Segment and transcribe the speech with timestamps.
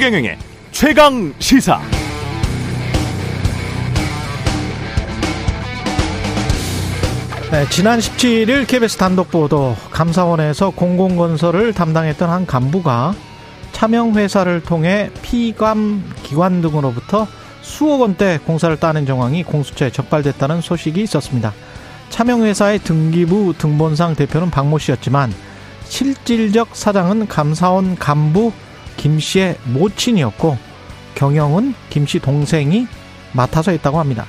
[0.00, 0.38] 최경영의
[0.70, 1.78] 최강 시사.
[7.50, 13.14] 네, 지난 17일 KBS 단독 보도 감사원에서 공공건설을 담당했던 한 간부가
[13.72, 17.26] 차명회사를 통해 피감 기관 등으로부터
[17.60, 21.52] 수억 원대 공사를 따낸 정황이 공수처에 적발됐다는 소식이 있었습니다.
[22.08, 25.30] 차명회사의 등기부 등본상 대표는 박모 씨였지만
[25.84, 28.50] 실질적 사장은 감사원 간부
[29.00, 30.58] 김 씨의 모친이었고
[31.14, 32.86] 경영은 김씨 동생이
[33.32, 34.26] 맡아서 했다고 합니다.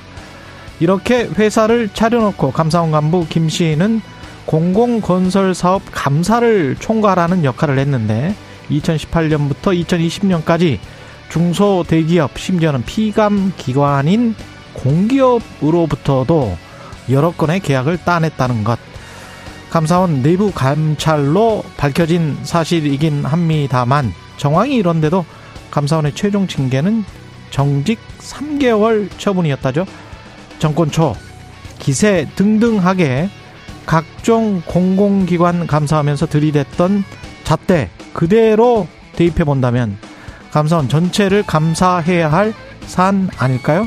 [0.80, 4.00] 이렇게 회사를 차려놓고 감사원 간부 김 씨는
[4.46, 8.34] 공공건설 사업 감사를 총괄하는 역할을 했는데
[8.70, 10.78] 2018년부터 2020년까지
[11.28, 14.34] 중소대기업 심지어는 피감 기관인
[14.72, 16.56] 공기업으로부터도
[17.10, 18.78] 여러 건의 계약을 따냈다는 것.
[19.68, 25.24] 감사원 내부 감찰로 밝혀진 사실이긴 합니다만 정황이 이런데도
[25.70, 27.04] 감사원의 최종 징계는
[27.50, 29.86] 정직 3개월 처분이었다죠.
[30.58, 31.14] 정권 초
[31.78, 33.30] 기세 등등하게
[33.86, 37.04] 각종 공공기관 감사하면서 들이댔던
[37.44, 39.96] 잣대 그대로 대입해 본다면
[40.50, 43.86] 감사원 전체를 감사해야 할산 아닐까요?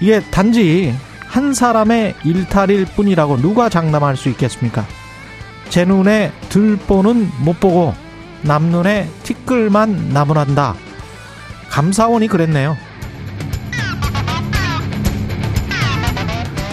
[0.00, 0.94] 이게 단지
[1.26, 4.86] 한 사람의 일탈일 뿐이라고 누가 장담할 수 있겠습니까?
[5.68, 7.92] 제 눈에 들보는 못 보고
[8.42, 10.74] 남 눈에 티끌만 나무란다.
[11.70, 12.76] 감사원이 그랬네요.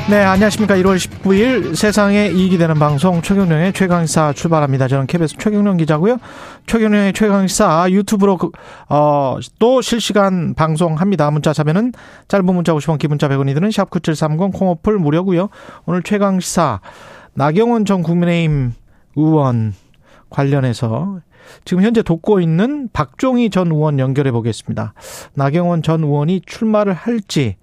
[0.09, 0.75] 네, 안녕하십니까.
[0.75, 4.87] 1월 19일 세상에 이익이 되는 방송 최경령의 최강시사 출발합니다.
[4.87, 6.17] 저는 KBS 최경령 기자고요.
[6.65, 8.49] 최경령의 최강시사 유튜브로 그,
[8.87, 11.29] 어, 또 실시간 방송합니다.
[11.31, 11.91] 문자 참여는
[12.29, 15.49] 짧은 문자 50원, 기문자 100원이 드는 샵9730 콩어플 무료고요.
[15.85, 16.79] 오늘 최강시사
[17.33, 18.71] 나경원 전 국민의힘
[19.17, 19.73] 의원
[20.29, 21.19] 관련해서
[21.65, 24.93] 지금 현재 돕고 있는 박종희 전 의원 연결해 보겠습니다.
[25.33, 27.57] 나경원 전 의원이 출마를 할지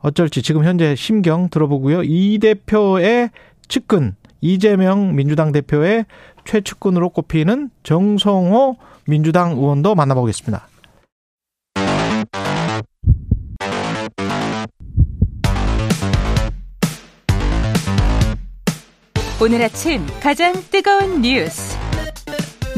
[0.00, 2.02] 어쩔지 지금 현재 심경 들어보고요.
[2.04, 3.30] 이 대표의
[3.68, 6.06] 측근 이재명 민주당 대표의
[6.44, 8.76] 최측근으로 꼽히는 정성호
[9.06, 10.68] 민주당 의원도 만나보겠습니다.
[19.40, 21.76] 오늘 아침 가장 뜨거운 뉴스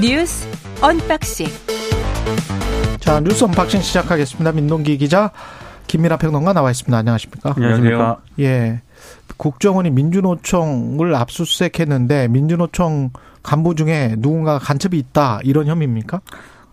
[0.00, 0.48] 뉴스
[0.82, 1.46] unboxing
[3.00, 4.52] 자 뉴스 unboxing 시작하겠습니다.
[4.52, 5.30] 민동기 기자
[5.88, 6.96] 김민하 평론가 나와 있습니다.
[6.96, 7.52] 안녕하십니까?
[7.54, 8.20] 안녕하십니까?
[8.38, 8.80] 예.
[9.36, 13.10] 국정원이 민주노총을 압수수색했는데 민주노총
[13.42, 16.22] 간부 중에 누군가 간첩이 있다 이런 혐의입니까?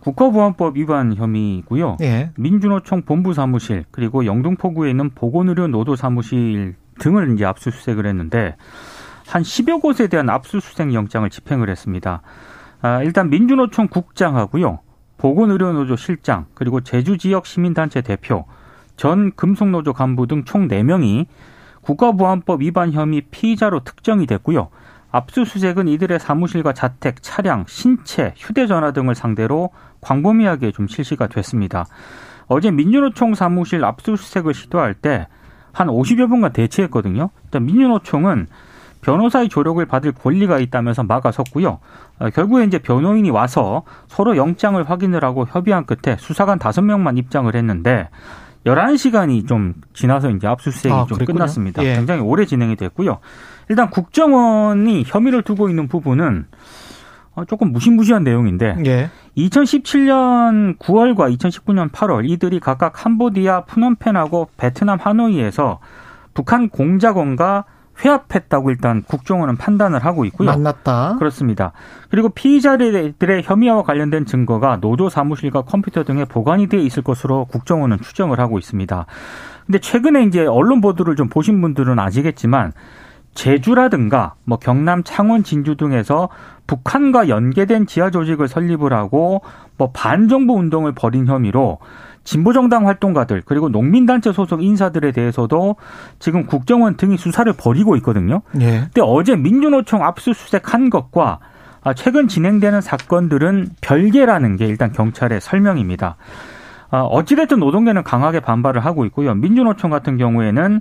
[0.00, 1.98] 국가보안법 위반 혐의고요.
[2.00, 2.30] 예.
[2.36, 8.56] 민주노총 본부 사무실 그리고 영등포구에 있는 보건의료 노도 사무실 등을 이제 압수수색을 했는데
[9.26, 12.22] 한 10여 곳에 대한 압수수색 영장을 집행을 했습니다.
[12.80, 14.80] 아, 일단 민주노총 국장하고요.
[15.18, 18.44] 보건의료노조 실장 그리고 제주 지역 시민단체 대표
[18.96, 21.26] 전 금속노조 간부 등 총 4명이
[21.82, 24.68] 국가보안법 위반 혐의 피의자로 특정이 됐고요.
[25.10, 29.70] 압수수색은 이들의 사무실과 자택, 차량, 신체, 휴대전화 등을 상대로
[30.02, 31.86] 광범위하게 좀 실시가 됐습니다.
[32.46, 35.26] 어제 민주노총 사무실 압수수색을 시도할 때
[35.72, 37.30] 한 50여 분간 대치했거든요.
[37.44, 38.48] 일단 민주노총은
[39.00, 41.78] 변호사의 조력을 받을 권리가 있다면서 막아섰고요.
[42.18, 48.08] 어, 결국에 이제 변호인이 와서 서로 영장을 확인을 하고 협의한 끝에 수사관 5명만 입장을 했는데
[48.66, 51.38] 11시간이 좀 지나서 이제 압수수색이 아, 좀 그랬군요.
[51.38, 51.82] 끝났습니다.
[51.84, 51.94] 예.
[51.94, 53.18] 굉장히 오래 진행이 됐고요.
[53.68, 56.46] 일단 국정원이 혐의를 두고 있는 부분은
[57.34, 59.10] 어, 조금 무시무시한 내용인데 예.
[59.36, 65.78] 2017년 9월과 2019년 8월 이들이 각각 캄보디아 푸놈펜하고 베트남 하노이에서
[66.34, 67.64] 북한 공작원과
[68.04, 70.50] 회합했다고 일단 국정원은 판단을 하고 있고요.
[70.50, 71.16] 만났다.
[71.18, 71.72] 그렇습니다.
[72.10, 78.38] 그리고 피의자들의 혐의와 관련된 증거가 노조 사무실과 컴퓨터 등에 보관이 돼 있을 것으로 국정원은 추정을
[78.40, 79.06] 하고 있습니다.
[79.66, 82.72] 근데 최근에 이제 언론 보도를 좀 보신 분들은 아시겠지만
[83.34, 86.28] 제주라든가 뭐 경남 창원 진주 등에서
[86.66, 89.42] 북한과 연계된 지하 조직을 설립을 하고
[89.76, 91.78] 뭐 반정부 운동을 벌인 혐의로
[92.24, 95.76] 진보정당 활동가들 그리고 농민단체 소속 인사들에 대해서도
[96.18, 98.42] 지금 국정원 등이 수사를 벌이고 있거든요.
[98.60, 98.80] 예.
[98.80, 101.38] 근데 어제 민주노총 압수수색한 것과
[101.82, 106.16] 아, 최근 진행되는 사건들은 별개라는 게 일단 경찰의 설명입니다.
[106.90, 109.34] 아, 어찌됐든 노동계는 강하게 반발을 하고 있고요.
[109.34, 110.80] 민주노총 같은 경우에는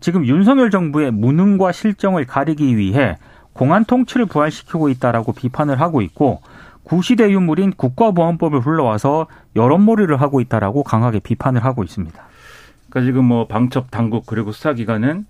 [0.00, 3.16] 지금 윤석열 정부의 무능과 실정을 가리기 위해
[3.52, 6.40] 공안 통치를 부활시키고 있다라고 비판을 하고 있고
[6.90, 12.20] 구시대 유물인 국가보안법을 불러와서 여론몰이를 하고 있다라고 강하게 비판을 하고 있습니다.
[12.88, 15.24] 그러니까 지금 뭐 방첩 당국 그리고 수사기관은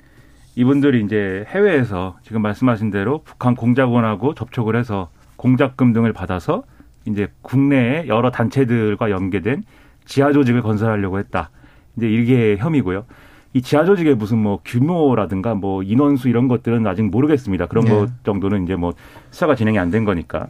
[0.56, 6.62] 이분들이 이제 해외에서 지금 말씀하신 대로 북한 공작원하고 접촉을 해서 공작금 등을 받아서
[7.04, 9.62] 이제 국내의 여러 단체들과 연계된
[10.06, 11.50] 지하 조직을 건설하려고 했다.
[11.98, 13.04] 이제 이게 혐의고요.
[13.52, 17.66] 이 지하 조직의 무슨 뭐 규모라든가 뭐 인원수 이런 것들은 아직 모르겠습니다.
[17.66, 17.90] 그런 네.
[17.90, 18.94] 것 정도는 이제 뭐
[19.30, 20.46] 수사가 진행이 안 된 거니까.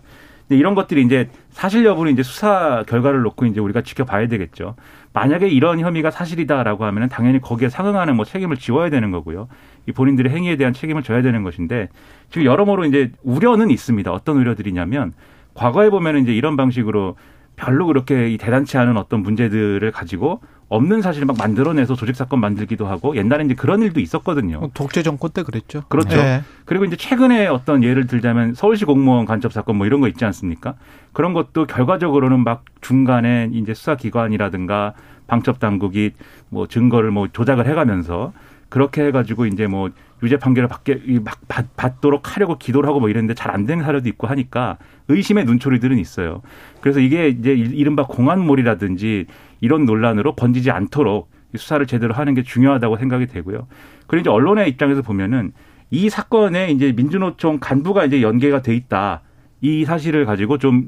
[0.51, 4.75] 근데 이런 것들이 이제 사실 여부는 이제 수사 결과를 놓고 이제 우리가 지켜봐야 되겠죠.
[5.13, 9.47] 만약에 이런 혐의가 사실이다라고 하면은 당연히 거기에 상응하는 뭐 책임을 지워야 되는 거고요.
[9.87, 11.89] 이 본인들의 행위에 대한 책임을 져야 되는 것인데
[12.31, 14.11] 지금 여러모로 이제 우려는 있습니다.
[14.11, 15.13] 어떤 우려들이냐면
[15.55, 17.15] 과거에 보면은 이제 이런 방식으로
[17.61, 20.41] 별로 그렇게 대단치 않은 어떤 문제들을 가지고
[20.71, 24.59] 없는 사실을 막 만들어내서 조직 사건 만들기도 하고 옛날에 이제 그런 일도 있었거든요.
[24.63, 25.83] 어, 독재 정권 때 그랬죠.
[25.89, 26.17] 그렇죠.
[26.17, 26.43] 네.
[26.65, 30.75] 그리고 이제 최근에 어떤 예를 들자면 서울시 공무원 간첩 사건 뭐 이런 거 있지 않습니까?
[31.13, 34.95] 그런 것도 결과적으로는 막 중간에 이제 수사기관이라든가
[35.27, 36.13] 방첩 당국이
[36.49, 38.33] 뭐 증거를 뭐 조작을 해가면서
[38.71, 39.91] 그렇게 해가지고 이제 뭐
[40.23, 44.09] 유죄 판결을 받게 막 받, 받도록 하려고 기도를 하고 뭐 이랬는데 잘 안 되는 사례도
[44.11, 44.79] 있고 하니까
[45.09, 46.41] 의심의 눈초리들은 있어요.
[46.81, 49.27] 그래서 이게 이제 이른바 공안몰이라든지
[49.61, 53.67] 이런 논란으로 번지지 않도록 수사를 제대로 하는 게 중요하다고 생각이 되고요.
[54.07, 55.53] 그리고 이제 언론의 입장에서 보면은
[55.91, 59.23] 이 사건에 이제 민주노총 간부가 이제 연계가 돼 있다.
[59.61, 60.87] 이 사실을 가지고 좀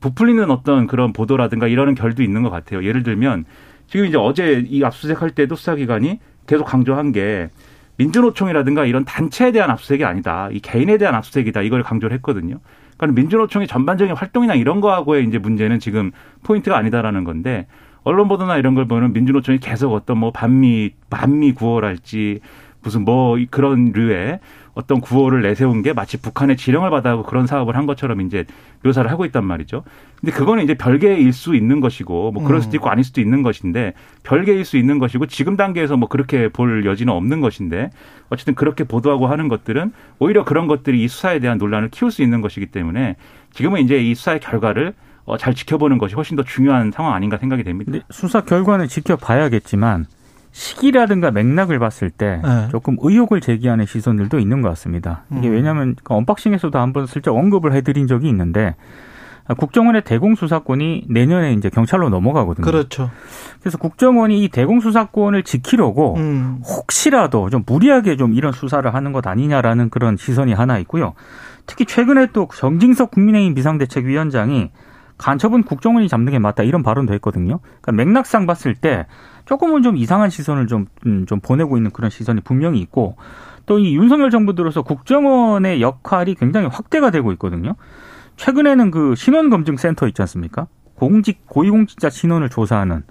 [0.00, 2.84] 부풀리는 어떤 그런 보도라든가 이러는 결도 있는 것 같아요.
[2.84, 3.44] 예를 들면
[3.88, 7.50] 지금 이제 어제 이 압수수색할 때도 수사기관이 계속 강조한 게
[7.96, 10.48] 민주노총이라든가 이런 단체에 대한 압수수색이 아니다.
[10.50, 11.62] 이 개인에 대한 압수수색이다.
[11.62, 12.58] 이걸 강조를 했거든요.
[12.96, 16.12] 그러니까 민주노총의 전반적인 활동이나 이런 거하고의 이제 문제는 지금
[16.42, 17.66] 포인트가 아니다라는 건데
[18.02, 22.40] 언론 보도나 이런 걸 보면 민주노총이 계속 어떤 뭐 반미 반미 구호랄지
[22.82, 24.40] 무슨 뭐 그런 류의
[24.74, 28.44] 어떤 구호를 내세운 게 마치 북한의 지령을 받아고 그런 사업을 한 것처럼 이제
[28.82, 29.84] 묘사를 하고 있단 말이죠.
[30.20, 33.94] 근데 그거는 이제 별개일 수 있는 것이고 뭐 그럴 수도 있고 아닐 수도 있는 것인데
[34.22, 37.90] 별개일 수 있는 것이고 지금 단계에서 뭐 그렇게 볼 여지는 없는 것인데
[38.30, 42.40] 어쨌든 그렇게 보도하고 하는 것들은 오히려 그런 것들이 이 수사에 대한 논란을 키울 수 있는
[42.40, 43.16] 것이기 때문에
[43.52, 44.94] 지금은 이제 이 수사의 결과를
[45.26, 47.92] 어, 잘 지켜보는 것이 훨씬 더 중요한 상황 아닌가 생각이 됩니다.
[48.10, 50.06] 수사 결과는 지켜봐야겠지만
[50.54, 52.68] 시기라든가 맥락을 봤을 때 네.
[52.70, 55.24] 조금 의혹을 제기하는 시선들도 있는 것 같습니다.
[55.36, 55.54] 이게 음.
[55.54, 58.76] 왜냐하면 그 언박싱에서도 한번 슬쩍 언급을 해드린 적이 있는데
[59.58, 62.64] 국정원의 대공수사권이 내년에 이제 경찰로 넘어가거든요.
[62.64, 63.10] 그렇죠.
[63.60, 66.62] 그래서 국정원이 이 대공수사권을 지키려고 음.
[66.64, 71.14] 혹시라도 좀 무리하게 좀 이런 수사를 하는 것 아니냐라는 그런 시선이 하나 있고요.
[71.66, 74.70] 특히 최근에 또 정진석 국민의힘 비상대책위원장이
[75.18, 77.60] 간첩은 국정원이 잡는 게 맞다 이런 발언도 했거든요.
[77.80, 79.06] 그러니까 맥락상 봤을 때
[79.44, 83.16] 조금은 좀 이상한 시선을 좀, 음, 좀 보내고 있는 그런 시선이 분명히 있고
[83.66, 87.74] 또 이 윤석열 정부 들어서 국정원의 역할이 굉장히 확대가 되고 있거든요.
[88.36, 90.66] 최근에는 그 신원검증센터 있지 않습니까?
[90.94, 93.02] 공직, 고위공직자 신원을 조사하는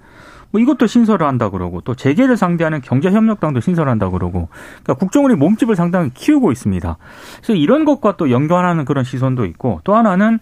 [0.50, 4.48] 뭐 이것도 신설을 한다 그러고 또 재계를 상대하는 경제협력당도 신설한다 그러고
[4.84, 6.96] 그러니까 국정원이 몸집을 상당히 키우고 있습니다.
[7.38, 10.38] 그래서 이런 것과 또 연관하는 그런 시선도 있고 또 하나는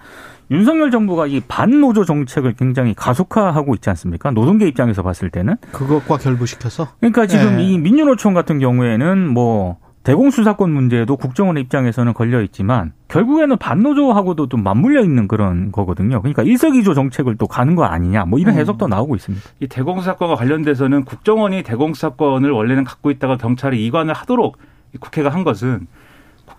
[0.53, 4.31] 윤석열 정부가 이 반노조 정책을 굉장히 가속화하고 있지 않습니까?
[4.31, 7.65] 노동계 입장에서 봤을 때는 그것과 결부시켜서 그러니까 지금 네.
[7.65, 15.03] 이 민주노총 같은 경우에는 뭐 대공수사권 문제도 국정원의 입장에서는 걸려 있지만 결국에는 반노조하고도 좀 맞물려
[15.03, 16.21] 있는 그런 거거든요.
[16.21, 18.61] 그러니까 일석이조 정책을 또 가는 거 아니냐 뭐 이런 음.
[18.61, 18.91] 해석도 음.
[18.91, 19.49] 나오고 있습니다.
[19.61, 24.59] 이 대공수사권과 관련돼서는 국정원이 대공수사권을 원래는 갖고 있다가 경찰이 이관을 하도록
[25.01, 25.87] 국회가 한 것은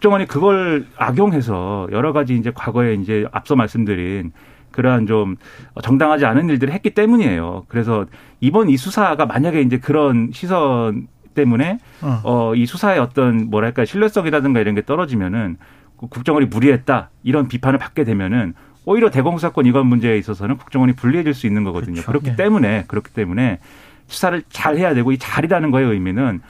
[0.04, 4.34] 국정원이 그걸 악용해서 여러 가지 이제 과거에 이제 앞서 말씀드린
[4.72, 5.38] 그러한 좀
[5.82, 7.64] 정당하지 않은 일들을 했기 때문이에요.
[7.70, 8.06] 그래서
[8.42, 14.60] 이번 이 수사가 만약에 이제 그런 시선 때문에 어, 어 이 수사의 어떤 뭐랄까 신뢰성이라든가
[14.60, 15.56] 이런 게 떨어지면은
[15.96, 21.64] 국정원이 무리했다 이런 비판을 받게 되면은 오히려 대공사건 이관 문제에 있어서는 국정원이 불리해질 수 있는
[21.64, 22.02] 거거든요.
[22.02, 22.08] 그렇죠.
[22.08, 22.36] 그렇기 네.
[22.36, 23.60] 때문에 그렇기 때문에
[24.08, 26.42] 수사를 잘 해야 되고 이 잘이라는 거의 의미는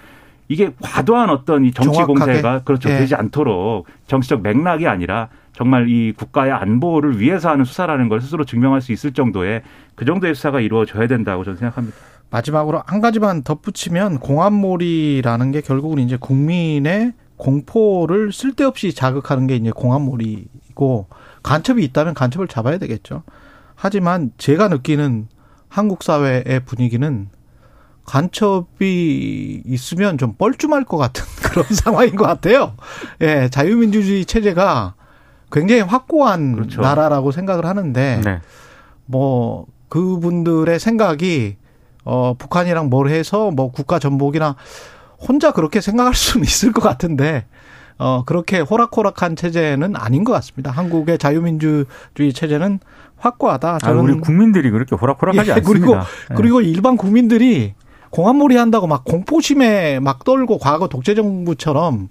[0.54, 3.00] 이게 과도한 어떤 이 정치 공세가 그렇죠 예.
[3.00, 8.82] 되지 않도록 정치적 맥락이 아니라 정말 이 국가의 안보를 위해서 하는 수사라는 걸 스스로 증명할
[8.82, 9.64] 수 있을 정도의
[9.96, 11.98] 그 정도의 수사가 이루어져야 된다고 저는 생각합니다.
[12.30, 21.08] 마지막으로 한 가지만 덧붙이면 공안몰이라는 게 결국은 이제 국민의 공포를 쓸데없이 자극하는 게 이제 공안몰이고
[21.44, 23.24] 간첩이 있다면 간첩을 잡아야 되겠죠.
[23.76, 25.28] 하지만 제가 느끼는
[25.68, 27.30] 한국 사회의 분위기는
[28.06, 32.74] 간첩이 있으면 좀 뻘쭘할 것 같은 그런 상황인 것 같아요.
[33.22, 34.96] 예, 자유민주주의 체제가
[35.52, 36.82] 굉장히 확고한 그렇죠.
[36.82, 38.42] 나라라고 생각을 하는데, 네.
[39.06, 41.58] 뭐, 그분들의 생각이,
[42.04, 44.56] 어, 북한이랑 뭘 해서 뭐 국가 전복이나
[45.20, 47.46] 혼자 그렇게 생각할 수는 있을 것 같은데,
[48.00, 50.72] 어, 그렇게 호락호락한 체제는 아닌 것 같습니다.
[50.72, 52.80] 한국의 자유민주주의 체제는
[53.18, 53.78] 확고하다.
[53.78, 55.86] 저는 아, 우리 국민들이 그렇게 호락호락하지 예, 않습니다.
[55.86, 56.00] 그리고,
[56.32, 56.36] 예.
[56.36, 57.76] 그리고 일반 국민들이
[58.14, 62.10] 공안몰이 한다고 막 공포심에 막 떨고 과거 독재 정부처럼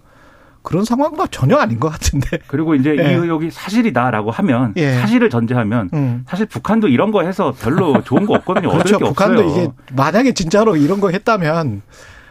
[0.63, 2.39] 그런 상황과 전혀 아닌 것 같은데.
[2.49, 3.03] 그리고 이제 예.
[3.05, 4.95] 이 의혹이 사실이다라고 하면 예.
[4.95, 6.25] 사실을 전제하면 음.
[6.27, 8.71] 사실 북한도 이런 거 해서 별로 좋은 거 없거든요.
[8.71, 8.97] 그렇죠.
[8.97, 9.63] 얻을 게 북한도 없어요.
[9.63, 11.83] 이게 만약에 진짜로 이런 거 했다면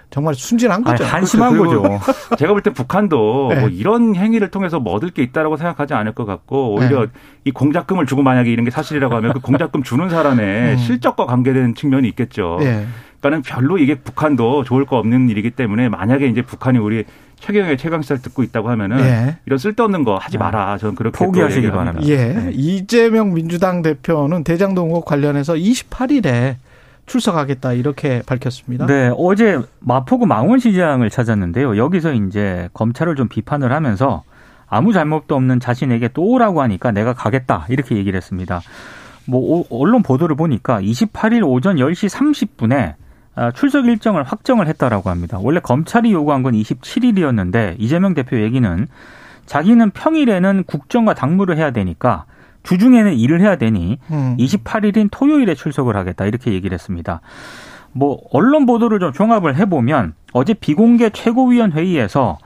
[0.10, 1.06] 정말 순진한 아니, 거죠.
[1.06, 2.00] 한심한 그리고 거죠.
[2.38, 3.60] 제가 볼 때 북한도 네.
[3.62, 7.12] 뭐 이런 행위를 통해서 뭐 얻을 게 있다라고 생각하지 않을 것 같고 오히려 네.
[7.46, 10.78] 이 공작금을 주고 만약에 이런 게 사실이라고 하면 그 공작금 주는 사람의 음.
[10.78, 12.60] 실적과 관계된 측면이 있겠죠.
[12.62, 12.86] 예.
[13.22, 17.06] 그러니까는 별로 이게 북한도 좋을 거 없는 일이기 때문에 만약에 이제 북한이 우리
[17.40, 19.38] 최경영의 최강시사를 듣고 있다고 하면은 예.
[19.46, 20.78] 이런 쓸데없는 거 하지 마라.
[20.78, 21.72] 저는 그렇게 또 포기하시기.
[21.72, 22.08] 바랍니다.
[22.08, 22.50] 예.
[22.52, 26.56] 이재명 민주당 대표는 대장동 의혹 관련해서 28일에
[27.08, 28.86] 출석하겠다 이렇게 밝혔습니다.
[28.86, 31.78] 네, 어제 마포구 망원시장을 찾았는데요.
[31.78, 34.24] 여기서 이제 검찰을 좀 비판을 하면서
[34.68, 38.62] 아무 잘못도 없는 자신에게 또 오라고 하니까 내가 가겠다 이렇게 얘기를 했습니다.
[39.26, 43.01] 뭐 오- 언론 보도를 보니까 28일 오전 10시 30분에 아,
[43.56, 45.38] 출석 일정을 확정을 했다라고 합니다.
[45.42, 48.88] 원래 검찰이 요구한 건 27일이었는데 이재명 대표 얘기는
[49.46, 52.26] 자기는 평일에는 국정과 당무를 해야 되니까
[52.64, 54.36] 주중에는 일을 해야 되니 음.
[54.40, 57.22] 28일인 토요일에 출석을 하겠다 이렇게 얘기를 했습니다.
[57.94, 62.38] 뭐 언론 보도를 좀 종합을 해보면 어제 비공개 최고위원 회의에서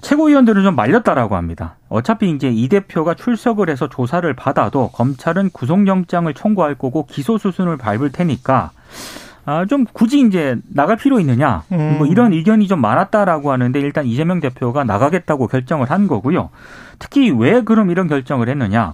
[0.00, 1.76] 최고위원들을 좀 말렸다라고 합니다.
[1.88, 8.10] 어차피 이제 이 대표가 출석을 해서 조사를 받아도 검찰은 구속영장을 청구할 거고 기소 수순을 밟을
[8.12, 8.70] 테니까
[9.48, 11.94] 아, 좀 굳이 이제 나갈 필요 있느냐 음.
[11.96, 16.50] 뭐 이런 의견이 좀 많았다라고 하는데 일단 이재명 대표가 나가겠다고 결정을 한 거고요.
[16.98, 18.92] 특히 왜 그럼 이런 결정을 했느냐?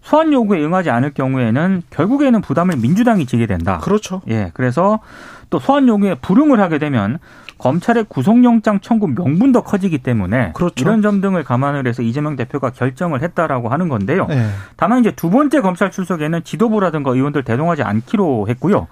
[0.00, 3.78] 소환 요구에 응하지 않을 경우에는 결국에는 부담을 민주당이 지게 된다.
[3.78, 4.22] 그렇죠.
[4.28, 5.00] 예, 그래서
[5.50, 7.18] 또 소환 요구에 불응을 하게 되면
[7.58, 10.74] 검찰의 구속영장 청구 명분도 커지기 때문에 그렇죠.
[10.80, 14.28] 이런 점 등을 감안을 해서 이재명 대표가 결정을 했다라고 하는 건데요.
[14.30, 14.46] 예.
[14.76, 18.86] 다만 이제 두 번째 검찰 출석에는 지도부라든가 의원들 대동하지 않기로 했고요.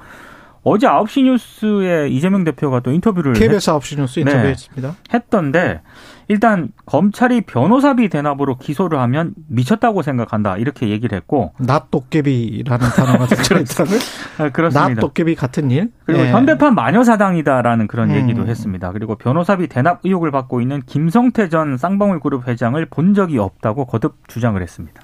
[0.69, 4.23] 어제 9시 뉴스에 이재명 대표가 또 인터뷰를 했- KBS 9시 뉴스 네.
[4.33, 4.97] 인터뷰했습니다.
[5.15, 5.81] 했던데
[6.27, 13.99] 일단 검찰이 변호사비 대납으로 기소를 하면 미쳤다고 생각한다 이렇게 얘기를 했고 낫 도깨비라는 단어가 들어있더라고요.
[14.39, 15.01] 아, 낫 그렇습니다.
[15.03, 15.93] 도깨비 같은 일.
[16.05, 16.33] 그리고 예.
[16.33, 18.17] 현대판 마녀사당이다라는 그런 음.
[18.17, 18.91] 얘기도 했습니다.
[18.91, 24.17] 그리고 변호사비 대납 의혹을 받고 있는 김성태 전 쌍방울 그룹 회장을 본 적이 없다고 거듭
[24.27, 25.01] 주장을 했습니다.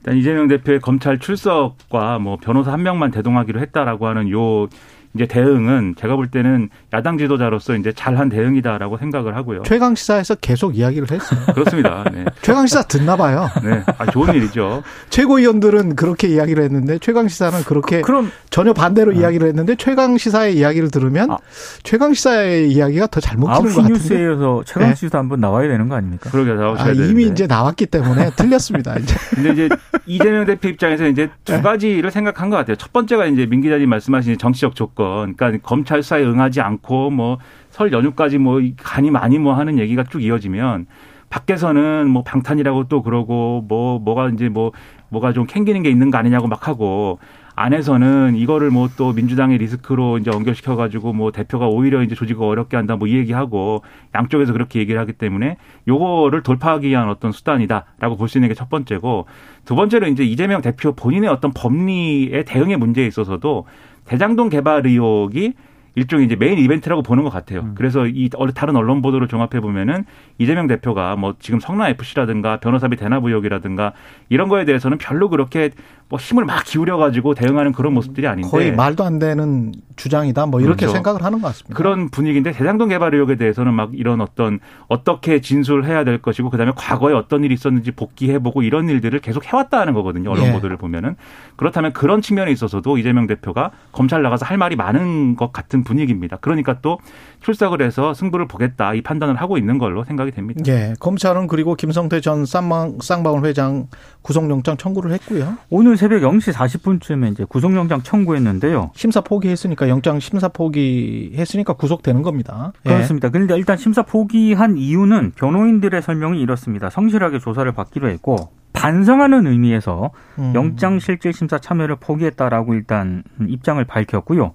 [0.00, 4.66] 일단 이재명 대표의 검찰 출석과 뭐 변호사 한 명만 대동하기로 했다라고 하는 요
[5.14, 9.62] 이제 대응은 제가 볼 때는 야당 지도자로서 이제 잘한 대응이다라고 생각을 하고요.
[9.64, 11.38] 최강 시사에서 계속 이야기를 했어요.
[11.54, 12.04] 그렇습니다.
[12.12, 12.24] 네.
[12.42, 13.48] 최강 시사 듣나 봐요.
[13.62, 13.84] 네.
[13.98, 14.82] 아, 좋은 일이죠.
[15.10, 20.56] 최고위원들은 그렇게 이야기를 했는데 최강 시사는 그렇게 그 럼 전혀 반대로 이야기를 했는데 최강 시사의
[20.56, 21.38] 이야기를 들으면 아.
[21.84, 23.92] 최강 시사의 이야기가 더 잘 먹히는 것 9시 같은데.
[23.92, 24.72] 뉴스에서 네.
[24.72, 26.28] 최강 씨도 한번 나와야 되는 거 아닙니까?
[26.30, 27.10] 그러게 아, 나오셔야 되는데.
[27.10, 28.96] 이미 이제 나왔기 때문에 틀렸습니다.
[28.98, 29.14] 이제.
[29.34, 29.68] 근데 이제
[30.06, 32.76] 이재명 대표 입장에서 이제 두 가지를 생각한 것 같아요.
[32.76, 35.03] 첫 번째가 이제 민 기자님 말씀하신 정치적 조건.
[35.36, 37.38] 그러니까 검찰 수사에 응하지 않고 뭐
[37.74, 40.86] 설 연휴까지 뭐 간이 많이 뭐 하는 얘기가 쭉 이어지면
[41.28, 44.70] 밖에서는 뭐 방탄이라고 또 그러고 뭐 뭐가 이제 뭐
[45.08, 47.18] 뭐가 좀 캥기는 게 있는 거 아니냐고 막 하고
[47.56, 52.76] 안에서는 이거를 뭐 또 민주당의 리스크로 이제 연결시켜 가지고 뭐 대표가 오히려 이제 조직을 어렵게
[52.76, 53.82] 한다 뭐 이 얘기하고
[54.14, 55.56] 양쪽에서 그렇게 얘기를 하기 때문에
[55.88, 59.26] 요거를 돌파하기 위한 어떤 수단이다라고 볼 수 있는 게 첫 번째고
[59.64, 63.66] 두 번째로 이제 이재명 대표 본인의 어떤 법리의 대응의 문제에 있어서도
[64.04, 65.54] 대장동 개발 의혹이
[65.96, 67.70] 일종의 이제 메인 이벤트라고 보는 것 같아요.
[67.76, 70.04] 그래서 이 다른 언론 보도를 종합해 보면은
[70.38, 73.92] 이재명 대표가 뭐 지금 성남 FC라든가 변호사비 대납 의혹이라든가
[74.28, 75.70] 이런 거에 대해서는 별로 그렇게
[76.08, 80.46] 뭐 힘을 막 기울여 가지고 대응하는 그런 모습들이 아닌데 거의 말도 안 되는 주장이다.
[80.46, 80.94] 뭐 이렇게 그렇죠.
[80.94, 81.76] 생각을 하는 것 같습니다.
[81.76, 86.72] 그런 분위기인데 대장동 개발 의혹에 대해서는 막 이런 어떤 어떻게 진술을 해야 될 것이고 그다음에
[86.76, 90.52] 과거에 어떤 일이 있었는지 복귀해 보고 이런 일들을 계속 해왔다는 거거든요 언론 예.
[90.52, 91.16] 보도를 보면은
[91.56, 96.38] 그렇다면 그런 측면에 있어서도 이재명 대표가 검찰 나가서 할 말이 많은 것 같은 분위기입니다.
[96.40, 96.98] 그러니까 또
[97.40, 100.60] 출석을 해서 승부를 보겠다 이 판단을 하고 있는 걸로 생각이 됩니다.
[100.66, 103.86] 예, 검찰은 그리고 김성태 전 쌍방, 쌍방울 회장
[104.22, 105.56] 구속영장 청구를 했고요.
[105.70, 108.90] 오늘 새벽 0시 40분쯤에 이제 구속영장 청구했는데요.
[108.94, 112.72] 심사 포기했으니까 영장 심사 포기했으니까 구속되는 겁니다.
[112.86, 112.90] 예.
[112.90, 113.28] 그렇습니다.
[113.30, 116.90] 그런데 일단 심사 포기한 이유는 변호인들의 설명이 이렇습니다.
[116.90, 120.52] 성실하게 조사를 받기로 했고 반성하는 의미에서 음.
[120.54, 124.52] 영장 실질 심사 참여를 포기했다라고 일단 입장을 밝혔고요.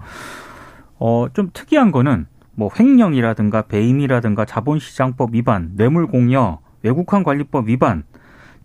[0.99, 8.03] 어, 좀 특이한 거는 뭐 횡령이라든가 배임이라든가 자본시장법 위반, 뇌물공여, 외국환 관리법 위반,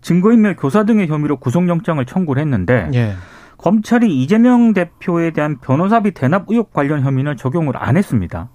[0.09, 3.13] 증거인멸 교사 등의 혐의로 구속영장을 청구를 했는데 예.
[3.57, 8.49] 검찰이 이재명 대표에 대한 변호사비 대납 의혹 관련 혐의는 적용을 안 했습니다.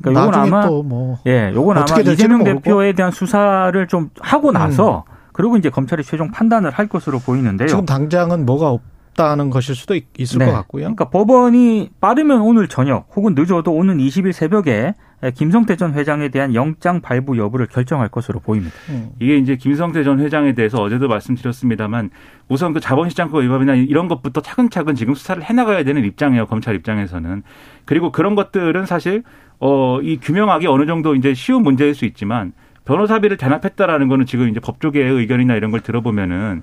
[0.00, 1.18] 그러니까 요건 아마 또 뭐.
[1.26, 2.40] 예, 요건 아마 이재명.
[2.42, 2.44] 음.
[2.44, 7.66] 대표에 대한 수사를 좀 하고 나서 그리고 이제 검찰이 최종 판단을 할 것으로 보이는데요.
[7.66, 10.46] 지금 당장은 뭐가 없다는 것일 수도 있- 있을 네.
[10.46, 10.82] 것 같고요.
[10.82, 14.94] 그러니까 법원이 빠르면 오늘 저녁 혹은 늦어도 오는 20일 새벽에
[15.30, 18.74] 김성태 전 회장에 대한 영장 발부 여부를 결정할 것으로 보입니다.
[18.90, 19.10] 음.
[19.20, 22.10] 이게 이제 김성태 전 회장에 대해서 어제도 말씀드렸습니다만
[22.48, 27.42] 우선 그 자본시장법 위반이나 이런 것부터 차근차근 지금 수사를 해나가야 되는 입장이에요 검찰 입장에서는
[27.84, 29.22] 그리고 그런 것들은 사실
[29.58, 32.52] 어 이 규명하기 어느 정도 이제 쉬운 문제일 수 있지만
[32.84, 36.62] 변호사비를 대납했다라는 거는 지금 이제 법조계의 의견이나 이런 걸 들어보면은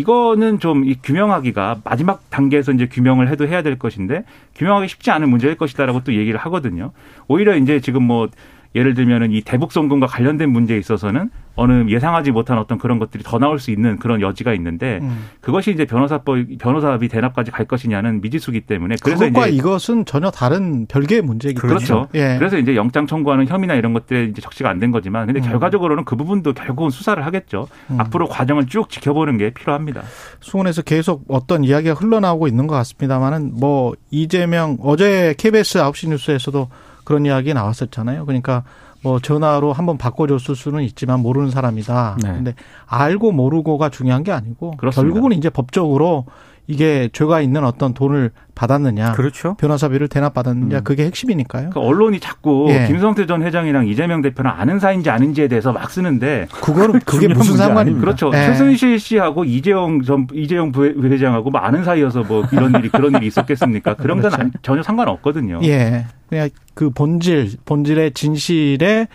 [0.00, 4.24] 이거는 좀 이 규명하기가 마지막 단계에서 이제 규명을 해도 해야 될 것인데
[4.56, 6.92] 규명하기 쉽지 않은 문제일 것이다라고 또 얘기를 하거든요.
[7.28, 8.28] 오히려 이제 지금 뭐
[8.74, 13.38] 예를 들면은 이 대북 송금과 관련된 문제에 있어서는 어느 예상하지 못한 어떤 그런 것들이 더
[13.38, 15.26] 나올 수 있는 그런 여지가 있는데 음.
[15.40, 20.86] 그것이 이제 변호사법 변호사비 대납까지 갈 것이냐는 미지수기 때문에 그래서 그것과 이제 이것은 전혀 다른
[20.86, 22.08] 별개의 문제이기 때문에 그렇죠.
[22.14, 22.36] 예.
[22.38, 25.44] 그래서 이제 영장 청구하는 혐의나 이런 것들에 이제 적시가 안 된 거지만 근데 음.
[25.44, 27.68] 결과적으로는 그 부분도 결국은 수사를 하겠죠.
[27.90, 28.00] 음.
[28.00, 30.02] 앞으로 과정을 쭉 지켜보는 게 필요합니다.
[30.40, 36.68] 수원에서 계속 어떤 이야기가 흘러나오고 있는 것 같습니다만은 뭐 이재명 어제 KBS 9시 뉴스에서도
[37.10, 38.24] 그런 이야기 나왔었잖아요.
[38.24, 38.62] 그러니까
[39.02, 42.18] 뭐 전화로 한번 바꿔줬을 수는 있지만 모르는 사람이다.
[42.22, 42.28] 네.
[42.28, 42.54] 근데
[42.86, 45.12] 알고 모르고가 중요한 게 아니고 그렇습니다.
[45.12, 46.26] 결국은 이제 법적으로
[46.70, 49.54] 이게 죄가 있는 어떤 돈을 받았느냐, 그렇죠.
[49.54, 50.84] 변호사비를 대납받았느냐 음.
[50.84, 51.70] 그게 핵심이니까요.
[51.70, 52.86] 그 언론이 자꾸 예.
[52.86, 58.00] 김성태 전 회장이랑 이재명 대표는 아는 사이인지 아닌지에 대해서 막 쓰는데 그거는 그게 무슨 상관입니까?
[58.04, 58.30] 그렇죠.
[58.34, 58.46] 예.
[58.46, 63.94] 최순실 씨하고 이재용 전 이재용 부회장하고 뭐 아는 사이여서 뭐 이런 일이 그런 일이 있었겠습니까?
[63.94, 64.42] 그런 건 그렇죠.
[64.42, 65.60] 안- 전혀 상관없거든요.
[65.64, 66.06] 예.
[66.28, 69.08] 그냥 그 본질, 본질의 진실에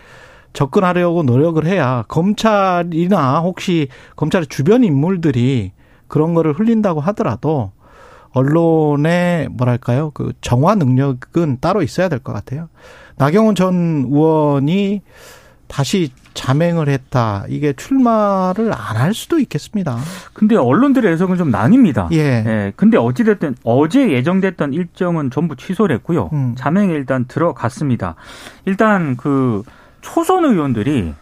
[0.53, 5.71] 접근하려고 노력을 해야 검찰이나 혹시 검찰의 주변 인물들이
[6.15, 7.74] 그런 거를 흘린다고 하더라도
[8.31, 12.69] 언론의 뭐랄까요 그 정화 능력은 따로 있어야 될 것 같아요.
[13.17, 15.01] 나경원 전 의원이
[15.67, 17.43] 다시 자맹을 했다.
[17.50, 19.98] 이게 출마를 안 할 수도 있겠습니다.
[20.34, 22.10] 근데 언론들의 해석은 좀 나뉩니다.
[22.13, 22.43] 예.
[22.48, 26.29] 예, 근데 어찌됐든 어제 예정됐던 일정은 전부 취소를 했고요.
[26.31, 26.55] 음.
[26.57, 28.15] 자맹에 일단 들어갔습니다.
[28.65, 29.63] 일단 그
[30.01, 31.13] 초선 의원들이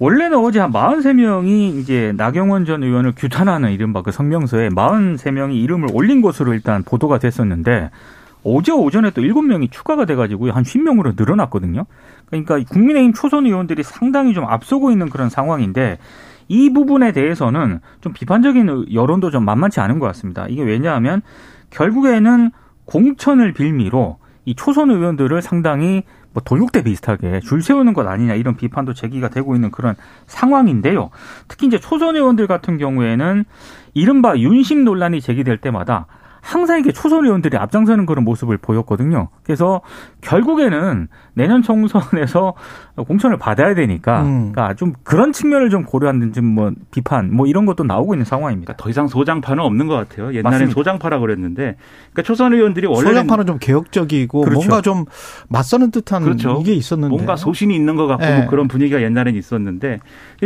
[0.00, 6.22] 원래는 어제 한 43명이 이제 나경원 전 의원을 규탄하는 이른바 그 성명서에 43명이 이름을 올린
[6.22, 7.90] 것으로 일단 보도가 됐었는데
[8.42, 11.84] 어제 오전에 또 7명이 추가가 돼가지고 한 10명으로 늘어났거든요.
[12.24, 15.98] 그러니까 국민의힘 초선 의원들이 상당히 좀 앞서고 있는 그런 상황인데
[16.48, 20.46] 이 부분에 대해서는 좀 비판적인 여론도 좀 만만치 않은 것 같습니다.
[20.48, 21.20] 이게 왜냐하면
[21.68, 22.52] 결국에는
[22.86, 28.94] 공천을 빌미로 이 초선 의원들을 상당히 뭐 돌격대 비슷하게 줄 세우는 것 아니냐 이런 비판도
[28.94, 31.10] 제기가 되고 있는 그런 상황인데요.
[31.48, 33.44] 특히 이제 초선 의원들 같은 경우에는
[33.94, 36.06] 이른바 윤심 논란이 제기될 때마다
[36.40, 39.28] 항상 이게 초선 의원들이 앞장서는 그런 모습을 보였거든요.
[39.50, 39.80] 그래서
[40.20, 42.54] 결국에는 내년 총선에서
[42.96, 44.52] 공천을 받아야 되니까 음.
[44.52, 48.74] 그러니까 좀 그런 측면을 좀 고려하는 좀뭐 비판 뭐 이런 것도 나오고 있는 상황입니다.
[48.74, 50.28] 그러니까 더 이상 소장파는 없는 것 같아요.
[50.28, 50.72] 옛날엔 맞습니다.
[50.72, 51.76] 소장파라 그랬는데,
[52.12, 54.54] 그러니까 초선 의원들이 원래는 소장파는 좀 개혁적이고 그렇죠.
[54.54, 55.04] 뭔가 좀
[55.48, 56.58] 맞서는 듯한 그렇죠.
[56.60, 58.38] 이게 있었는데 뭔가 소신이 있는 것 같고 네.
[58.38, 59.98] 뭐 그런 분위기가 옛날엔 있었는데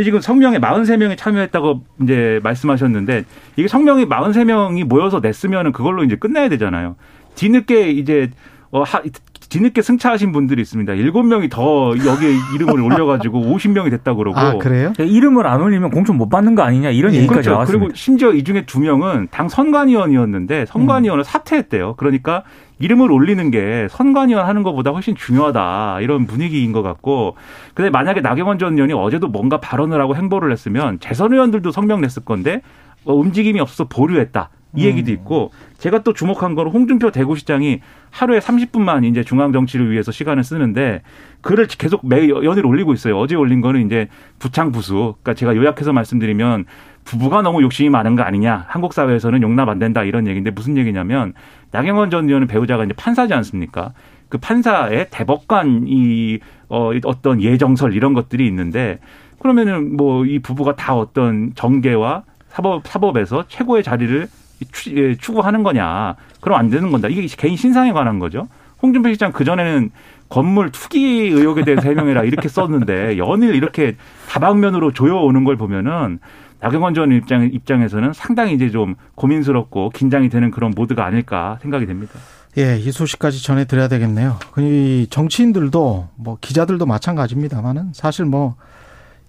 [0.03, 6.95] 지금 성명에 43명이 참여했다고 이제 말씀하셨는데 이게 성명이 43명이 모여서 냈으면은 그걸로 이제 끝내야 되잖아요.
[7.35, 8.31] 뒤늦게 이제
[8.75, 9.01] 어 하,
[9.47, 10.91] 뒤늦게 승차하신 분들이 있습니다.
[10.91, 14.37] 7명이 더 여기에 이름을 올려가지고 50명이 됐다고 그러고.
[14.37, 14.91] 아 그래요?
[14.99, 17.51] 이름을 안 올리면 공천 못 받는 거 아니냐 이런 예, 얘기까지 그렇죠.
[17.51, 17.85] 나왔습니다.
[17.85, 21.95] 그리고 심지어 이 중에 두 명은 당 선관위원이었는데 선관위원을 사퇴했대요.
[21.95, 22.43] 그러니까
[22.79, 27.37] 이름을 올리는 게 선관위원 하는 것보다 훨씬 중요하다 이런 분위기인 것 같고
[27.73, 32.25] 근데 만약에 나경원 전 의원이 어제도 뭔가 발언을 하고 행보를 했으면 재선 의원들도 성명 냈을
[32.25, 32.61] 건데
[33.05, 34.49] 어, 움직임이 없어서 보류했다.
[34.75, 40.11] 이 얘기도 있고 제가 또 주목한 건 홍준표 대구시장이 하루에 30분만 이제 중앙 정치를 위해서
[40.11, 41.01] 시간을 쓰는데
[41.41, 43.17] 글을 계속 매 연일 올리고 있어요.
[43.19, 44.07] 어제 올린 거는 이제
[44.39, 45.15] 부창 부수.
[45.21, 46.65] 그러니까 제가 요약해서 말씀드리면
[47.03, 48.65] 부부가 너무 욕심이 많은 거 아니냐.
[48.67, 51.33] 한국 사회에서는 용납 안 된다 이런 얘기인데 무슨 얘기냐면
[51.71, 53.93] 나경원 전 의원은 배우자가 이제 판사지 않습니까?
[54.29, 58.99] 그 판사의 대법관 이 어, 어떤 예정설 이런 것들이 있는데
[59.39, 64.27] 그러면은 뭐 이 부부가 다 어떤 정계와 사법 사법에서 최고의 자리를
[64.71, 66.15] 추- 예, 추구하는 거냐?
[66.41, 67.07] 그럼 안 되는 건다.
[67.07, 68.47] 이게 개인 신상에 관한 거죠.
[68.81, 69.91] 홍준표 시장 그 전에는
[70.29, 73.95] 건물 투기 의혹에 대해서 해명해라 이렇게 썼는데 연일 이렇게
[74.29, 76.19] 다방면으로 조여오는 걸 보면은
[76.59, 82.13] 나경원 전 입장 입장에서는 상당히 이제 좀 고민스럽고 긴장이 되는 그런 모드가 아닐까 생각이 됩니다.
[82.57, 84.39] 예, 이 소식까지 전해드려야 되겠네요.
[84.59, 88.55] 이 정치인들도 뭐 기자들도 마찬가지입니다만은 사실 뭐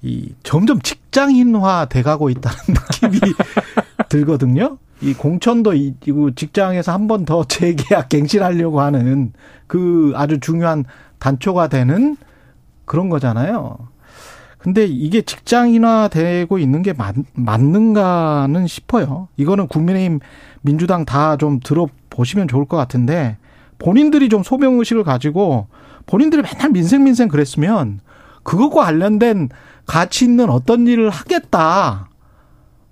[0.02, 2.58] 이 점점 직장인화 돼가고 있다는
[3.02, 3.18] 느낌이
[4.08, 4.76] 들거든요.
[5.02, 9.32] 이 공천도 이- 이거 직장에서 한 번 더 재계약 갱신하려고 하는
[9.66, 10.84] 그 아주 중요한
[11.18, 12.16] 단초가 되는
[12.84, 13.76] 그런 거잖아요.
[14.58, 19.28] 근데 이게 직장인화 되고 있는 게 맞, 맞는가는 싶어요.
[19.36, 20.20] 이거는 국민의힘
[20.62, 23.36] 민주당 다 좀 들어보시면 좋을 것 같은데
[23.78, 25.68] 본인들이 좀 소명의식을 가지고
[26.06, 28.00] 본인들이 맨날 민생 민생 그랬으면
[28.42, 29.50] 그것과 관련된
[29.86, 32.08] 가치 있는 어떤 일을 하겠다.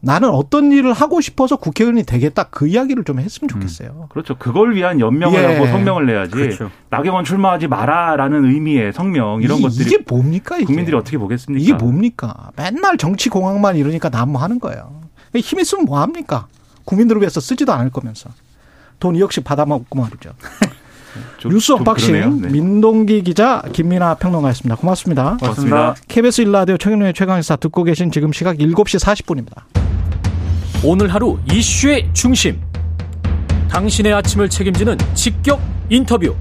[0.05, 2.45] 나는 어떤 일을 하고 싶어서 국회의원이 되겠다.
[2.45, 4.09] 그 이야기를 좀 했으면 좋겠어요.
[4.11, 4.37] 그렇죠.
[4.37, 5.47] 그걸 위한 연명을 예.
[5.55, 6.31] 하고 성명을 내야지.
[6.31, 6.71] 그렇죠.
[6.91, 10.67] 나경원 출마하지 마라라는 의미의 성명 이런 이- 것들이 이게 뭡니까 이게?
[10.67, 11.63] 국민들이 어떻게 보겠습니까?
[11.63, 12.51] 이게 뭡니까?
[12.57, 15.01] 맨날 정치 공학만 이러니까 난무하는 거예요.
[15.37, 16.47] 힘 있으면 뭐 합니까?
[16.85, 18.31] 국민들을 위해서 쓰지도 않을 거면서
[19.01, 20.31] 돈 2억씩 받아먹고 말이죠.
[21.39, 22.41] 좀- 뉴스 좀 unboxing.
[22.43, 22.49] 네.
[22.49, 24.77] 민동기 기자 김민하 평론가였습니다.
[24.77, 25.37] 고맙습니다.
[25.41, 25.95] 고맙습니다.
[26.09, 29.63] KBS 일라디오 최경영의 최강시사 듣고 계신 지금 시각 7시 40분입니다.
[30.83, 32.61] 오늘 하루 이슈의 중심.
[33.69, 36.35] 당신의 아침을 책임지는 직격 인터뷰.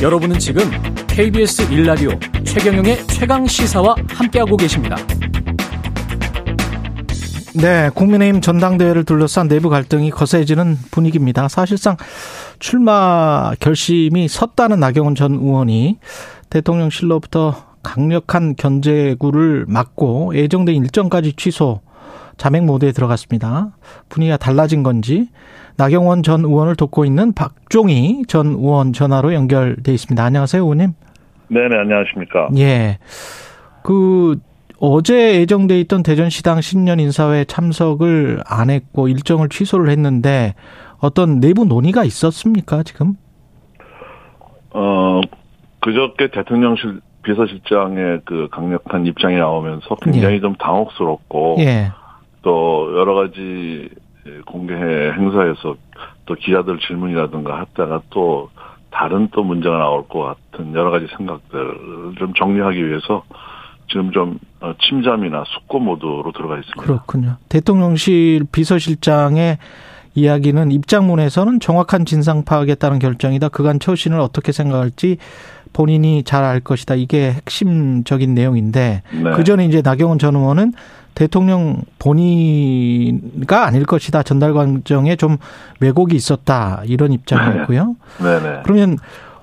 [0.00, 0.62] 여러분은 지금
[1.08, 2.10] KBS 일라디오
[2.44, 4.96] 최경영의 최강 시사와 함께하고 계십니다.
[7.54, 11.48] 네, 국민의힘 전당대회를 둘러싼 내부 갈등이 거세지는 분위기입니다.
[11.48, 11.96] 사실상
[12.60, 15.98] 출마 결심이 섰다는 나경원 전 의원이
[16.50, 21.80] 대통령실로부터 강력한 견제구를 맞고 예정된 일정까지 취소,
[22.38, 23.76] 자맹 모드에 들어갔습니다.
[24.08, 25.28] 분위기가 달라진 건지
[25.76, 30.24] 나경원 전 의원을 돕고 있는 박종희 전 의원 전화로 연결돼 있습니다.
[30.24, 30.94] 안녕하세요, 의원님.
[31.48, 32.48] 네 네, 안녕하십니까.
[32.56, 32.98] 예.
[33.82, 34.38] 그
[34.80, 40.54] 어제 예정돼 있던 대전시당 신년 인사회 참석을 안 했고 일정을 취소를 했는데
[41.00, 43.14] 어떤 내부 논의가 있었습니까 지금?
[44.70, 45.20] 어,
[45.80, 50.40] 그저께 대통령실 비서실장의 그 강력한 입장이 나오면서 굉장히 예.
[50.40, 51.90] 좀 당혹스럽고 예.
[52.42, 53.88] 또 여러 가지
[54.46, 55.76] 공개 행사에서
[56.26, 58.50] 또 기자들 질문이라든가 했다가 또
[58.90, 63.22] 다른 또 문제가 나올 것 같은 여러 가지 생각들을 좀 정리하기 위해서
[63.88, 66.82] 지금 좀 어, 침잠이나 숙고 모드로 들어가 있습니다.
[66.82, 67.36] 그렇군요.
[67.48, 69.58] 대통령실 비서실장의
[70.14, 73.48] 이야기는 입장문에서는 정확한 진상 파악에 따른 결정이다.
[73.48, 75.16] 그간 처신을 어떻게 생각할지
[75.72, 76.94] 본인이 잘 알 것이다.
[76.94, 79.30] 이게 핵심적인 내용인데 네.
[79.36, 80.72] 그 전에 이제 나경원 전 의원은
[81.14, 84.22] 대통령 본인가 아닐 것이다.
[84.22, 85.36] 전달 과정에 좀
[85.80, 86.82] 왜곡이 있었다.
[86.86, 87.96] 이런 입장이었고요.
[88.22, 88.60] 네 네.
[88.64, 88.98] 그러면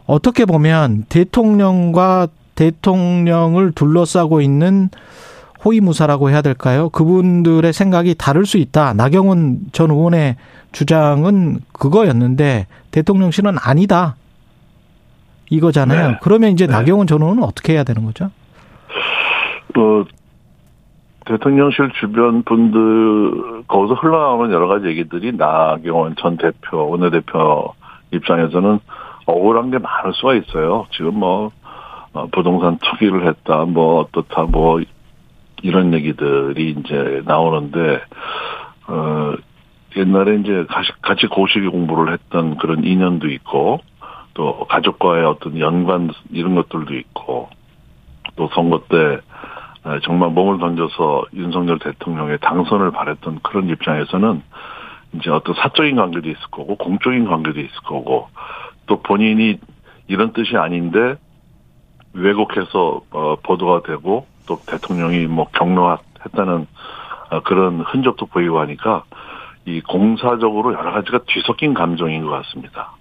[0.06, 4.90] 어떻게 보면 대통령과 대통령을 둘러싸고 있는
[5.66, 6.90] 호위무사라고 해야 될까요?
[6.90, 8.94] 그분들의 생각이 다를 수 있다.
[8.94, 10.38] 나경원 전 의원의
[10.72, 14.16] 주장은 그거였는데 대통령실은 아니다.
[15.50, 16.10] 이거잖아요.
[16.10, 16.18] 네.
[16.22, 16.74] 그러면 이제 네.
[16.74, 18.32] 나경원 전 의원은 어떻게 해야 되는 거죠?
[19.74, 20.06] 그
[21.26, 27.74] 대통령실 주변 분들 거기서 흘러나오는 여러 가지 얘기들이 나경원 전 대표 원내대표
[28.12, 28.80] 입장에서는
[29.26, 30.86] 억울한 게 많을 수가 있어요.
[30.92, 31.52] 지금 뭐
[32.14, 34.80] 어, 부동산 투기를 했다, 뭐 어떻다, 뭐
[35.62, 38.02] 이런 얘기들이 이제 나오는데
[38.88, 39.34] 어
[39.98, 43.80] 옛날에 이제 같이, 같이 고시기 공부를 했던 그런 인연도 있고
[44.36, 47.50] 또 가족과의 어떤 연관 이런 것들도 있고
[48.36, 48.98] 또 선거 때
[49.88, 54.44] 에, 정말 몸을 던져서 윤석열 대통령의 당선을 바랬던 그런 입장에서는
[55.14, 58.28] 이제 어떤 사적인 관계도 있을 거고 공적인 관계도 있을 거고
[58.86, 59.58] 또 본인이
[60.08, 61.16] 이런 뜻이 아닌데
[62.14, 66.68] 왜곡해서 어, 보도가 되고 또 대통령이 뭐 격려했다는
[67.32, 69.04] 어, 그런 흔적도 보이고 하니까
[69.66, 72.95] 이 공사적으로 여러 가지가 뒤섞인 감정인 것 같습니다.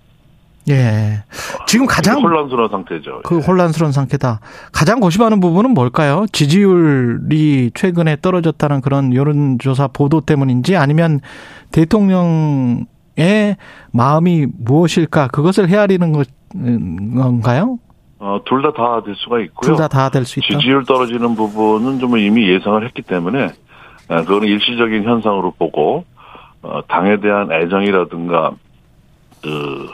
[0.70, 1.22] 예.
[1.66, 3.20] 지금 가장 혼란스러운 상태죠.
[3.24, 3.40] 그 예.
[3.40, 4.40] 혼란스러운 상태다.
[4.72, 6.24] 가장 고심하는 부분은 뭘까요?
[6.32, 11.20] 지지율이 최근에 떨어졌다는 그런 여론조사 보도 때문인지 아니면
[11.72, 13.56] 대통령의
[13.92, 15.28] 마음이 무엇일까?
[15.28, 17.78] 그것을 헤아리는 것, 건가요?
[18.18, 19.60] 어, 둘 다 다 될 수가 있고요.
[19.66, 20.48] 둘 다 다 될 수 있다.
[20.58, 23.50] 지지율 떨어지는 부분은 좀 이미 예상을 했기 때문에
[24.08, 26.04] 어, 그거는 일시적인 현상으로 보고
[26.62, 28.52] 어, 당에 대한 애정이라든가
[29.42, 29.88] 그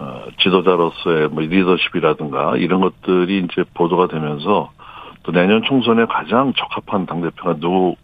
[0.00, 4.70] 어, 지도자로서의 뭐 리더십이라든가 이런 것들이 이제 보도가 되면서
[5.22, 7.96] 또 내년 총선에 가장 적합한 당 대표가 누구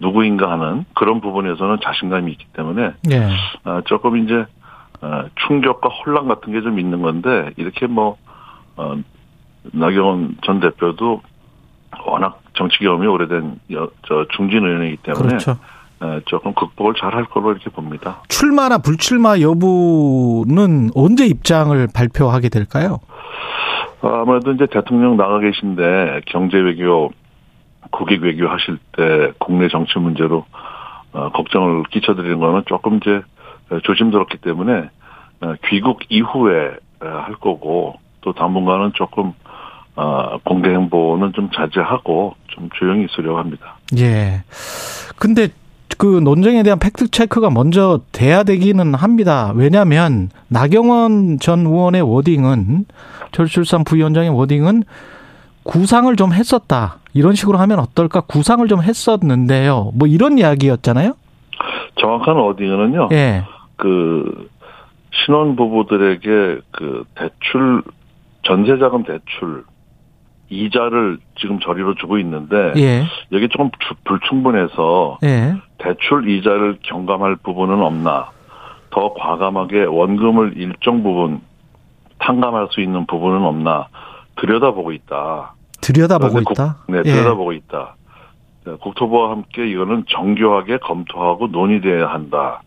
[0.00, 3.28] 누구인가 하는 그런 부분에서는 자신감이 있기 때문에 예.
[3.64, 4.44] 어, 조금 이제
[5.00, 8.16] 어, 충격과 혼란 같은 게 좀 있는 건데 이렇게 뭐
[8.76, 8.96] 어,
[9.72, 11.22] 나경원 전 대표도
[12.06, 15.56] 워낙 정치 경험이 오래된 여, 저 중진 의원이기 때문에 그렇죠.
[16.02, 18.22] 어, 조금 극복을 잘할 거로 이렇게 봅니다.
[18.28, 22.98] 출마나 불출마 여부는 언제 입장을 발표하게 될까요?
[24.00, 27.10] 어, 아무래도 이제 대통령 나가 계신데 경제 외교,
[27.92, 30.44] 국익 외교 하실 때 국내 정치 문제로
[31.12, 33.22] 어, 걱정을 끼쳐드리는 거는 조금 이제
[33.84, 34.90] 조심스럽기 때문에
[35.40, 39.34] 어, 귀국 이후에 어, 할 거고 또 당분간은 조금
[39.94, 43.76] 어, 공개 행보는 좀 자제하고 좀 조용히 있으려고 합니다.
[43.98, 44.42] 예.
[45.16, 45.48] 근데
[45.98, 49.52] 그 논쟁에 대한 팩트 체크가 먼저 돼야 되기는 합니다.
[49.54, 52.86] 왜냐하면 나경원 전 의원의 워딩은
[53.32, 54.84] 저출산 부위원장의 워딩은
[55.64, 56.98] 구상을 좀 했었다.
[57.14, 58.20] 이런 식으로 하면 어떨까?
[58.22, 59.92] 구상을 좀 했었는데요.
[59.94, 61.14] 뭐 이런 이야기였잖아요.
[62.00, 63.08] 정확한 어딩은요.
[63.12, 63.44] 예.
[63.76, 64.48] 그
[65.24, 67.82] 신혼 부부들에게 그 대출
[68.44, 69.64] 전세자금 대출
[70.48, 73.04] 이자를 지금 저리로 주고 있는데 예.
[73.30, 75.54] 여기 조금 주- 불충분해서 예.
[75.86, 78.30] 대출 이자를 경감할 부분은 없나
[78.90, 81.40] 더 과감하게 원금을 일정 부분
[82.18, 83.88] 탕감할 수 있는 부분은 없나
[84.36, 85.54] 들여다보고 있다.
[85.80, 86.76] 들여다보고 그런데 국- 있다.
[86.88, 87.02] 네, 예.
[87.02, 87.96] 들여다보고 있다.
[88.64, 92.62] 네, 국토부와 함께 이거는 정교하게 검토하고 논의돼야 한다.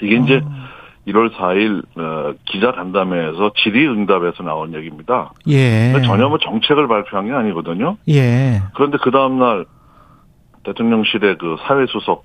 [0.00, 0.68] 이게 이제 아.
[1.08, 5.32] 1월 4일 어, 기자 간담회에서 질의응답에서 나온 얘기입니다.
[5.48, 5.92] 예.
[6.06, 7.96] 전혀 뭐 정책을 발표한 게 아니거든요.
[8.08, 8.62] 예.
[8.74, 9.66] 그런데 그 다음 날
[10.64, 12.24] 대통령실의 그 사회수석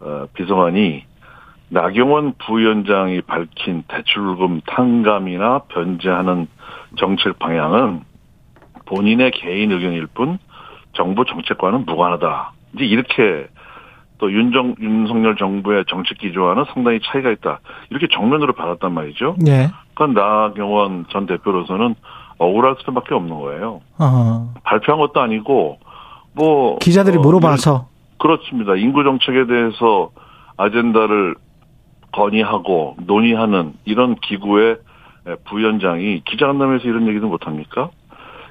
[0.00, 1.04] 어, 비서관이
[1.68, 6.46] 나경원 부위원장이 밝힌 대출금 탕감이나 변제하는
[6.96, 8.02] 정책 방향은
[8.86, 10.38] 본인의 개인 의견일 뿐
[10.92, 12.52] 정부 정책과는 무관하다.
[12.74, 13.48] 이제 이렇게
[14.18, 17.60] 또 윤정 윤석열 정부의 정책 기조와는 상당히 차이가 있다.
[17.90, 19.36] 이렇게 정면으로 받았단 말이죠.
[19.48, 19.70] 예.
[19.94, 21.94] 그러니까 나경원 전 대표로서는
[22.38, 23.80] 억울할 수밖에 없는 거예요.
[23.98, 24.54] 어.
[24.64, 25.78] 발표한 것도 아니고
[26.34, 28.76] 뭐 기자들이 어, 물어봐서 그렇습니다.
[28.76, 30.10] 인구 정책에 대해서
[30.56, 31.34] 아젠다를
[32.12, 34.78] 건의하고 논의하는 이런 기구의
[35.44, 37.90] 부위원장이 기자간담회에서 이런 얘기도 못 합니까?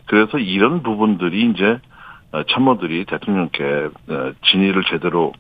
[0.06, 1.80] 그래서 이런 부분들이 이제
[2.50, 3.64] 참모들이 대통령께
[4.10, 5.34] 어, 진위를 제대로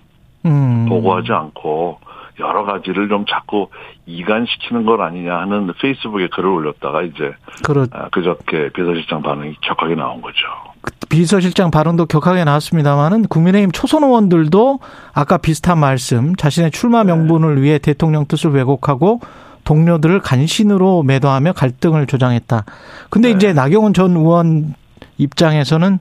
[0.45, 0.85] 음.
[0.87, 1.99] 보고하지 않고
[2.39, 3.67] 여러 가지를 좀 자꾸
[4.05, 7.33] 이간시키는 것 아니냐 하는 페이스북에 글을 올렸다가 이제
[7.65, 10.72] 그렇 아, 그저께 비서실장 반응이 격하게 나온 거죠.
[11.09, 14.79] 비서실장 발언도 격하게 나왔습니다만은 국민의힘 초선 의원들도
[15.13, 19.19] 아까 비슷한 말씀 자신의 출마 명분을 위해 대통령 뜻을 왜곡하고
[19.63, 22.65] 동료들을 간신으로 매도하며 갈등을 조장했다.
[23.09, 23.35] 근데 네.
[23.35, 24.73] 이제 나경원 전 의원
[25.17, 25.99] 입장에서는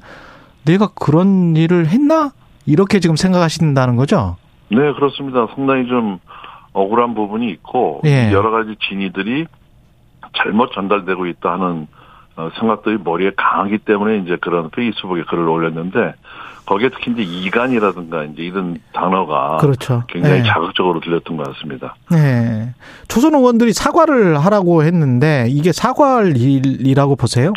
[0.64, 2.32] 내가 그런 일을 했나?
[2.66, 4.36] 이렇게 지금 생각하신다는 거죠?
[4.70, 5.46] 네, 그렇습니다.
[5.54, 6.18] 상당히 좀
[6.72, 8.32] 억울한 부분이 있고 예.
[8.32, 9.46] 여러 가지 진위들이
[10.34, 11.86] 잘못 전달되고 있다 하는 어,
[12.58, 16.14] 생각들이 머리에 강하기 때문에 이제 그런 페이스북에 글을 올렸는데
[16.66, 20.04] 거기에 특히 이제 이간이라든가 이제 이런 단어가 그렇죠.
[20.08, 20.42] 굉장히 예.
[20.44, 21.94] 자극적으로 들렸던 것 같습니다.
[22.10, 22.74] 네.
[23.08, 27.52] 초선 의원들이 사과를 하라고 했는데 이게 사과할 일이라고 보세요?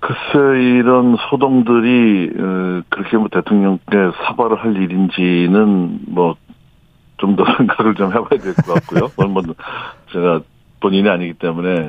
[0.00, 6.36] 글쎄 이런 소동들이 어, 그렇게 뭐 대통령께 사과를 할 일인지는 뭐
[7.20, 9.10] 좀 더 생각을 좀 해봐야 될 것 같고요.
[9.28, 9.42] 뭐
[10.12, 10.40] 제가
[10.80, 11.86] 본인이 아니기 때문에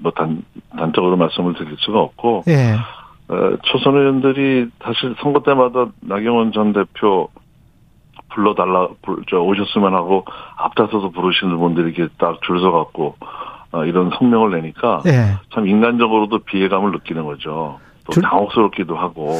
[0.00, 0.42] 뭐 단,
[0.76, 2.74] 단적으로 말씀을 드릴 수가 없고 예.
[3.28, 7.28] 어, 초선 의원들이 사실 선거 때마다 나경원 전 대표
[8.30, 10.24] 불러달라 불- 저 오셨으면 하고
[10.56, 13.16] 앞다퉈서 부르시는 분들이 이렇게 딱 줄 서갖고
[13.72, 15.34] 어, 이런 성명을 내니까 예.
[15.54, 17.78] 참 인간적으로도 비애감을 느끼는 거죠.
[18.04, 19.36] 또 줄- 당혹스럽기도 하고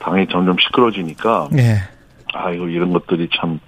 [0.00, 1.76] 당이 점점 시끄러지니까 예.
[2.34, 3.58] 아 이거 이런 것들이 참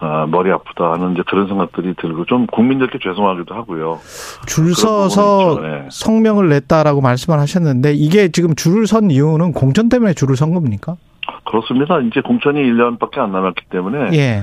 [0.00, 4.00] 아, 머리 아프다 하는 이제 그런 생각들이 들고 좀 국민들께 죄송하기도 하고요.
[4.46, 5.58] 줄 서서.
[5.62, 5.88] 예.
[5.90, 10.96] 성명을 냈다라고 말씀을 하셨는데 이게 지금 줄을 선 이유는 공천 때문에 줄을 선 겁니까?
[11.44, 12.00] 그렇습니다.
[12.00, 14.42] 이제 공천이 1년밖에 안 남았기 때문에 예.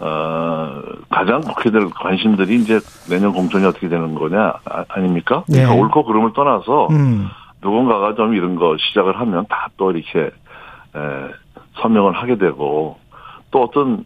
[0.00, 0.80] 어,
[1.10, 5.44] 가장 될 관심들이 이제 내년 공천이 어떻게 되는 거냐 아, 아닙니까?
[5.50, 5.62] 예.
[5.62, 7.28] 그러니까 옳고 그름을 떠나서 음.
[7.62, 10.30] 누군가가 좀 이런 거 시작을 하면 다 또 이렇게 에,
[11.80, 12.98] 서명을 하게 되고
[13.52, 14.04] 또 어떤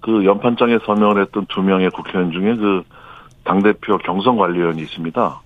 [0.00, 2.82] 그 연판장에 서명을 했던 두 명의 국회의원 중에 그
[3.44, 5.40] 당대표 경선관리위원이 있습니다.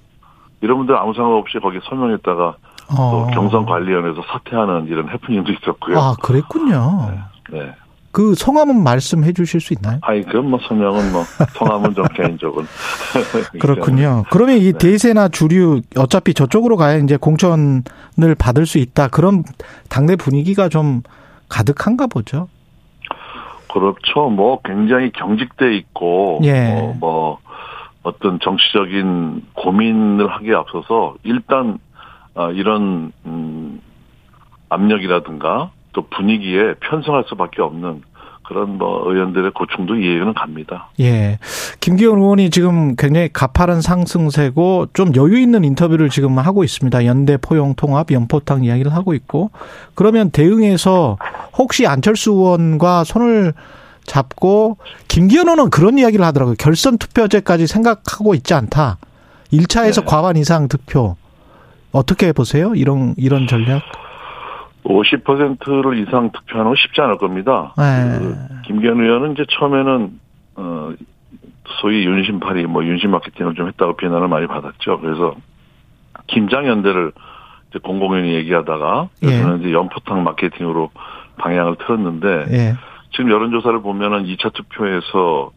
[0.61, 2.57] 이런 분들 아무 생각 없이 거기 서명했다가
[2.88, 3.31] 또 어.
[3.33, 5.99] 경선관리위원회에서 사퇴하는 이런 해프닝도 있었고요.
[5.99, 7.11] 아, 그랬군요.
[7.51, 7.75] 네.
[8.12, 9.99] 그 성함은 말씀해 주실 수 있나요?
[10.03, 12.67] 아이, 그건 뭐 서명은 뭐 성함은 좀 개인적은.
[13.59, 14.25] 그렇군요.
[14.31, 17.83] 그러면 이 대세나 주류 어차피 저쪽으로 가야 이제 공천을
[18.38, 19.09] 받을 수 있다.
[19.09, 19.45] 그런
[19.88, 21.03] 당내 분위기가 좀
[21.49, 22.49] 가득한가 보죠.
[23.73, 24.29] 그렇죠.
[24.29, 26.79] 뭐 굉장히 경직돼 있고 예.
[26.79, 27.39] 어, 뭐
[28.03, 31.79] 어떤 정치적인 고민을 하기에 앞서서 일단
[32.35, 33.81] 아, 이런 음,
[34.69, 38.03] 압력이라든가 또 분위기에 편성할 수밖에 없는
[38.53, 40.91] 그런 뭐 의원들의 고충도 이해는 갑니다.
[41.01, 41.38] 예.
[41.81, 47.07] 김기현 의원이 지금 굉장히 가파른 상승세고 좀 여유 있는 인터뷰를 지금 하고 있습니다.
[47.07, 49.51] 연대 포용 통합 연포탕 이야기를 하고 있고
[49.95, 51.17] 그러면 대응해서
[51.57, 53.55] 혹시 안철수 의원과 손을
[54.05, 54.77] 잡고
[55.09, 56.57] 김기현 의원은 그런 이야기를 하더라고요.
[56.59, 58.99] 결선 투표제까지 생각하고 있지 않다.
[59.51, 60.07] 1차에서 네.
[60.07, 61.17] 과반 이상 득표.
[61.93, 62.75] 어떻게 보세요?
[62.75, 63.83] 이런 이런 전략?
[64.85, 67.75] 50%를 이상 득표하는 건 쉽지 않을 겁니다.
[67.79, 68.18] 네.
[68.18, 70.21] 그 김기현 의원은 이제 처음에는
[70.57, 70.92] 어
[71.81, 75.01] 소위 윤심팔이 뭐 윤심 마케팅을 좀 했다고 비난을 많이 받았죠.
[75.01, 75.35] 그래서
[76.27, 77.12] 김장연대를
[77.71, 79.40] 이제 공공연히 얘기하다가 예.
[79.40, 80.90] 저는 이제 연포탕 마케팅으로
[81.38, 82.75] 방향을 틀었는데 예.
[83.12, 85.51] 지금 여론조사를 보면은 2차 투표에서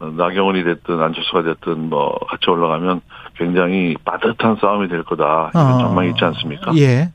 [0.00, 3.00] 어, 나경원이 됐든 안철수가 됐든 뭐 같이 올라가면
[3.36, 5.78] 굉장히 빠듯한 싸움이 될 거다 이런 어.
[5.78, 6.72] 전망이 있지 않습니까?
[6.76, 7.10] 예.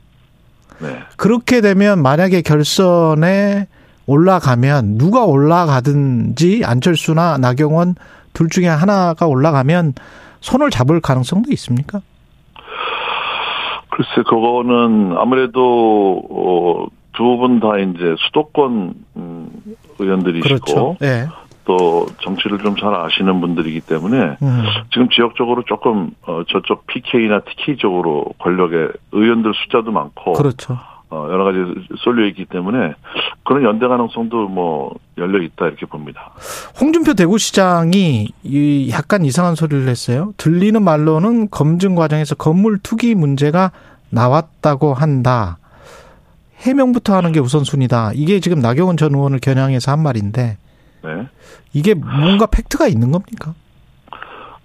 [0.80, 0.98] 네.
[1.16, 3.66] 그렇게 되면 만약에 결선에
[4.06, 7.94] 올라가면 누가 올라가든지 안철수나 나경원
[8.32, 9.94] 둘 중에 하나가 올라가면
[10.40, 12.00] 손을 잡을 가능성도 있습니까?
[13.90, 19.48] 글쎄 그거는 아무래도 어, 두분 다 이제 수도권 음,
[19.98, 20.96] 의원들이시고 그렇죠.
[21.02, 21.26] 예.
[21.68, 24.64] 또 정치를 좀 잘 아시는 분들이기 때문에 음.
[24.92, 30.78] 지금 지역적으로 조금 어, 저쪽 PK나 TK 쪽으로 권력의 의원들 숫자도 많고 그렇죠.
[31.10, 31.58] 어, 여러 가지
[31.98, 32.94] 쏠려 있기 때문에
[33.44, 36.30] 그런 연대 가능성도 뭐 열려 있다 이렇게 봅니다.
[36.80, 40.32] 홍준표 대구시장이 이 약간 이상한 소리를 했어요.
[40.36, 43.72] 들리는 말로는 검증 과정에서 건물 투기 문제가
[44.10, 45.58] 나왔다고 한다.
[46.60, 48.12] 해명부터 하는 게 우선순위다.
[48.14, 50.58] 이게 지금 나경원 전 의원을 겨냥해서 한 말인데
[51.02, 51.28] 네.
[51.72, 53.54] 이게 뭔가 팩트가 있는 겁니까?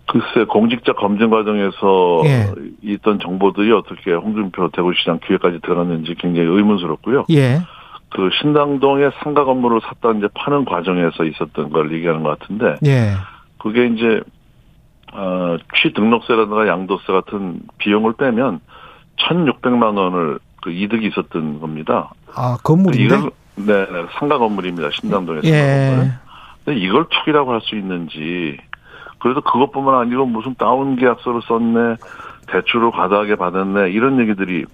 [0.08, 2.52] 글쎄 공직자 검증 과정에서 예.
[2.84, 7.26] 있던 정보들이 어떻게 홍준표 대구시장 기회까지 들었는지 굉장히 의문스럽고요.
[7.32, 7.62] 예.
[8.10, 13.14] 그 신당동에 상가 건물을 샀다 이제 파는 과정에서 있었던 걸 얘기하는 것 같은데 예.
[13.58, 14.22] 그게 이제
[15.14, 18.60] 어, 취등록세라든가 양도세 같은 비용을 빼면
[19.18, 22.12] 1,600만 원을 그 이득이 있었던 겁니다.
[22.36, 23.04] 아, 건물인데?
[23.04, 24.90] 이걸 네, 네, 상가 건물입니다.
[24.92, 26.06] 신당동에 상가 건물.
[26.06, 26.12] 예.
[26.66, 28.58] 근데 이걸 투기라고 할 수 있는지
[29.20, 31.96] 그래도 그것뿐만 아니고 무슨 다운 계약서를 썼네
[32.48, 34.66] 대출을 과다하게 받았네 이런 얘기들이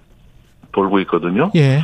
[0.72, 1.50] 돌고 있거든요.
[1.56, 1.80] 예.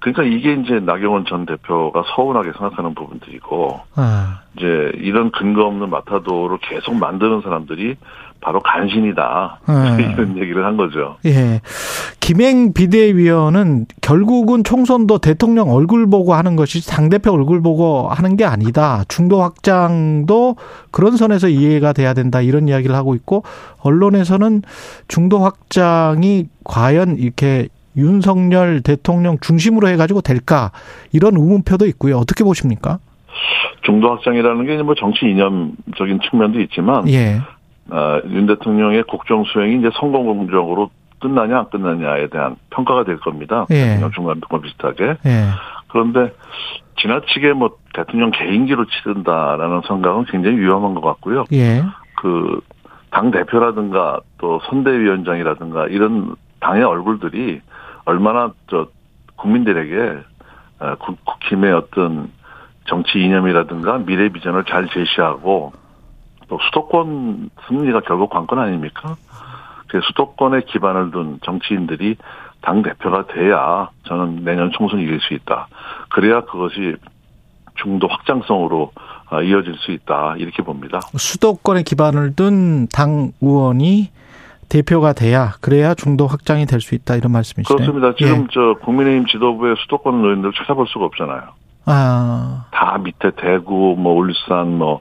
[0.00, 6.58] 그러니까 이게 이제 나경원 전 대표가 서운하게 생각하는 부분들이고 아, 이제 이런 근거 없는 마타도를
[6.62, 7.96] 계속 만드는 사람들이
[8.40, 9.98] 바로 간신이다 음.
[10.00, 11.16] 이런 얘기를 한 거죠.
[11.26, 11.60] 예.
[12.20, 19.04] 김행 비대위원은 결국은 총선도 대통령 얼굴 보고 하는 것이 당대표 얼굴 보고 하는 게 아니다.
[19.08, 20.56] 중도 확장도
[20.90, 22.40] 그런 선에서 이해가 돼야 된다.
[22.40, 23.42] 이런 이야기를 하고 있고,
[23.82, 24.62] 언론에서는
[25.08, 30.70] 중도 확장이 과연 이렇게 윤석열 대통령 중심으로 해가지고 될까?
[31.12, 32.16] 이런 의문표도 있고요.
[32.18, 32.98] 어떻게 보십니까?
[33.82, 37.40] 중도 확장이라는 게 뭐 정치 이념적인 측면도 있지만 예.
[37.90, 43.66] 어, 윤 대통령의 국정 수행이 이제 성공적으로 끝나냐 안 끝나냐에 대한 평가가 될 겁니다.
[43.70, 43.74] 예.
[43.84, 45.16] 대통령 중간 평가 비슷하게.
[45.26, 45.46] 예.
[45.88, 46.32] 그런데
[46.98, 51.44] 지나치게 뭐 대통령 개인기로 치른다라는 생각은 굉장히 위험한 것 같고요.
[51.52, 51.82] 예.
[52.16, 57.60] 그당 대표라든가 또 선대위원장이라든가 이런 당의 얼굴들이
[58.04, 58.86] 얼마나 저
[59.36, 60.18] 국민들에게
[60.80, 62.30] 어, 국- 국힘의 어떤
[62.86, 65.72] 정치 이념이라든가 미래 비전을 잘 제시하고
[66.50, 69.16] 또 수도권 승리가 결국 관건 아닙니까?
[69.86, 72.16] 그 수도권에 기반을 둔 정치인들이
[72.60, 75.68] 당 대표가 돼야 저는 내년 총선 이길 수 있다.
[76.10, 76.96] 그래야 그것이
[77.76, 78.92] 중도 확장성으로
[79.30, 81.00] 어, 이어질 수 있다 이렇게 봅니다.
[81.16, 84.10] 수도권에 기반을 둔 당 의원이
[84.68, 87.76] 대표가 돼야 그래야 중도 확장이 될 수 있다 이런 말씀이시네요.
[87.92, 88.14] 그렇습니다.
[88.16, 88.46] 지금 예.
[88.52, 91.42] 저 국민의힘 지도부의 수도권 의원들 찾아볼 수가 없잖아요.
[91.86, 95.00] 아, 다 밑에 대구, 뭐 울산, 뭐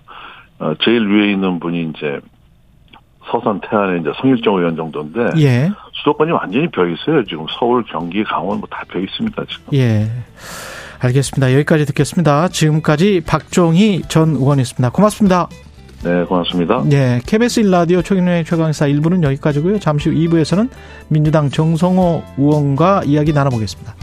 [0.60, 2.20] 어, 제일 위에 있는 분이 이제
[3.32, 7.24] 서산 태안의 이제 성일정 의원 정도인데 예, 수도권이 완전히 벼 있어요.
[7.26, 9.44] 지금 서울, 경기, 강원 뭐다벼 있습니다.
[9.46, 9.74] 지금.
[9.74, 10.08] 예.
[11.02, 11.54] 알겠습니다.
[11.54, 12.50] 여기까지 듣겠습니다.
[12.50, 14.90] 지금까지 박종희 전 의원이었습니다.
[14.90, 15.48] 고맙습니다.
[16.04, 16.84] 네, 고맙습니다.
[16.92, 19.80] 예, KBS 1라디오 최경련의 최강사 1부는 여기까지고요.
[19.80, 20.70] 잠시 후 2부에서는
[21.10, 23.96] 민주당 정성호 의원과 이야기 나눠보겠습니다.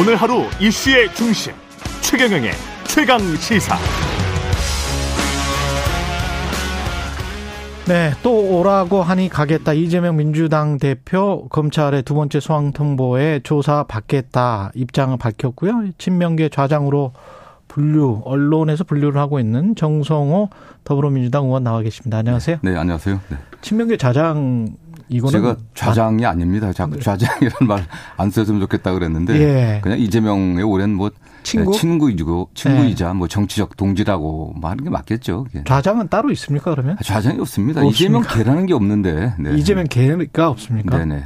[0.00, 1.52] 오늘 하루 이슈의 중심
[2.00, 2.52] 최경영의
[2.84, 3.76] 최강 시사.
[7.86, 9.74] 네, 또 오라고 하니 가겠다.
[9.74, 15.90] 이재명 민주당 대표 검찰의 두 번째 소환 통보에 조사 받겠다 입장을 밝혔고요.
[15.98, 17.12] 친명계 좌장으로
[17.68, 20.48] 분류, 언론에서 분류를 하고 있는 정성호
[20.84, 22.16] 더불어민주당 의원 나와 계십니다.
[22.18, 22.56] 안녕하세요.
[22.62, 23.20] 네, 안녕하세요.
[23.28, 23.36] 네.
[23.60, 24.68] 친명계 좌장
[25.10, 26.72] 이거는 제가 좌장이 아닙니다.
[26.72, 27.84] 자꾸 좌장이라는 말
[28.16, 29.80] 안 썼으면 좋겠다 그랬는데 예.
[29.82, 31.10] 그냥 이재명의 오랜 뭐
[31.42, 31.72] 친구?
[31.72, 35.44] 네, 친구이고 친구이자 뭐 정치적 동지라고 말하는 게 맞겠죠.
[35.44, 35.64] 그게.
[35.64, 36.96] 좌장은 따로 있습니까 그러면?
[36.98, 37.80] 아, 좌장이 없습니다.
[37.84, 37.90] 없습니까?
[37.90, 39.34] 이재명 개라는 게 없는데.
[39.38, 39.56] 네.
[39.56, 40.98] 이재명 개가 없습니까?
[40.98, 41.22] 네네.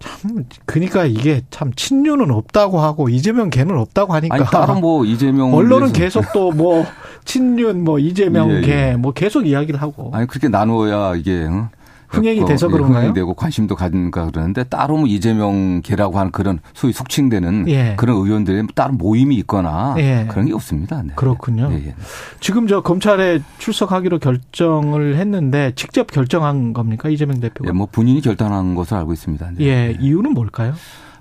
[0.00, 5.52] 참 그러니까 이게 참 친윤은 없다고 하고 이재명 걔는 없다고 하니까 아니 따로 뭐 이재명
[5.54, 6.84] 언론은 계속 또 뭐
[7.24, 8.60] 친윤 뭐 이재명 예, 예.
[8.96, 11.68] 걔뭐 계속 이야기를 하고 아니 그렇게 나누어야 이게 응?
[12.08, 12.98] 흥행이 어, 돼서 예, 그런가요?
[12.98, 17.94] 흥행되고 관심도 가는가 그러는데 따로 뭐 이재명 개라고 하는 그런 소위 속칭되는 예.
[17.96, 20.26] 그런 의원들의 따로 모임이 있거나 예.
[20.28, 21.02] 그런 게 없습니다.
[21.02, 21.12] 네.
[21.16, 21.68] 그렇군요.
[21.72, 21.94] 예, 예.
[22.40, 27.68] 지금 저 검찰에 출석하기로 결정을 했는데 직접 결정한 겁니까 이재명 대표가?
[27.68, 29.50] 예, 뭐 본인이 결단한 것으로 알고 있습니다.
[29.58, 29.64] 네.
[29.64, 30.74] 예, 이유는 뭘까요?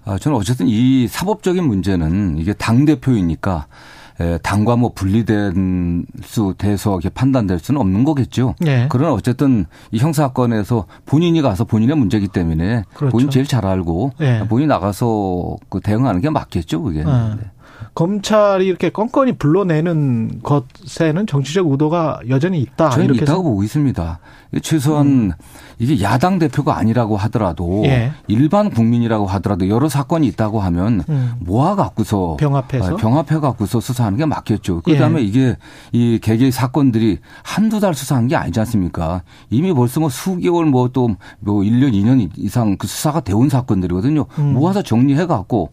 [0.06, 3.97] 아, 저는 어쨌든 이 사법적인 문제는 이게 당 대표이니까 에,
[4.42, 8.56] 당과 뭐 분리된 수 돼서 이렇게 판단될 수는 없는 거겠죠.
[8.66, 8.88] 예.
[8.90, 13.12] 그러나 어쨌든 이 형사 사건에서 본인이 가서 본인의 문제이기 때문에 그렇죠.
[13.12, 14.44] 본인 제일 잘 알고 예.
[14.50, 17.04] 본인이 나가서 그 대응하는 게 맞겠죠, 그게.
[17.06, 17.36] 아.
[17.40, 17.48] 네.
[17.94, 22.90] 검찰이 이렇게 건건이 불러내는 것에는 정치적 의도가 여전히 있다.
[22.92, 24.20] 저는 이렇게 있다고 생- 보고 있습니다.
[24.62, 25.34] 최소한
[25.80, 28.12] 이게 야당 대표가 아니라고 하더라도 예.
[28.28, 31.34] 일반 국민이라고 하더라도 여러 사건이 있다고 하면 음.
[31.40, 32.94] 모아 갖고서 병합해서?
[32.94, 34.82] 아, 병합해 갖고서 수사하는 게 맞겠죠.
[34.82, 35.24] 그다음에 예.
[35.26, 35.58] 이게
[35.92, 39.22] 이 개개 사건들이 한두 달 수사한 게 아니지 않습니까?
[39.50, 44.26] 이미 벌써 뭐 수개월 뭐 또뭐 1년 2년 이상 그 수사가 되온 사건들이거든요.
[44.40, 44.54] 음.
[44.54, 45.72] 모아서 정리해 갖고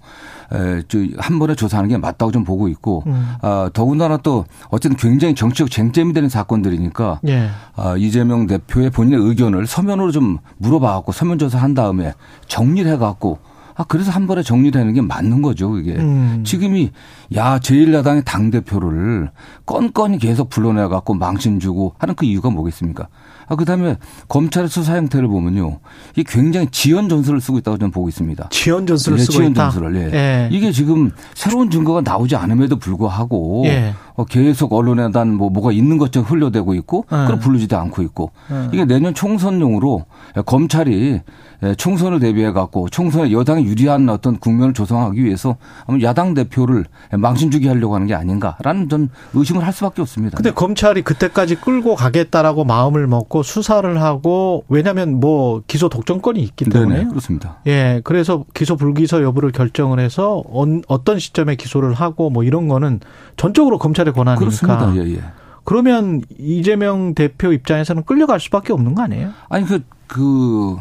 [0.53, 3.35] 에, 저한 번에 조사하는 게 맞다고 좀 보고 있고 음.
[3.41, 7.49] 아, 더군다나 또 어쨌든 굉장히 정치적 쟁점이 되는 사건들이니까 예.
[7.77, 12.13] 아, 이재명 대표 의 본인의 의견을 서면으로 좀 물어봐갖고 서면 조사한 다음에
[12.49, 13.39] 정리를 해갖고
[13.77, 16.43] 아 그래서 한 번에 정리되는 게 맞는 거죠 이게 음.
[16.45, 16.91] 지금이
[17.35, 19.31] 야 제1야당의 당 대표를
[19.67, 23.09] 건건히 계속 불러내 갖고 망신 주고 하는 그 이유가 뭐겠습니까?
[23.49, 23.97] 아 그 다음에
[24.29, 25.79] 검찰의 수사 형태를 보면요
[26.17, 28.49] 이게 굉장히 지연 전술을 쓰고 있다고 저는 보고 있습니다.
[28.51, 29.71] 지연 전술을 예, 쓰고 지연 있다.
[29.71, 30.17] 전술을 예.
[30.17, 30.49] 예.
[30.51, 33.95] 이게 지금 새로운 증거가 나오지 않음에도 불구하고 예.
[34.17, 37.17] 어, 계속 언론에 대한 뭐 뭐가 있는 것처럼 흘려대고 있고 예.
[37.17, 38.69] 그걸 부르지도 않고 있고 예.
[38.73, 40.05] 이게 내년 총선용으로
[40.47, 41.21] 검찰이
[41.63, 47.51] 예, 총선을 대비해 갖고 총선에 여당이 유리한 어떤 국면을 조성하기 위해서 아마 야당 대표를 망신
[47.51, 50.37] 주기 하려고 하는 게 아닌가라는 전 의심을 할 수밖에 없습니다.
[50.37, 56.95] 근데 검찰이 그때까지 끌고 가겠다라고 마음을 먹고 수사를 하고 왜냐하면 뭐 기소 독점권이 있기 때문에
[56.99, 57.59] 네네, 그렇습니다.
[57.67, 63.01] 예 그래서 기소 불기소 여부를 결정을 해서 언- 어떤 시점에 기소를 하고 뭐 이런 거는
[63.37, 64.95] 전적으로 검찰의 권한이니까 그렇습니다.
[64.97, 65.23] 예, 예.
[65.65, 69.31] 그러면 이재명 대표 입장에서는 끌려갈 수밖에 없는 거 아니에요?
[69.49, 70.77] 아니 그, 그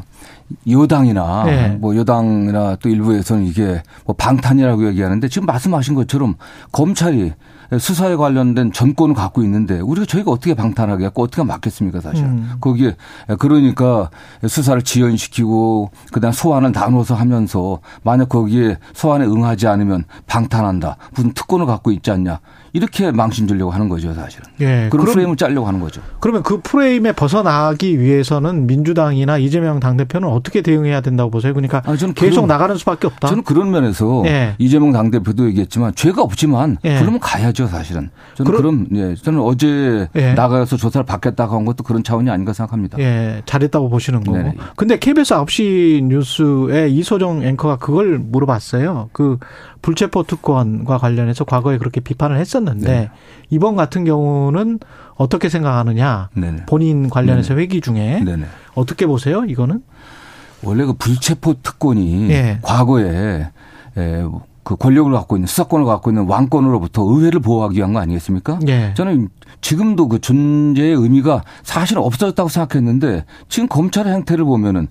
[0.69, 1.69] 여당이나 네.
[1.79, 6.35] 뭐 여당이나 또 일부에서는 이게 뭐 방탄이라고 얘기하는데 지금 말씀하신 것처럼
[6.71, 7.33] 검찰이
[7.79, 12.53] 수사에 관련된 전권을 갖고 있는데 우리가 저희가 어떻게 방탄하겠고 어떻게 막겠습니까 사실 음.
[12.59, 12.95] 거기에
[13.39, 14.09] 그러니까
[14.47, 20.97] 수사를 지연시키고 그다음 소환을 나눠서 하면서 만약 거기에 소환에 응하지 않으면 방탄한다.
[21.15, 22.39] 무슨 특권을 갖고 있지 않냐
[22.73, 24.87] 이렇게 망신 주려고 하는 거죠 사실은 예.
[24.91, 26.01] 그런 프레임을 짜려고 하는 거죠.
[26.19, 31.53] 그러면 그 프레임에 벗어나기 위해서는 민주당이나 이재명 당대표는 어떻게 대응해야 된다고 보세요?
[31.53, 33.27] 그러니까 아니, 저는 계속 그런- 나가는 수밖에 없다.
[33.27, 34.55] 저는 그런 면에서 예.
[34.57, 36.99] 이재명 당대표도 얘기했지만 죄가 없지만 예.
[36.99, 38.09] 그러면 가야죠 사실은.
[38.33, 40.33] 저는 그럼 예, 저는 어제 예.
[40.33, 42.97] 나가서 조사를 받겠다고 한 것도 그런 차원이 아닌가 생각합니다.
[42.99, 44.35] 예, 잘했다고 보시는 거고.
[44.37, 44.55] 네네.
[44.75, 49.09] 근데 KBS 9시 뉴스에 이소정 앵커가 그걸 물어봤어요.
[49.13, 49.37] 그
[49.83, 53.09] 불체포 특권과 관련해서 과거에 그렇게 비판을 했었는데 네.
[53.49, 54.79] 이번 같은 경우는
[55.15, 56.29] 어떻게 생각하느냐.
[56.33, 56.65] 네네.
[56.65, 58.45] 본인 관련해서 회기 중에 네네.
[58.73, 59.43] 어떻게 보세요?
[59.45, 59.83] 이거는?
[60.63, 62.59] 원래 그 불체포 특권이 예.
[62.61, 63.49] 과거에
[63.97, 64.23] 에,
[64.63, 68.59] 그 권력을 갖고 있는 수사권을 갖고 있는 왕권으로부터 의회를 보호하기 위한 거 아니겠습니까?
[68.67, 68.93] 예.
[68.95, 69.27] 저는
[69.59, 74.87] 지금도 그 존재의 의미가 사실은 없어졌다고 생각했는데 지금 검찰의 행태를 보면은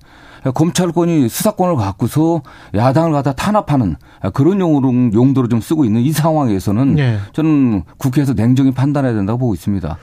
[0.51, 2.43] 검찰권이 수사권을 갖고서
[2.75, 3.97] 야당을 갖다 탄압하는
[4.33, 7.19] 그런 용어로, 용도로 좀 쓰고 있는 이 상황에서는 예.
[7.33, 9.97] 저는 국회에서 냉정히 판단해야 된다고 보고 있습니다.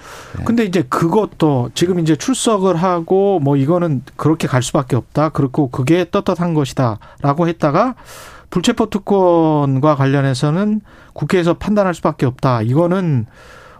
[0.46, 5.30] 근데 이제 그것도 지금 이제 출석을 하고 뭐 이거는 그렇게 갈 수밖에 없다.
[5.30, 7.96] 그렇고 그게 떳떳한 것이다라고 했다가
[8.50, 10.82] 불체포 특권과 관련해서는
[11.14, 12.62] 국회에서 판단할 수밖에 없다.
[12.62, 13.26] 이거는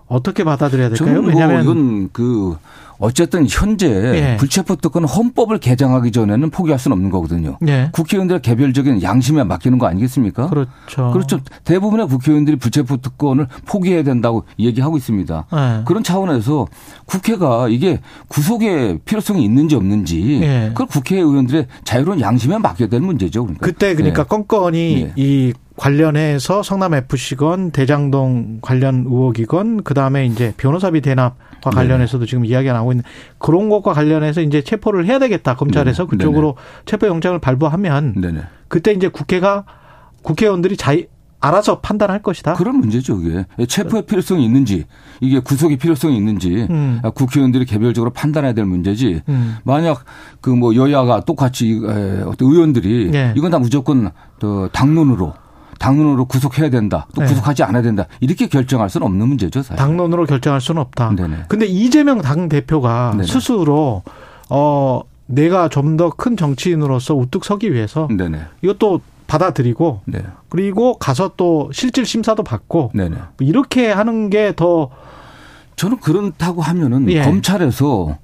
[0.08, 1.22] 어떻게 받아들여야 될까요?
[1.22, 2.58] 뭐 왜냐하면 이건 그
[3.00, 4.38] 어쨌든 현재 예.
[4.38, 7.58] 불체포 특권은 헌법을 개정하기 전에는 포기할 수는 없는 거거든요.
[7.68, 7.90] 예.
[7.94, 10.50] 국회의원들의 개별적인 양심에 맡기는 거 아니겠습니까?
[10.50, 11.12] 그렇죠.
[11.12, 11.40] 그렇죠.
[11.64, 15.46] 대부분의 국회의원들이 불체포 특권을 포기해야 된다고 얘기하고 있습니다.
[15.54, 15.84] 예.
[15.86, 16.68] 그런 차원에서
[17.06, 20.68] 국회가 이게 구속의 필요성이 있는지 없는지 예.
[20.70, 23.44] 그걸 국회의원들의 자유로운 양심에 맡겨야 되는 문제죠.
[23.44, 23.66] 그러니까.
[23.66, 24.26] 그때 그러니까 예.
[24.28, 25.14] 건건이 예.
[25.16, 32.92] 이 관련해서 성남 FC건 대장동 관련 의혹이건 그다음에 이제 변호사비 대납과 관련해서도 지금 이야기가 나오고
[32.92, 33.04] 있는
[33.38, 36.18] 그런 것과 관련해서 이제 체포를 해야 되겠다 검찰에서 네네.
[36.18, 36.56] 그쪽으로
[36.86, 38.42] 체포 영장을 발부하면 네네.
[38.68, 39.64] 그때 이제 국회가
[40.22, 41.04] 국회의원들이 자유
[41.42, 42.56] 알아서 판단할 것이다.
[42.56, 43.46] 그런 문제죠, 이게.
[43.66, 44.84] 체포의 필요성이 있는지,
[45.22, 47.00] 이게 구속의 필요성이 있는지, 음.
[47.16, 49.56] 국회의원들이 개별적으로 판단해야 될 문제지, 음.
[49.64, 50.04] 만약
[50.42, 53.34] 그 뭐 여야가 똑같이 에, 어떤 의원들이 예.
[53.38, 55.34] 이건 다 무조건 또 당론으로
[55.80, 57.08] 당론으로 구속해야 된다.
[57.16, 57.28] 또 네.
[57.28, 58.06] 구속하지 않아야 된다.
[58.20, 59.78] 이렇게 결정할 수는 없는 문제죠, 사실.
[59.78, 61.16] 당론으로 결정할 수는 없다.
[61.16, 61.46] 네네.
[61.48, 63.18] 근데 이재명 당 대표가.
[63.26, 64.04] 스스로
[64.50, 68.40] 어 내가 좀 더 큰 정치인으로서 우뚝 서기 위해서 네네.
[68.62, 70.24] 이것도 받아들이고 네.
[70.50, 73.16] 그리고 가서 또 실질 심사도 받고 네네.
[73.40, 74.90] 이렇게 하는 게 더
[75.76, 77.22] 저는 그렇다고 하면은 예.
[77.22, 78.18] 검찰에서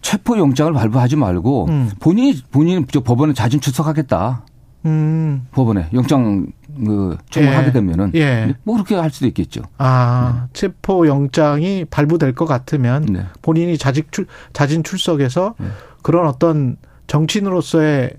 [0.00, 1.90] 체포 영장을 발부하지 말고 음.
[2.00, 4.46] 본인이 저 법원에 자진 출석하겠다.
[4.84, 5.46] 음.
[5.52, 7.72] 법원에 영장 그 청구하게 예.
[7.72, 8.54] 되면은 예.
[8.64, 9.62] 뭐 그렇게 할 수도 있겠죠.
[9.78, 13.26] 아, 체포 영장이 발부될 것 같으면 네.
[13.42, 15.66] 본인이 자직 출, 자진 출석해서 네.
[16.02, 16.76] 그런 어떤
[17.06, 18.14] 정치인으로서의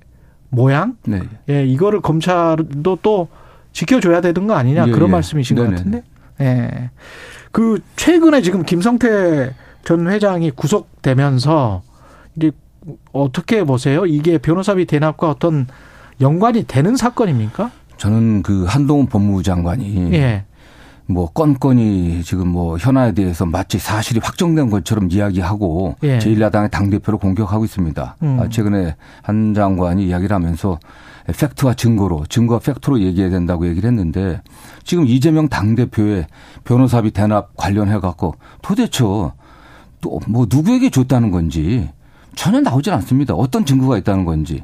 [0.49, 1.21] 모양, 네.
[1.49, 3.27] 예, 이거를 검찰도 또
[3.71, 5.11] 지켜줘야 되는 거 아니냐 예, 그런 예.
[5.13, 5.69] 말씀이신 것.
[5.69, 6.03] 같은데.
[6.41, 6.91] 예.
[7.51, 9.53] 그 최근에 지금 김성태
[9.83, 11.81] 전 회장이 구속되면서
[12.35, 12.51] 이제
[13.11, 14.05] 어떻게 보세요?
[14.05, 15.67] 이게 변호사비 대납과 어떤
[16.23, 17.69] 연관이 되는 사건입니까?
[17.97, 20.45] 저는 그 한동훈 법무부 장관이 예.
[21.05, 26.17] 뭐 건건이 지금 뭐 현안에 대해서 마치 사실이 확정된 것처럼 이야기하고 예.
[26.19, 28.15] 제1야당의 당대표를 공격하고 있습니다.
[28.23, 28.39] 음.
[28.41, 30.79] 아, 최근에 한 장관이 이야기를 하면서
[31.27, 34.41] 팩트와 증거로, 증거와 팩트로 얘기해야 된다고 얘기를 했는데
[34.83, 36.27] 지금 이재명 당대표의
[36.63, 39.31] 변호사비 대납 관련해 갖고 도대체 또
[40.27, 41.89] 뭐 누구에게 줬다는 건지
[42.35, 43.33] 전혀 나오질 않습니다.
[43.35, 44.63] 어떤 증거가 있다는 건지.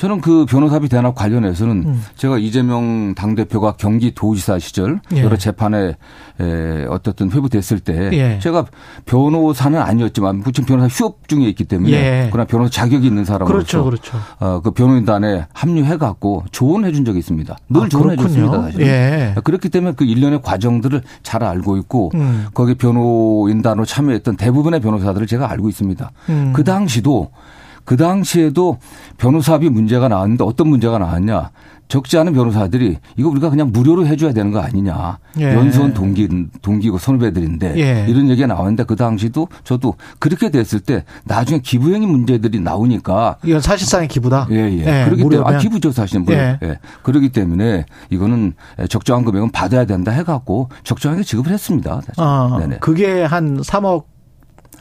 [0.00, 2.02] 저는 그 변호사비 대납 관련해서는 음.
[2.16, 5.22] 제가 이재명 당대표가 경기도지사 시절 예.
[5.22, 5.94] 여러 재판에
[6.40, 8.38] 에, 어떻든 회부됐을 때 예.
[8.38, 8.64] 제가
[9.04, 12.28] 변호사는 아니었지만 지금 변호사 휴업 중에 있기 때문에 예.
[12.32, 14.16] 그러나 변호사 자격이 있는 사람으로서 그렇죠, 그렇죠.
[14.38, 17.54] 어, 그 변호인단에 합류해 갖고 조언해 준 적이 있습니다.
[17.68, 18.52] 늘 아, 조언해 줬습니다.
[18.52, 18.72] 그렇군요.
[18.72, 18.86] 사실.
[18.86, 19.34] 예.
[19.44, 22.46] 그렇기 때문에 그 일련의 과정들을 잘 알고 있고 음.
[22.54, 26.10] 거기 변호인단으로 참여했던 대부분의 변호사들을 제가 알고 있습니다.
[26.30, 26.52] 음.
[26.56, 27.32] 그 당시도
[27.90, 28.78] 그 당시에도
[29.18, 31.50] 변호사비 문제가 나왔는데 어떤 문제가 나왔냐.
[31.88, 35.18] 적지 않은 변호사들이 이거 우리가 그냥 무료로 해줘야 되는 거 아니냐.
[35.40, 35.56] 예.
[35.56, 36.28] 연수원 동기,
[36.62, 38.06] 동기고 선후배들인데 예.
[38.08, 44.06] 이런 얘기가 나왔는데 그 당시도 저도 그렇게 됐을 때 나중에 기부행위 문제들이 나오니까 이건 사실상의
[44.06, 44.46] 기부다.
[44.52, 45.04] 예, 예.
[45.06, 45.58] 그렇기 때문에, 아.
[45.58, 46.24] 기부죠, 사실은.
[46.26, 46.32] 뭐.
[46.32, 46.60] 예.
[46.62, 46.78] 예.
[47.02, 48.54] 그렇기 때문에 이거는
[48.88, 52.02] 적정한 금액은 받아야 된다 해갖고 적정하게 지급을 했습니다.
[52.06, 52.22] 사실.
[52.22, 52.78] 어, 네네.
[52.78, 54.04] 그게 한 3억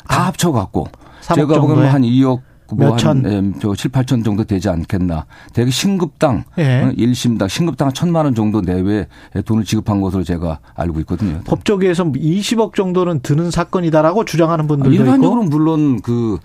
[0.07, 0.89] 다 합쳐갖고.
[1.21, 3.21] 3억 제가 보기엔 한 2억 몇천?
[3.21, 5.25] 뭐한 저 7, 8천 정도 되지 않겠나.
[5.53, 6.83] 대개 신급당, 예.
[6.83, 9.07] 어, 일심당, 신급당 한 천만 원 정도 내외
[9.45, 11.41] 돈을 지급한 것으로 제가 알고 있거든요.
[11.45, 15.49] 법조계에서 20억 정도는 드는 사건이다라고 주장하는 분들도 일반적으로 있고.
[15.49, 16.37] 물론 그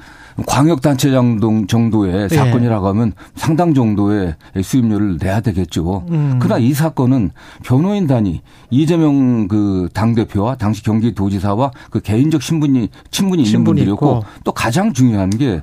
[0.47, 2.29] 광역단체장 정도의 예.
[2.29, 6.05] 사건이라고 하면 상당 정도의 수입료를 내야 되겠죠.
[6.11, 6.39] 음.
[6.41, 7.31] 그러나 이 사건은
[7.64, 14.25] 변호인단이 이재명 그 당대표와 당시 경기도지사와 그 개인적 신분이, 친분이 있는 분들이었고.
[14.43, 15.62] 또 가장 중요한 게 예,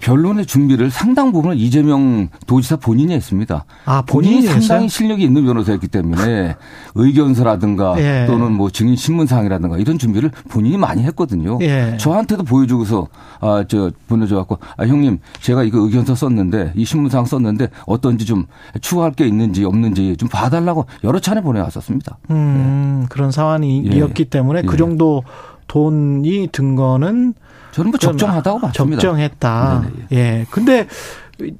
[0.00, 3.64] 변론의 준비를 상당 부분을 이재명 도지사 본인이 했습니다.
[3.84, 4.88] 아, 본인이 본인이 상당히?
[4.88, 6.56] 실력이 있는 변호사였기 때문에
[6.94, 8.26] 의견서라든가 예.
[8.26, 11.58] 또는 뭐 증인 신문사항이라든가 이런 준비를 본인이 많이 했거든요.
[11.62, 11.96] 예.
[11.98, 13.08] 저한테도 보여주고서
[13.40, 18.46] 아 저 보내줘 갖고 아 형님 제가 이거 의견서 썼는데 이 신문사항 썼는데 어떤지 좀
[18.80, 22.18] 추가할 게 있는지 없는지 좀 봐달라고 여러 차례 보내왔었습니다.
[22.30, 24.28] 음, 그런 상황이었기 예.
[24.28, 24.76] 때문에 그 예.
[24.76, 25.22] 정도
[25.68, 27.34] 돈이 든 거는
[27.72, 29.00] 저는 뭐 적정하다고 봤습니다.
[29.00, 29.80] 적정했다.
[29.82, 30.06] 네네.
[30.12, 30.46] 예.
[30.50, 30.86] 근데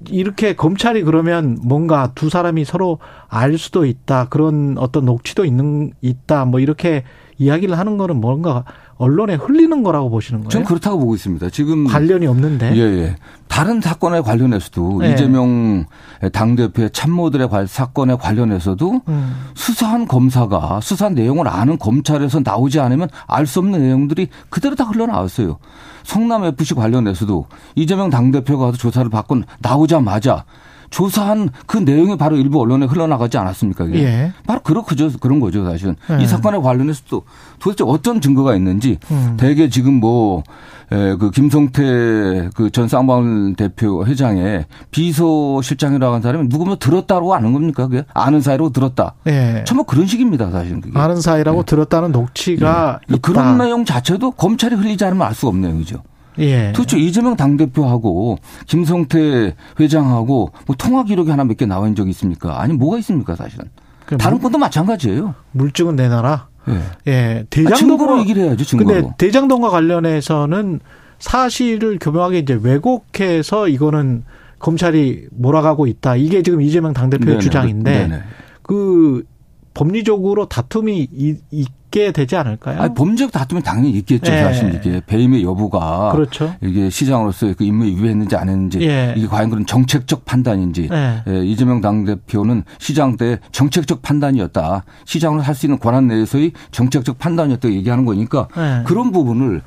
[0.09, 2.99] 이렇게 검찰이 그러면 뭔가 두 사람이 서로
[3.29, 4.29] 알 수도 있다.
[4.29, 6.45] 그런 어떤 녹취도 있는 있다.
[6.45, 7.05] 뭐 이렇게
[7.39, 8.65] 이야기를 하는 거는 뭔가
[8.97, 10.49] 언론에 흘리는 거라고 보시는 거예요?
[10.51, 11.51] 저는 그렇다고 보고 있습니다.
[11.51, 12.77] 지금 관련이 없는데.
[12.77, 13.17] 예, 예.
[13.49, 15.13] 다른 사건에 관련해서도 네.
[15.13, 15.85] 이재명
[16.33, 19.35] 당대표의 참모들의 관- 사건에 관련해서도 음.
[19.55, 25.59] 수사한 검사가 수사한 내용을 아는 검찰에서 나오지 않으면 알 수 없는 내용들이 그대로 다 흘러나왔어요.
[26.05, 30.45] 성남 FC 관련해서도 이재명 당대표가 조사를 받고 나오자마자
[30.93, 33.87] 조사한 그 내용이 바로 일부 언론에 흘러나가지 않았습니까?
[33.87, 34.05] 그게?
[34.05, 34.33] 예.
[34.47, 35.11] 바로 그렇죠.
[35.19, 35.97] 그런 거죠, 사실은.
[36.09, 36.23] 네.
[36.23, 37.25] 이 사건에 관련해서도
[37.59, 39.37] 도대체 어떤 증거가 있는지 음.
[39.39, 40.43] 대개 지금 뭐,
[40.93, 47.87] 에, 그 김성태 그 전 쌍방울 대표 회장의 비서실장이라고 하는 사람이 누구면 들었다고 아는 겁니까?
[47.89, 49.15] 그게 아는 사이로 들었다.
[49.27, 49.65] 예.
[49.67, 50.99] 정말 그런 식입니다, 사실은 그게.
[50.99, 53.17] 아는 사이라고 들었다는 녹취가 예.
[53.23, 56.03] 그런 내용 자체도 검찰이 흘리지 않으면 알 수가 없는 내용이죠.
[56.39, 56.73] 예.
[56.75, 62.61] 도대체 이재명 당대표하고 김성태 회장하고 뭐 통화 기록이 하나 몇 개 나와 있는 적이 있습니까?
[62.61, 63.67] 아니, 뭐가 있습니까, 사실은.
[64.07, 65.35] 그 다른 물- 건도 마찬가지예요.
[65.53, 66.49] 물증은 내놔라.
[66.69, 66.81] 예.
[67.13, 67.41] 예.
[67.43, 68.89] 아, 대장동 증거로 얘기를 해야죠, 증거로.
[69.03, 70.81] 근데 대장동과 관련해서는
[71.19, 74.25] 사실을 교묘하게 이제 왜곡해서 이거는
[74.59, 76.17] 검찰이 몰아가고 있다.
[76.17, 77.41] 이게 지금 이재명 당대표의 네네.
[77.41, 78.23] 주장인데 네네.
[78.63, 79.25] 그
[79.75, 82.81] 법리적으로 다툼이 이, 있게 되지 않을까요?
[82.81, 84.33] 아니, 범죄적 다툼은 당연히 있겠죠.
[84.33, 84.43] 예.
[84.43, 86.55] 사실 이게 배임의 여부가 그렇죠.
[86.61, 89.15] 이게 시장으로서 그 임무에 위배했는지 안 했는지 예.
[89.17, 91.23] 이게 과연 그런 정책적 판단인지 예.
[91.29, 94.85] 예, 이재명 당대표는 시장 때 정책적 판단이었다.
[95.05, 98.83] 시장으로 할 수 있는 권한 내에서의 정책적 판단이었다 얘기하는 거니까 예.
[98.85, 99.61] 그런 부분을 예,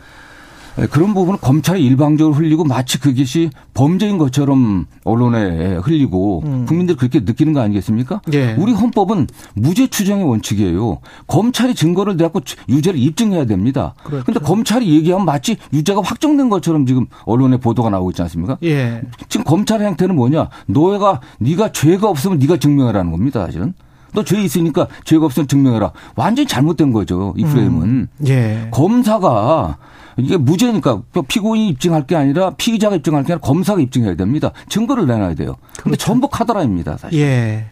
[0.92, 6.66] 그런 부분은 검찰이 일방적으로 흘리고 마치 그것이 범죄인 것처럼 언론에 흘리고 음.
[6.66, 8.22] 국민들이 그렇게 느끼는 거 아니겠습니까?
[8.34, 8.54] 예.
[8.54, 11.00] 우리 헌법은 무죄 추정의 원칙이에요.
[11.28, 13.94] 검찰이 증거를 대고 유죄를 입증해야 됩니다.
[14.04, 14.26] 그렇죠.
[14.26, 18.58] 그런데 검찰이 얘기하면 마치 유죄가 확정된 것처럼 지금 언론에 보도가 나오고 있지 않습니까?
[18.64, 19.02] 예.
[19.30, 20.50] 지금 검찰의 행태는 뭐냐?
[20.66, 23.46] 너가 네가 죄가 없으면 네가 증명하라는 겁니다.
[23.46, 23.74] 사실은.
[24.14, 25.92] 너죄 있으니까 죄가 없으면 증명해라.
[26.16, 27.34] 완전히 잘못된 거죠.
[27.38, 28.08] 이 프레임은.
[28.28, 28.70] 예.
[28.72, 29.78] 검사가
[30.18, 34.52] 이게 무죄니까 피고인이 입증할 게 아니라 피의자가 입증할 게 아니라 검사가 입증해야 됩니다.
[34.70, 35.56] 증거를 내놔야 돼요.
[35.82, 36.98] 근데 전부 카더라입니다.
[36.98, 37.20] 사실.
[37.20, 37.66] 예.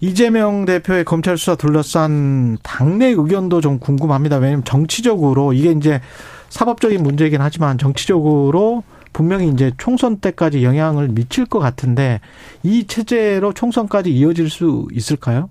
[0.00, 4.36] 이재명 대표의 검찰 수사 둘러싼 당내 의견도 좀 궁금합니다.
[4.36, 6.00] 왜냐하면 정치적으로 이게 이제
[6.48, 8.82] 사법적인 문제이긴 하지만 정치적으로
[9.12, 12.20] 분명히 이제 총선 때까지 영향을 미칠 것 같은데
[12.62, 15.50] 이 체제로 총선까지 이어질 수 있을까요?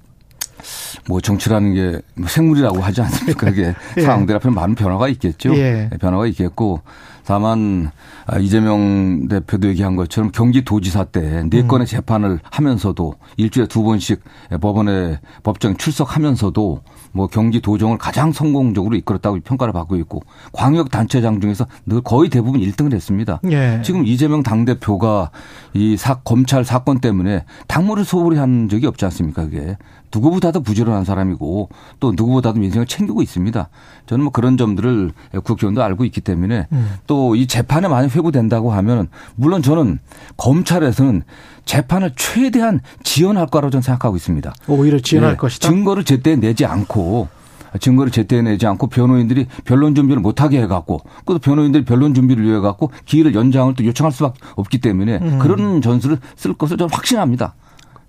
[1.07, 3.47] 뭐 정치라는 게뭐 생물이라고 하지 않습니까?
[3.47, 4.01] 그게 예.
[4.01, 5.55] 상황들 앞에 많은 변화가 있겠죠.
[5.55, 5.89] 예.
[5.99, 6.82] 변화가 있겠고
[7.26, 7.91] 다만
[8.26, 14.22] 아, 이재명 대표도 얘기한 것처럼 경기도지사 때 네 건의 재판을 하면서도 일주일에 두 번씩
[14.62, 16.82] 법원에 법정 출석하면서도
[17.12, 20.22] 뭐 경기도정을 가장 성공적으로 이끌었다고 평가를 받고 있고
[20.53, 23.39] 광역 단체장 중에서 늘 거의 대부분 1등을 했습니다.
[23.51, 23.82] 예.
[23.84, 25.30] 지금 이재명 당대표가
[25.74, 29.78] 이 사, 검찰 사건 때문에 당무를 소홀히 한 적이 없지 않습니까, 그게.
[30.14, 33.70] 누구보다도 부지런한 사람이고 또 누구보다도 민생을 챙기고 있습니다.
[34.05, 35.12] 저는 뭐 그런 점들을
[35.43, 36.68] 국회의원도 알고 있기 때문에
[37.07, 39.99] 또이 재판에 많이 회부된다고 하면 물론 저는
[40.38, 41.24] 검찰에서는
[41.66, 44.53] 재판을 최대한 지연할 거라고 저는 생각하고 있습니다.
[44.68, 45.68] 오히려 지연할 예, 것이다.
[45.68, 47.28] 증거를 제때 내지 않고
[47.80, 52.91] 증거를 제때 내지 않고 변호인들이 변론 준비를 못하게 해갖고 또 변호인들이 변론 준비를 위해 갖고
[53.05, 55.39] 기일을 연장을 또 요청할 수밖에 없기 때문에 음.
[55.39, 57.53] 그런 전술을 쓸 것을 저는 확신합니다.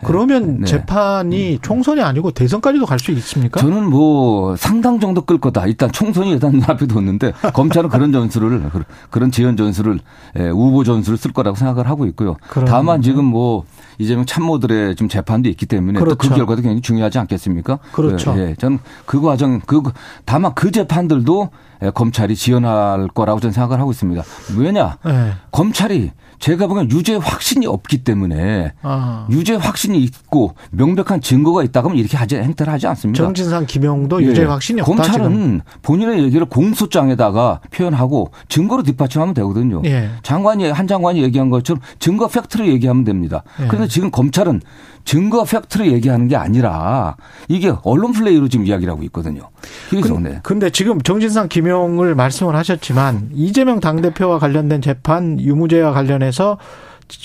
[0.05, 0.66] 그러면 네.
[0.66, 3.61] 재판이 총선이 아니고 대선까지도 갈 수 있습니까?
[3.61, 5.66] 저는 뭐 상당 정도 끌 거다.
[5.66, 8.70] 일단 총선이 일단 눈앞에 뒀는데 검찰은 그런 전술을
[9.11, 10.01] 그런- 지연 전술을
[10.38, 12.36] 예, 우보 전술을 쓸 거라고 생각을 하고 있고요.
[12.48, 12.70] 그러면요.
[12.70, 13.64] 다만 지금 뭐
[13.98, 16.16] 이재명 참모들의 지금 재판도 있기 때문에 또 그렇죠.
[16.30, 17.78] 그 결과도 굉장히 중요하지 않겠습니까?
[17.92, 18.34] 그렇죠.
[18.36, 18.55] 예, 예.
[18.57, 19.82] 저는 그 과정 그
[20.24, 21.51] 다만 그 재판들도
[21.82, 24.22] 예, 검찰이 지연할 거라고 저는 생각을 하고 있습니다.
[24.59, 24.98] 왜냐?
[25.07, 25.32] 예.
[25.53, 26.11] 검찰이
[26.41, 29.26] 제가 보기엔 유죄 확신이 없기 때문에 아.
[29.30, 33.22] 유죄 확신이 있고 명백한 증거가 있다 그러면 이렇게 하지 행태를 하지 않습니다.
[33.22, 34.47] 정진상 김용도 유죄 예.
[34.47, 35.61] 확신이 없다 검찰은 지금.
[35.82, 39.82] 본인의 얘기를 공소장에다가 표현하고 증거로 뒷받침하면 되거든요.
[39.84, 40.11] 예.
[40.22, 43.43] 장관이 한 장관이 얘기한 것처럼 증거 팩트를 얘기하면 됩니다.
[43.62, 43.66] 예.
[43.66, 44.62] 그런데 지금 검찰은
[45.05, 47.16] 증거 팩트를 얘기하는 게 아니라
[47.48, 49.48] 이게 언론 플레이로 지금 이야기를 하고 있거든요.
[49.88, 50.40] 그래서 근- 네.
[50.42, 56.59] 근데 지금 정진상 김용을 말씀을 하셨지만 이재명 당대표와 관련된 재판 유무죄와 관련해서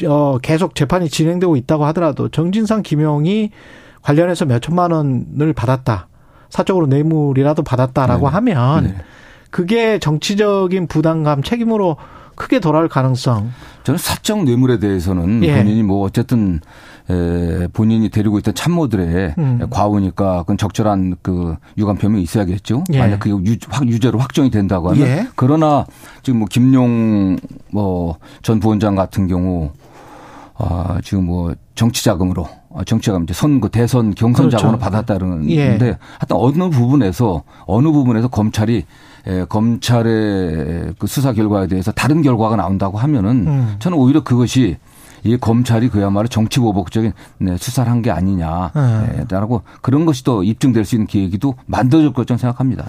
[0.08, 3.52] 어, 계속 재판이 진행되고 있다고 하더라도 정진상 김용이
[4.02, 6.08] 관련해서 몇 천만 원을 받았다.
[6.50, 8.34] 사적으로 뇌물이라도 받았다라고 네.
[8.34, 8.96] 하면 네.
[9.52, 11.98] 그게 정치적인 부담감 책임으로
[12.36, 13.52] 크게 돌아올 가능성.
[13.84, 15.56] 저는 사적 뇌물에 대해서는 예.
[15.56, 16.60] 본인이 뭐 어쨌든
[17.10, 19.68] 에, 본인이 데리고 있던 참모들의 음.
[19.70, 22.84] 과오니까 그건 적절한 그 유감 표명이 있어야겠죠.
[22.94, 23.00] 예.
[23.00, 25.28] 만약 그게 유, 확, 유죄로 확정이 된다고 하면 예.
[25.36, 25.86] 그러나
[26.24, 27.38] 지금 뭐 김용
[27.72, 29.72] 뭐전 부원장 같은 경우
[30.58, 34.58] 아 지금 뭐 정치 자금으로 아, 정치 자금 이제 선거 대선 경선 그렇죠.
[34.58, 35.70] 자금을 받았다는 예.
[35.70, 38.84] 건데 하여튼 어느 부분에서 어느 부분에서 검찰이
[39.28, 43.76] 에, 검찰의 그 수사 결과에 대해서 다른 결과가 나온다고 하면은 음.
[43.80, 44.78] 저는 오히려 그것이
[45.26, 50.96] 이 검찰이 그야말로 정치 보복적인 네, 수사를 한 게 아니냐라고 그런 것이 또 입증될 수
[50.96, 52.86] 있는 계기도 만들어질 것좀 생각합니다.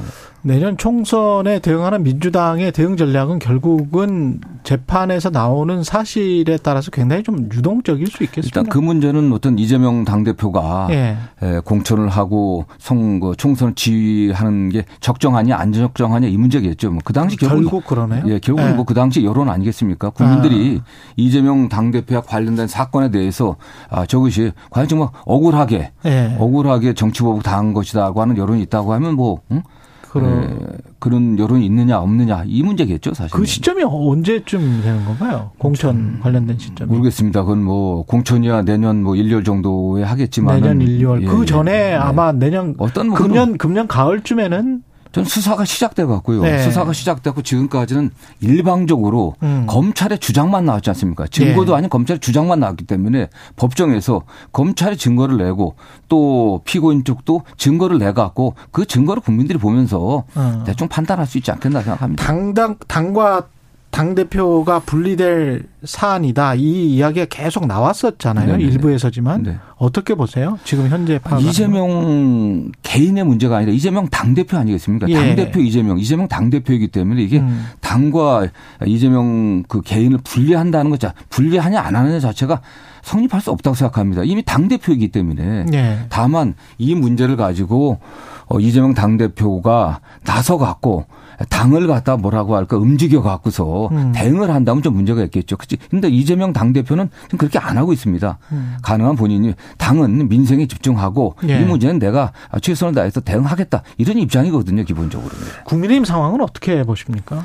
[0.47, 8.23] 내년 총선에 대응하는 민주당의 대응 전략은 결국은 재판에서 나오는 사실에 따라서 굉장히 좀 유동적일 수
[8.23, 8.61] 있겠습니다.
[8.61, 11.17] 일단 그 문제는 어떤 이재명 당대표가 예.
[11.43, 16.91] 에, 공천을 하고 선거 총선을 지휘하는 게 적정하냐 안 적정하냐 이 문제겠죠.
[16.91, 18.23] 뭐 그 당시 결국 결국 그러네요.
[18.27, 18.75] 예, 결국은 예.
[18.75, 20.11] 뭐그 당시 여론 아니겠습니까?
[20.11, 20.81] 국민들이
[21.17, 23.57] 이재명 당대표와 관련된 사건에 대해서
[23.91, 26.37] 아, 저것이 과연 정말 억울하게 예.
[26.39, 29.63] 억울하게 정치보복 당한 것이다고 하는 여론이 있다고 하면 뭐 응?
[30.11, 33.37] 그럼 에, 그런 여론이 있느냐 없느냐 이 문제겠죠 사실.
[33.37, 35.51] 그 시점이 언제쯤 되는 건가요?
[35.59, 36.91] 공천 관련된 시점이.
[36.91, 37.43] 모르겠습니다.
[37.43, 41.27] 그건 뭐 공천이야 내년 뭐 1년 정도에 하겠지만 내년 1, 2월.
[41.29, 44.83] 그 전에 아마 내년 어떤 뭐 금년 금년 가을쯤에는
[45.17, 46.43] 전 수사가 시작돼 갖고요.
[46.43, 46.63] 네.
[46.63, 48.11] 수사가 시작됐고 지금까지는
[48.41, 49.65] 일방적으로 음.
[49.67, 51.27] 검찰의 주장만 나왔지 않습니까?
[51.27, 51.79] 증거도 네.
[51.79, 55.75] 아닌 검찰의 주장만 나왔기 때문에 법정에서 검찰이 증거를 내고
[56.09, 60.65] 또 피고인 쪽도 증거를 내 갖고 그 증거를 국민들이 보면서 어.
[60.67, 62.23] 대충 판단할 수 있지 않겠나 생각합니다.
[62.23, 63.47] 당당 당과
[63.91, 68.65] 당 대표가 분리될 사안이다 이 이야기가 계속 나왔었잖아요 네네.
[68.65, 69.57] 일부에서지만 네.
[69.77, 70.59] 어떻게 보세요?
[70.65, 75.09] 지금 현재 파악 이재명 개인의 문제가 아니라 이재명 당 대표 아니겠습니까?
[75.09, 75.15] 예.
[75.15, 77.67] 당 대표 이재명, 이재명 당 대표이기 때문에 이게 음.
[77.81, 78.49] 당과
[78.87, 82.61] 이재명 그 개인을 분리한다는 것 자, 분리하냐 안 하느냐 자체가
[83.03, 84.25] 성립할 수 없다고 생각합니다.
[84.25, 85.67] 이미 당 대표이기 때문에.
[85.73, 85.99] 예.
[86.09, 88.01] 다만 이 문제를 가지고
[88.47, 91.07] 어, 이재명 당 대표가 나서 갖고
[91.49, 94.13] 당을 갖다 뭐라고 할까 움직여 갖고서 음.
[94.15, 95.57] 대응을 한다면 좀 문제가 있겠죠.
[95.57, 95.77] 그치?
[95.91, 98.39] 근데 이재명 당대표는 지금 그렇게 안 하고 있습니다.
[98.53, 98.77] 음.
[98.83, 101.61] 가능한 본인이 당은 민생에 집중하고 예.
[101.61, 103.83] 이 문제는 내가 최선을 다해서 대응하겠다.
[103.99, 105.31] 이런 입장이거든요, 기본적으로.
[105.65, 107.45] 국민의힘 상황은 어떻게 보십니까?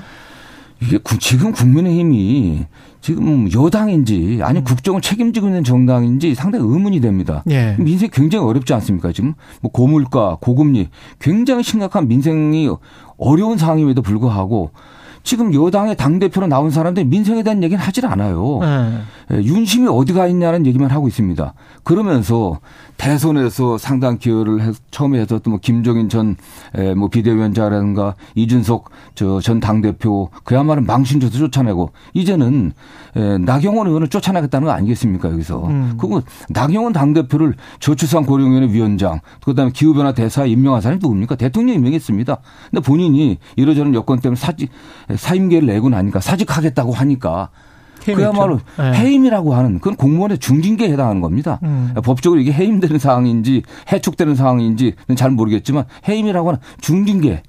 [0.81, 2.65] 이게 구- 지금 국민의힘이
[3.01, 7.43] 지금 여당인지 아니면 국정을 책임지고 있는 정당인지 상당히 의문이 됩니다.
[7.49, 7.75] 예.
[7.79, 9.11] 민생이 굉장히 어렵지 않습니까?
[9.11, 12.69] 지금 뭐 고물가, 고금리 굉장히 심각한 민생이
[13.17, 14.71] 어려운 상황임에도 불구하고
[15.23, 18.59] 지금 여당의 당대표로 나온 사람들이 민생에 대한 얘기는 하질 않아요.
[18.63, 19.01] 예.
[19.33, 21.53] 예, 윤심이 어디가 있냐는 얘기만 하고 있습니다.
[21.83, 22.59] 그러면서
[22.97, 26.35] 대선에서 상당 기여를 해, 처음에 했었던 뭐 김종인 전
[26.95, 32.71] 뭐 비대위원장이라든가 이준석 저 전 당대표 그야말로 망신줘서 쫓아내고 이제는
[33.15, 35.65] 에, 나경원 의원을 쫓아내겠다는 거 아니겠습니까 여기서.
[35.67, 35.97] 음.
[35.99, 41.35] 그리고 나경원 당대표를 저출산 고령위원회 위원장 그다음에 기후변화 대사에 임명한 사람이 누굽니까?
[41.35, 42.37] 대통령이 임명했습니다.
[42.69, 44.69] 근데 본인이 이러저런 여건 때문에 사직
[45.17, 47.49] 사임계를 내고 나니까 사직하겠다고 하니까
[48.03, 48.59] 그야말로.
[48.79, 48.97] 예.
[48.97, 51.59] 해임이라고 하는 그건 공무원의 중징계에 해당하는 겁니다.
[51.63, 51.93] 음.
[52.03, 57.43] 법적으로 이게 해임되는 상황인지 해촉되는 상황인지는 잘 모르겠지만 해임이라고 하는 중징계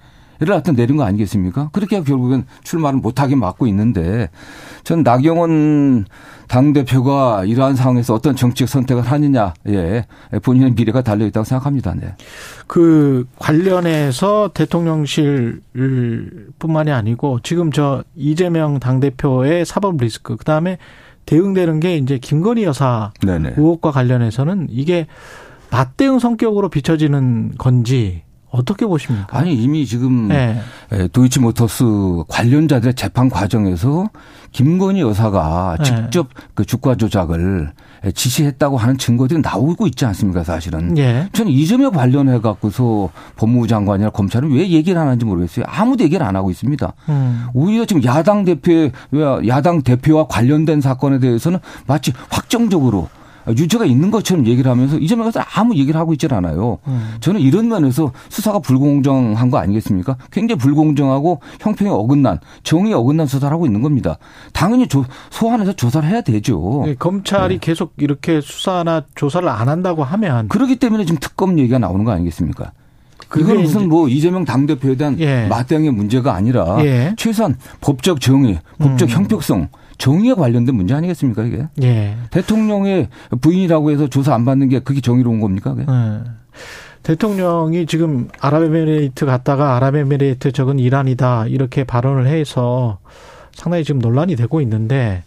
[0.47, 1.71] 를 하여튼 내린 거 아니겠습니까?
[1.73, 4.29] 그렇게 결국엔 출마를 못하게 막고 있는데
[4.83, 6.07] 전 나경원
[6.49, 10.05] 당대표가 이러한 상황에서 어떤 정책 선택을 하느냐에
[10.43, 11.95] 본인의 미래가 달려있다고 생각합니다.
[11.95, 12.15] 네.
[12.67, 15.63] 그 관련해서 대통령실
[16.59, 20.79] 뿐만이 아니고 지금 저 이재명 당대표의 사법 리스크 그 다음에
[21.25, 23.55] 대응되는 게 이제 김건희 여사 네네.
[23.57, 25.07] 의혹과 관련해서는 이게
[25.71, 29.27] 맞대응 성격으로 비춰지는 건지 어떻게 보십니까?
[29.37, 30.61] 아니 이미 지금 네.
[30.93, 31.85] 에, 도이치모터스
[32.29, 34.11] 관련자들의 재판 과정에서
[34.53, 35.85] 김건희 여사가 네.
[35.85, 37.73] 직접 그 주가 조작을
[38.05, 40.99] 에, 지시했다고 하는 증거들이 나오고 있지 않습니까, 사실은.
[40.99, 41.29] 예.
[41.33, 45.65] 저는 이 점에 관련해 갖고서 법무부 장관이나 검찰은 왜 얘기를 안 하는지 모르겠어요.
[45.69, 46.93] 아무도 얘기를 안 하고 있습니다.
[47.09, 47.47] 음.
[47.55, 48.91] 오히려 지금 야당 대표,
[49.47, 53.09] 야당 대표와 관련된 사건에 대해서는 마치 확정적으로
[53.49, 56.79] 유죄가 있는 것처럼 얘기를 하면서 이 점에 가서 아무 얘기를 하고 있질 않아요.
[56.87, 57.15] 음.
[57.21, 60.17] 저는 이런 면에서 수사가 불공정한 거 아니겠습니까?
[60.31, 64.19] 굉장히 불공정하고 형평에 어긋난 정의에 어긋난 수사를 하고 있는 겁니다.
[64.53, 66.85] 당연히 조, 소환해서 조사를 해야 되죠.
[66.87, 72.05] 예, 검찰이 계속 이렇게 수사나 조사를 안 한다고 하면 그렇기 때문에 지금 특검 얘기가 나오는
[72.05, 72.73] 거 아니겠습니까?
[73.33, 75.47] 그건 무슨 뭐 이재명 당대표에 대한 예.
[75.47, 77.15] 맞대응의 문제가 아니라 예.
[77.17, 79.15] 최소한 법적 정의, 법적 음.
[79.15, 79.69] 형평성,
[80.03, 81.69] 정의에 관련된 문제 아니겠습니까 이게?
[81.81, 82.17] 예.
[82.33, 83.09] 대통령의
[83.41, 85.75] 부인이라고 해서 조사 안 받는 게 그게 정의로운 겁니까?
[85.75, 85.87] 그게?
[85.89, 86.23] 예.
[87.05, 92.99] 대통령이 지금 아랍에미레이트 갔다가 아랍에미레이트 적은 이란이다 이렇게 발언을 해서
[93.55, 95.23] 상당히 지금 논란이 되고 있는데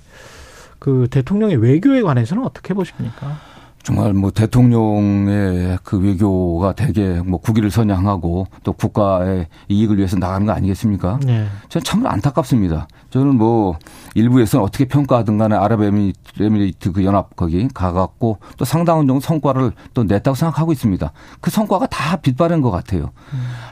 [0.80, 3.40] 그 대통령의 외교에 관해서는 어떻게 보십니까?
[3.86, 10.54] 정말 뭐 대통령의 그 외교가 되게 뭐 국위를 선양하고 또 국가의 이익을 위해서 나가는 거
[10.54, 11.20] 아니겠습니까?
[11.24, 11.46] 네.
[11.70, 12.88] 저는 참으로 안타깝습니다.
[13.12, 13.78] 저는 뭐
[14.16, 20.34] 일부에서는 어떻게 평가하든 간에 아랍에미레이트 그 연합 거기 가갖고 또 상당한 정도 성과를 또 냈다고
[20.34, 21.12] 생각하고 있습니다.
[21.40, 23.12] 그 성과가 다 빗바른 것 같아요.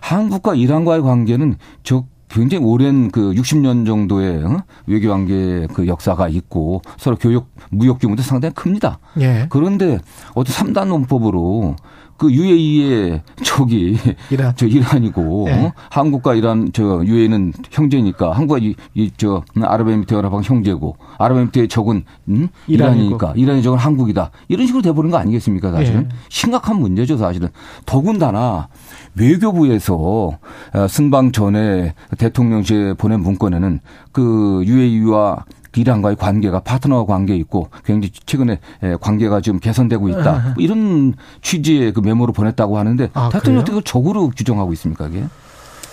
[0.02, 2.04] 한국과 이란과의 관계는 저
[2.34, 4.64] 굉장히 오랜 그 60년 정도의 어?
[4.88, 9.00] 외교 관계 그 역사가 있고 서로 교육 무역 규모도 상당히 큽니다.
[9.20, 9.46] 예.
[9.50, 10.00] 그런데
[10.34, 11.76] 어떤 3단 논법으로
[12.18, 13.98] 그 UAE의 저기
[14.30, 14.54] 이란.
[14.58, 15.66] 저 이란이고 네.
[15.66, 15.74] 어?
[15.90, 18.60] 한국과 이란 저 UAE는 형제니까 한국과
[18.94, 22.48] 이저 아랍에미리트 연합방 형제고 아랍에미리트의 적은 음?
[22.68, 26.16] 이란이니까 이란의 적은 한국이다 이런 식으로 돼버린 거 아니겠습니까 사실은 예.
[26.30, 27.50] 심각한 문제죠 사실은
[27.86, 28.68] 더군다나
[29.16, 30.38] 외교부에서
[30.74, 33.80] 어, 순방 전에 대통령실에 보낸 문건에는
[34.12, 35.46] 그 UAE와
[35.76, 40.32] 이란과의 관계가 파트너 관계 있고 굉장히 최근에 에, 관계가 지금 개선되고 있다.
[40.32, 43.62] 뭐 이런 취지의 그 메모를 보냈다고 하는데 아, 대통령?
[43.62, 45.24] 어떻게 적으로 규정하고 있습니까, 이게?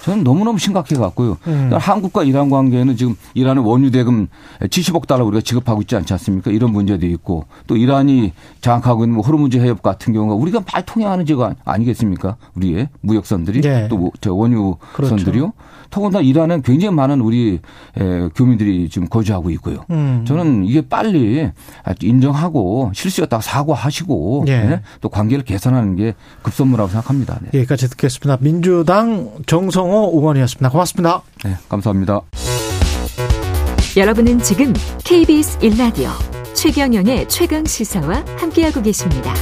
[0.02, 1.36] 저는 너무너무 심각해 갖고요.
[1.46, 1.70] 음.
[1.72, 4.28] 한국과 이란 관계는 지금 이란의 원유 대금
[4.60, 6.50] 70억 달러 우리가 지급하고 있지 않지 않습니까?
[6.50, 11.26] 이런 문제도 있고 또 이란이 장악하고 있는 뭐 호르무즈 해협 같은 경우가 우리가 말 통행하는
[11.26, 12.36] 지가 아니겠습니까?
[12.54, 13.88] 우리의 무역선들이 네.
[13.88, 15.16] 또저 원유 그렇죠.
[15.16, 15.52] 선들이요.
[15.90, 17.60] 더군다나 이란은 굉장히 많은 우리
[17.96, 19.84] 에, 교민들이 지금 거주하고 있고요.
[19.90, 20.24] 음.
[20.26, 21.50] 저는 이게 빨리
[22.00, 24.60] 인정하고 실수였다고 사과하시고 예.
[24.60, 24.80] 네?
[25.00, 27.38] 또 관계를 개선하는 게 급선무라고 생각합니다.
[27.42, 27.58] 네.
[27.58, 28.38] 여기까지 듣겠습니다.
[28.40, 30.70] 민주당 정성호 의원이었습니다.
[30.70, 31.22] 고맙습니다.
[31.44, 32.20] 네, 감사합니다.
[33.96, 34.72] 여러분은 지금
[35.04, 36.10] KBS 1라디오
[36.54, 39.34] 최경영의 최강 시사와 함께하고 계십니다.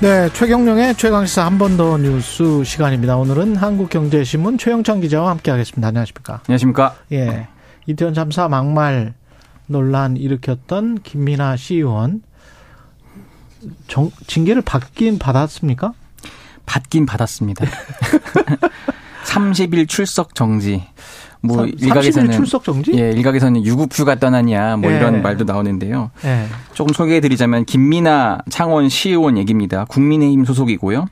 [0.00, 3.16] 네, 최경령의 최강시사 한 번 더 뉴스 시간입니다.
[3.16, 5.88] 오늘은 한국경제신문 최영창 기자와 함께하겠습니다.
[5.88, 6.40] 안녕하십니까?
[6.46, 6.96] 안녕하십니까?
[7.12, 7.48] 예,
[7.86, 9.12] 이태원 참사 막말
[9.66, 12.22] 논란 일으켰던 김민아 시의원
[13.88, 15.92] 정, 징계를 받긴 받았습니까?
[16.64, 17.66] 받긴 받았습니다.
[19.26, 20.82] 30일 출석 정지.
[21.42, 22.92] 뭐 삼- 일각에서는 30일 출석 정지?
[22.94, 24.96] 예, 일각에서는 유급휴가 떠나냐 뭐 예.
[24.96, 26.10] 이런 말도 나오는데요.
[26.24, 26.46] 예.
[26.74, 29.84] 조금 소개해 드리자면 김민아 창원 시의원 얘기입니다.
[29.86, 31.06] 국민의힘 소속이고요.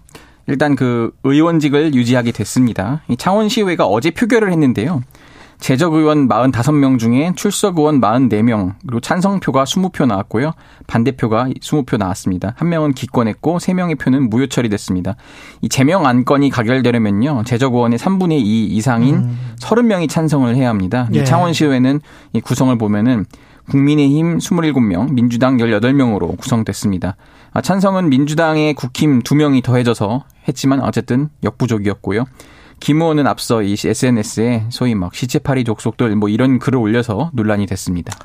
[0.47, 3.03] 일단 그 의원직을 유지하게 됐습니다.
[3.09, 5.03] 이 창원시의회가 어제 표결을 했는데요.
[5.59, 10.53] 재적 의원 45명 중에 출석 의원 44명, 그리고 찬성표가 20표 나왔고요.
[10.87, 12.55] 반대표가 20표 나왔습니다.
[12.57, 15.17] 한 명은 기권했고 3명의 표는 무효 처리됐습니다.
[15.63, 17.43] 이 제명 안건이 가결되려면요.
[17.45, 21.09] 재적 의원의 3분의 2 이상인 30명이 찬성을 해야 합니다.
[21.15, 21.21] 예.
[21.21, 22.01] 이 창원시의회는
[22.35, 23.27] 이 구성을 보면은
[23.69, 27.17] 국민의힘 27명, 민주당 18명으로 구성됐습니다.
[27.53, 32.25] 아, 찬성은 민주당의 국힘 2명이 더해져서 했지만 어쨌든 역부족이었고요.
[32.81, 38.17] 김 의원은 앞서 이 SNS에 소위 막 시체파리 족속들 뭐 이런 글을 올려서 논란이 됐습니다.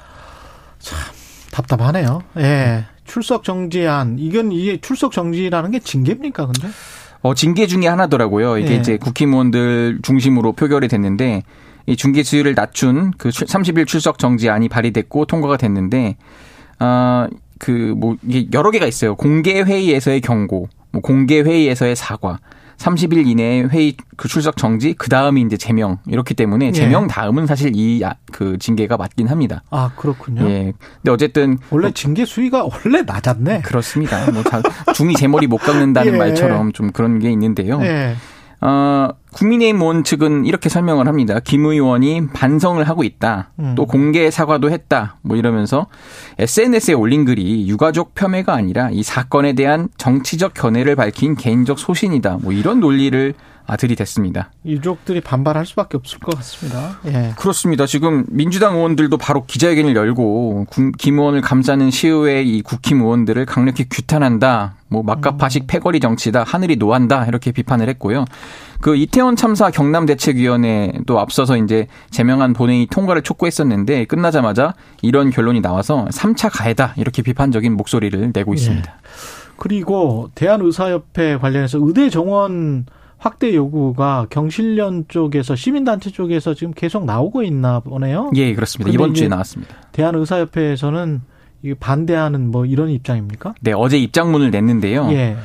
[1.52, 2.24] 답답하네요.
[2.38, 2.86] 예.
[3.06, 6.70] 출석 정지안 이건 이게 출석 정지라는 게 징계입니까, 근데?
[7.22, 8.58] 어, 징계 중에 하나더라고요.
[8.58, 8.76] 이게 예.
[8.76, 11.44] 이제 국힘의원들 중심으로 표결이 됐는데
[11.86, 16.18] 이 중계 수위를 낮춘 그 30일 출석 정지안이 발의됐고 통과가 됐는데
[16.80, 17.28] 아,
[17.60, 19.16] 그뭐 이게 여러 개가 있어요.
[19.16, 22.40] 공개 회의에서의 경고, 뭐 공개 회의에서의 사과.
[22.78, 26.72] 30일 이내에 회의 그 출석 정지, 그 다음이 이제 제명 이렇기 때문에 예.
[26.72, 28.02] 제명 다음은 사실 이
[28.32, 29.62] 그 징계가 맞긴 합니다.
[29.70, 30.44] 아, 그렇군요.
[30.50, 30.74] 예.
[30.98, 33.62] 근데 어쨌든 원래 징계 수위가 원래 낮았네.
[33.62, 34.30] 그렇습니다.
[34.32, 34.62] 뭐 자,
[34.94, 36.18] 중이 제 머리 못 깎는다는 예.
[36.18, 37.80] 말처럼 좀 그런 게 있는데요.
[37.84, 38.16] 예.
[38.66, 41.40] 어, 국민의힘 의원 측은 이렇게 설명을 합니다.
[41.44, 43.52] 김 의원이 반성을 하고 있다.
[43.60, 43.74] 음.
[43.76, 45.18] 또 공개 사과도 했다.
[45.22, 45.88] 뭐 이러면서
[46.40, 52.38] SNS에 올린 글이 유가족 폄훼가 아니라 이 사건에 대한 정치적 견해를 밝힌 개인적 소신이다.
[52.42, 54.52] 뭐 이런 논리를 아, 들이댔습니다.
[54.66, 57.00] 유족들이 반발할 수밖에 없을 것 같습니다.
[57.06, 57.34] 예.
[57.38, 57.86] 그렇습니다.
[57.86, 63.86] 지금 민주당 의원들도 바로 기자회견을 열고 군- 김 의원을 감싸는 시의회 이 국힘 의원들을 강력히
[63.90, 64.76] 규탄한다.
[64.90, 66.44] 뭐 막가파식 패거리 정치다.
[66.44, 67.26] 하늘이 노한다.
[67.26, 68.26] 이렇게 비판을 했고요.
[68.80, 76.06] 그 이태원 참사 경남 대책위원회도 앞서서 이제 제명한 본회의 통과를 촉구했었는데 끝나자마자 이런 결론이 나와서
[76.12, 76.94] 3차 가해다.
[76.98, 78.94] 이렇게 비판적인 목소리를 내고 있습니다.
[79.58, 82.86] 그리고 대한의사협회 관련해서 의대 정원
[83.24, 88.30] 확대 요구가 경실련 쪽에서 시민단체 쪽에서 지금 계속 나오고 있나 보네요.
[88.36, 88.92] 예, 그렇습니다.
[88.92, 89.74] 이번 주에 나왔습니다.
[89.94, 91.22] 대한의사협회에서는
[91.80, 93.54] 반대하는 뭐 이런 입장입니까?
[93.62, 95.08] 네, 어제 입장문을 냈는데요.
[95.12, 95.38] 예.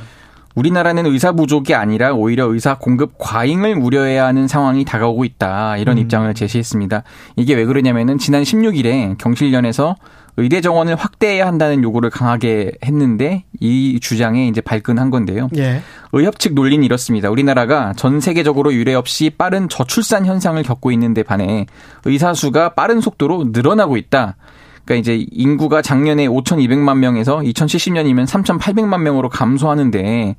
[0.55, 5.77] 우리나라는 의사 부족이 아니라 오히려 의사 공급 과잉을 우려해야 하는 상황이 다가오고 있다.
[5.77, 6.01] 이런 음.
[6.01, 7.03] 입장을 제시했습니다.
[7.37, 9.95] 이게 왜 그러냐면은 지난 16일에 경실련에서
[10.39, 15.49] 의대 정원을 확대해야 한다는 요구를 강하게 했는데 이 주장에 이제 발끈한 건데요.
[15.57, 15.81] 예.
[16.13, 17.29] 의협 측 논리는 이렇습니다.
[17.29, 21.65] 우리나라가 전 세계적으로 유례 없이 빠른 저출산 현상을 겪고 있는데 반해
[22.05, 24.37] 의사 수가 빠른 속도로 늘어나고 있다.
[24.85, 30.35] 그러니까 이제 인구가 작년에 5,200만 명에서 2070년이면 3,800만 명으로 감소하는데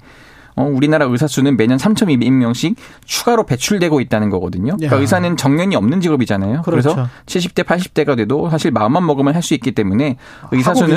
[0.57, 4.77] 어, 우리나라 의사 수는 매년 3,200명씩 추가로 배출되고 있다는 거거든요.
[4.77, 5.01] 그러니까 야.
[5.01, 6.63] 의사는 정년이 없는 직업이잖아요.
[6.65, 7.11] 그래서 그렇죠.
[7.27, 10.17] 70대, 80대가 돼도 사실 마음만 먹으면 할 수 있기 때문에
[10.53, 10.91] 의사 수는.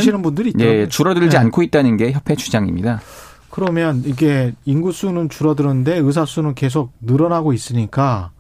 [0.60, 1.40] 예, 줄어들지 예.
[1.40, 3.00] 않고 있다는 게 협회 주장입니다.
[3.50, 8.32] 그러면 이게 인구 수는 줄어드는데 의사 수는 계속 늘어나고 있으니까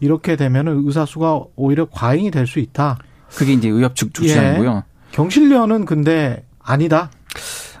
[0.00, 2.98] 이렇게 되면은 의사 수가 오히려 과잉이 될 수 있다.
[3.34, 4.28] 그게 이제 의협 측 예.
[4.28, 4.82] 주장이고요.
[5.12, 7.10] 경실련은 근데 아니다.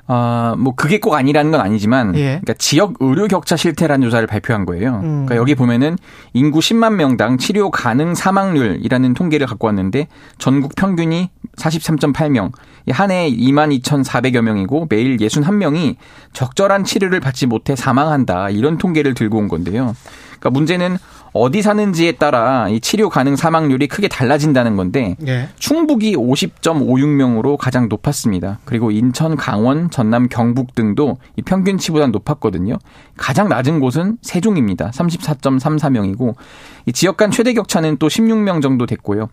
[0.08, 2.40] 아, 뭐 그게 꼭 아니라는 건 아니지만 예.
[2.42, 4.96] 그러니까 지역 의료 격차 실태라는 조사를 발표한 거예요.
[4.96, 5.26] 음.
[5.26, 5.96] 그러니까 여기 보면은
[6.32, 12.50] 인구 10만 명당 치료 가능 사망률이라는 통계를 갖고 왔는데 전국 평균이 43.8명,
[12.90, 15.96] 한 해 22,400여 명이고 매일 61명이
[16.32, 18.50] 적절한 치료를 받지 못해 사망한다.
[18.50, 19.94] 이런 통계를 들고 온 건데요.
[20.40, 20.98] 그러니까 문제는
[21.32, 25.48] 어디 사는지에 따라 이 치료 가능 사망률이 크게 달라진다는 건데 예.
[25.58, 28.58] 충북이 50.56명으로 가장 높았습니다.
[28.64, 32.76] 그리고 인천, 강원, 전남, 경북 등도 이 평균치보다 높았거든요.
[33.16, 34.90] 가장 낮은 곳은 세종입니다.
[34.90, 36.34] 34.34명이고
[36.86, 39.28] 이 지역 간 최대 격차는 또 16명 정도 됐고요.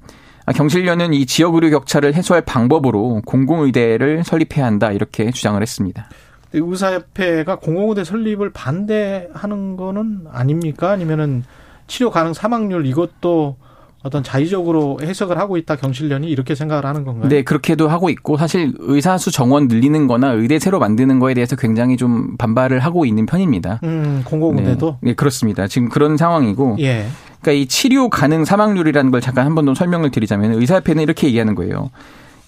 [0.46, 6.10] 아, 경실련은 이 지역 의료 격차를 해소할 방법으로 공공의대를 설립해야 한다 이렇게 주장을 했습니다.
[6.54, 10.90] 의사협회가 공공의대 설립을 반대하는 거는 아닙니까?
[10.90, 11.44] 아니면은
[11.90, 13.58] 치료 가능 사망률 이것도
[14.02, 17.28] 어떤 자의적으로 해석을 하고 있다 경실련이 이렇게 생각을 하는 건가요?
[17.28, 21.58] 네, 그렇게도 하고 있고 사실 의사 수 정원 늘리는 거나 의대 새로 만드는 거에 대해서
[21.58, 23.82] 굉장히 좀 반발을 하고 있는 편입니다.
[23.84, 25.00] 음, 공공의대도?
[25.02, 25.68] 네, 네 그렇습니다.
[25.68, 27.08] 지금 그런 상황이고 예.
[27.42, 31.56] 그러니까 이 치료 가능 사망률이라는 걸 잠깐 한 번 더 설명을 드리자면 의사협회는 이렇게 얘기하는
[31.56, 31.90] 거예요.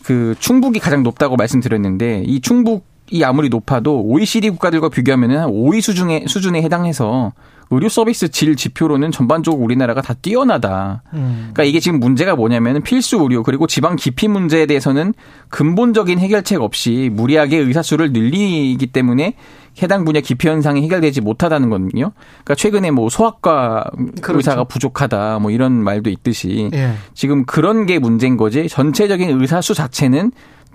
[0.06, 5.82] 그 충북이 가장 높다고 말씀드렸는데 이 충북 이 아무리 높아도 OECD 국가들과 비교하면은 한 5위
[5.82, 7.34] 수준에 수준에 해당해서
[7.72, 11.04] 의료 서비스 질 지표로는 전반적으로 우리나라가 다 뛰어나다.
[11.14, 11.52] 음.
[11.54, 15.14] 그러니까 이게 지금 문제가 뭐냐면 필수 의료 그리고 지방 기피 문제에 대해서는
[15.50, 19.36] 근본적인 해결책 없이 무리하게 의사 수를 늘리기 때문에
[19.82, 22.12] 해당 분야 기피 현상이 해결되지 못하다는 거거든요.
[22.44, 23.86] 그러니까 최근에 뭐 소아과
[24.22, 24.38] 그렇죠.
[24.38, 26.94] 의사가 부족하다 뭐 이런 말도 있듯이 예.
[27.14, 30.32] 지금 그런 게 문제인 거지 전체적인 의사 수 자체는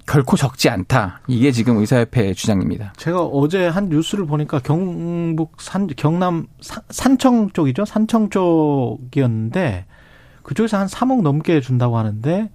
[0.07, 1.20] 결코 적지 않다.
[1.26, 2.92] 이게 지금 의사협회 주장입니다.
[2.96, 7.84] 제가 어제 한 뉴스를 보니까 경북 산 경남 산, 산청 쪽이죠.
[7.84, 9.86] 산청 쪽이었는데
[10.42, 12.50] 그쪽에서 한 3억 넘게 준다고 하는데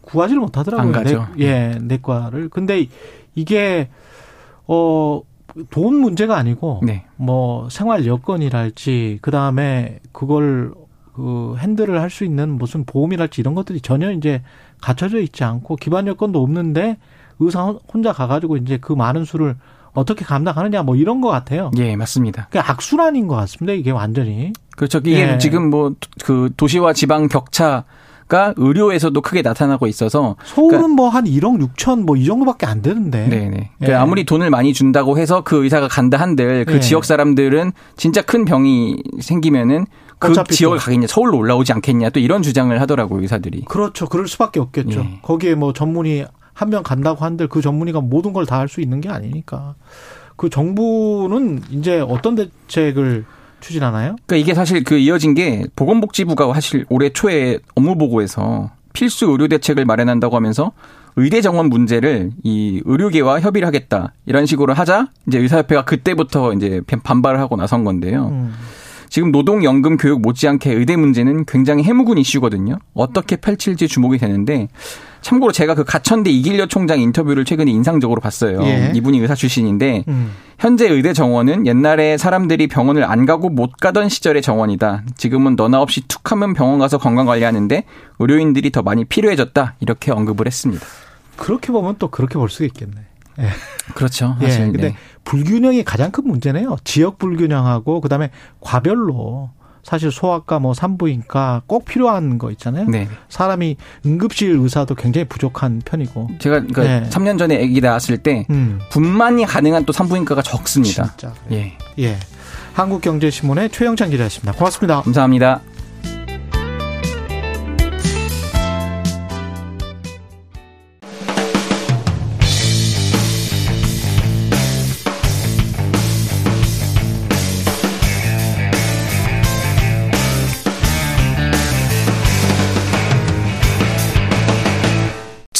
[0.00, 0.86] 구하지를 못하더라고요.
[0.86, 1.26] 안 가죠.
[1.36, 2.48] 내, 예, 내과를.
[2.48, 2.86] 근데
[3.34, 3.90] 이게
[4.66, 5.22] 어
[5.70, 7.04] 돈 문제가 아니고 네.
[7.16, 10.74] 뭐 생활 여건이랄지 그다음에 그걸
[11.14, 14.42] 그 핸들을 할 수 있는 무슨 보험이랄지 이런 것들이 전혀 이제
[14.80, 16.98] 갖춰져 있지 않고 기반 여건도 없는데
[17.38, 19.56] 의사 혼자 가가지고 이제 그 많은 수를
[19.92, 21.70] 어떻게 감당하느냐 뭐 이런 것 같아요.
[21.78, 22.48] 예, 맞습니다.
[22.50, 23.72] 그 악순환인 것 같습니다.
[23.72, 24.52] 이게 완전히.
[24.76, 24.98] 그렇죠.
[24.98, 25.38] 이게 예.
[25.38, 27.84] 지금 뭐 그 도시와 지방 격차
[28.28, 33.28] 가 의료에서도 크게 나타나고 있어서 서울은 뭐한 1억 6천 뭐 이 정도밖에 안 되는데.
[33.28, 33.70] 네네.
[33.82, 33.86] 예.
[33.86, 36.80] 그 아무리 돈을 많이 준다고 해서 그 의사가 간다 한들 그 예.
[36.80, 39.86] 지역 사람들은 진짜 큰 병이 생기면은
[40.18, 40.84] 그 지역을 또.
[40.84, 43.64] 가겠냐, 서울로 올라오지 않겠냐, 또 이런 주장을 하더라고요, 의사들이.
[43.66, 44.06] 그렇죠.
[44.06, 45.00] 그럴 수밖에 없겠죠.
[45.00, 45.18] 예.
[45.22, 49.00] 거기에 뭐 전문의 한 명 간다고 한들 그 전문의가 모든 걸 다 할 수 있는
[49.02, 49.74] 게 아니니까.
[50.36, 53.24] 그 정부는 이제 어떤 대책을
[53.60, 54.16] 추진하나요?
[54.26, 59.84] 그러니까 이게 사실 그 이어진 게 보건복지부가 사실 올해 초에 업무 보고에서 필수 의료 대책을
[59.84, 60.72] 마련한다고 하면서
[61.16, 67.40] 의대 정원 문제를 이 의료계와 협의를 하겠다 이런 식으로 하자 이제 의사협회가 그때부터 이제 반발을
[67.40, 68.28] 하고 나선 건데요.
[68.28, 68.54] 음.
[69.08, 72.78] 지금 노동연금 교육 못지않게 의대 문제는 굉장히 해묵은 이슈거든요.
[72.94, 74.68] 어떻게 펼칠지 주목이 되는데
[75.20, 78.62] 참고로 제가 그 가천대 이길려 총장 인터뷰를 최근에 인상적으로 봤어요.
[78.62, 78.92] 예.
[78.94, 80.32] 이분이 의사 출신인데 음.
[80.58, 85.02] 현재 의대 정원은 옛날에 사람들이 병원을 안 가고 못 가던 시절의 정원이다.
[85.16, 87.84] 지금은 너나 없이 툭 하면 병원 가서 건강 관리하는데
[88.18, 89.76] 의료인들이 더 많이 필요해졌다.
[89.80, 90.86] 이렇게 언급을 했습니다.
[91.36, 92.96] 그렇게 보면 또 그렇게 볼 수가 있겠네.
[93.40, 93.48] 예.
[93.94, 94.36] 그렇죠.
[94.42, 94.46] 예.
[94.46, 94.96] 사실 근데 네.
[95.26, 96.76] 불균형이 가장 큰 문제네요.
[96.84, 99.50] 지역 불균형하고 그다음에 과별로
[99.82, 102.88] 사실 소아과 뭐 산부인과 꼭 필요한 거 있잖아요.
[102.88, 103.08] 네.
[103.28, 106.30] 사람이 응급실 의사도 굉장히 부족한 편이고.
[106.40, 107.08] 제가 그 네.
[107.10, 108.80] 3년 전에 아기 낳았을 때 음.
[108.90, 111.14] 분만이 가능한 또 산부인과가 적습니다.
[111.16, 111.34] 진짜.
[111.52, 111.76] 예.
[111.98, 112.16] 예.
[112.74, 114.52] 한국경제신문의 최영찬 기자였습니다.
[114.52, 115.02] 고맙습니다.
[115.02, 115.60] 감사합니다.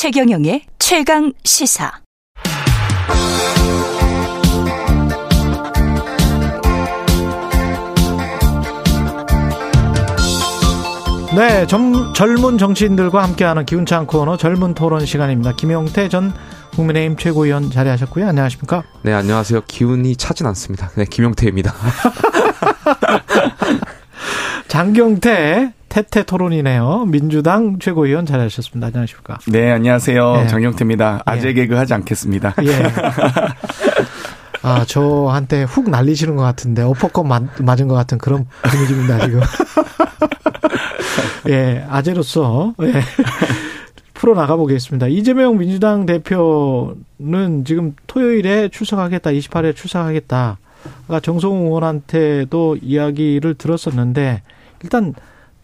[0.06, 1.90] 최경영의 최강 시사.
[11.34, 15.56] 네, 점, 젊은 정치인들과 함께하는 기운찬 코너 젊은 토론 시간입니다.
[15.56, 16.32] 김용태 전
[16.76, 18.28] 국민의힘 최고위원 자리하셨고요.
[18.28, 18.84] 안녕하십니까?
[19.02, 19.62] 네, 안녕하세요.
[19.66, 20.92] 기운이 차진 않습니다.
[20.94, 21.74] 네, 김용태입니다.
[24.68, 27.06] 장경태 태태 토론이네요.
[27.06, 28.88] 민주당 최고위원 자리하셨습니다.
[28.88, 29.38] 안녕하십니까?
[29.48, 30.42] 네, 안녕하세요.
[30.42, 30.46] 예.
[30.46, 31.22] 정영태입니다.
[31.24, 31.52] 아재 예.
[31.54, 32.54] 개그 하지 않겠습니다.
[32.64, 32.82] 예.
[34.60, 39.40] 아, 저한테 훅 날리시는 것 같은데, 어퍼컷 맞, 맞은 것 같은 그런 분위기입니다, 지금.
[41.48, 42.92] 예, 아재로서, 예.
[44.12, 45.06] 풀어 나가 보겠습니다.
[45.06, 50.58] 이재명 민주당 대표는 지금 토요일에 출석하겠다, 28일에 출석하겠다.
[51.08, 54.42] 가 정성호 의원한테도 이야기를 들었었는데,
[54.82, 55.14] 일단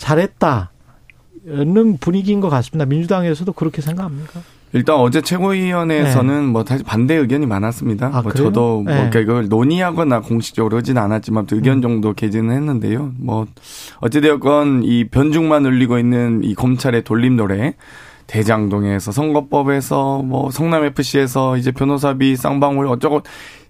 [0.02, 2.84] 잘했다는 분위기인 것 같습니다.
[2.86, 4.40] 민주당에서도 그렇게 생각합니까?
[4.74, 8.08] 일단 어제 최고위원회에서는 뭐 다시 반대 의견이 많았습니다.
[8.08, 8.14] 네.
[8.14, 8.46] 아, 뭐 그래요?
[8.46, 8.94] 저도 뭐 네.
[9.10, 11.82] 그러니까 이걸 논의하거나 공식적으로 하진 않았지만 또 의견 음.
[11.82, 13.12] 정도 개진은 했는데요.
[13.18, 13.46] 뭐
[14.00, 17.74] 어찌되었건 이 변죽만 울리고 있는 이 검찰의 돌림 노래
[18.28, 23.22] 대장동에서 선거법에서 뭐 성남 FC에서 이제 변호사비 쌍방울 어쩌고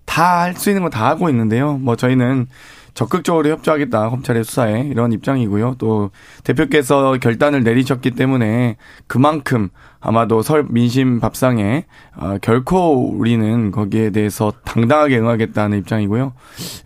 [0.05, 1.79] 다 할 수 있는 거 다 하고 있는데요.
[1.79, 2.47] 뭐 저희는
[2.95, 5.77] 적극적으로 협조하겠다 검찰의 수사에 이런 입장이고요.
[5.79, 6.11] 또
[6.45, 8.77] 대표께서 결단을 내리셨기 때문에
[9.07, 9.71] 그만큼
[10.01, 11.87] 아마도 설 민심 밥상에
[12.17, 16.33] 어, 결코 우리는 거기에 대해서 당당하게 응하겠다는 입장이고요.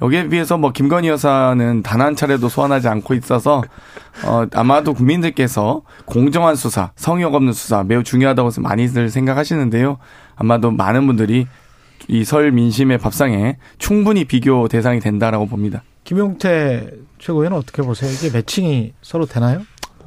[0.03, 3.63] 여기에 비해서 뭐 김건희 여사는 단 한 차례도 소환하지 않고 있어서
[4.25, 9.99] 어, 아마도 국민들께서 공정한 수사, 성역 없는 수사 매우 중요하다고 많이들 생각하시는데요.
[10.37, 11.47] 아마도 많은 분들이
[12.09, 15.83] 이 설 민심의 밥상에 충분히 비교 대상이 된다라고 봅니다.
[16.07, 16.89] 김용태
[17.19, 18.11] 최고위원은 어떻게 보세요?
[18.13, 19.63] 이게 매칭이 서로 되나요?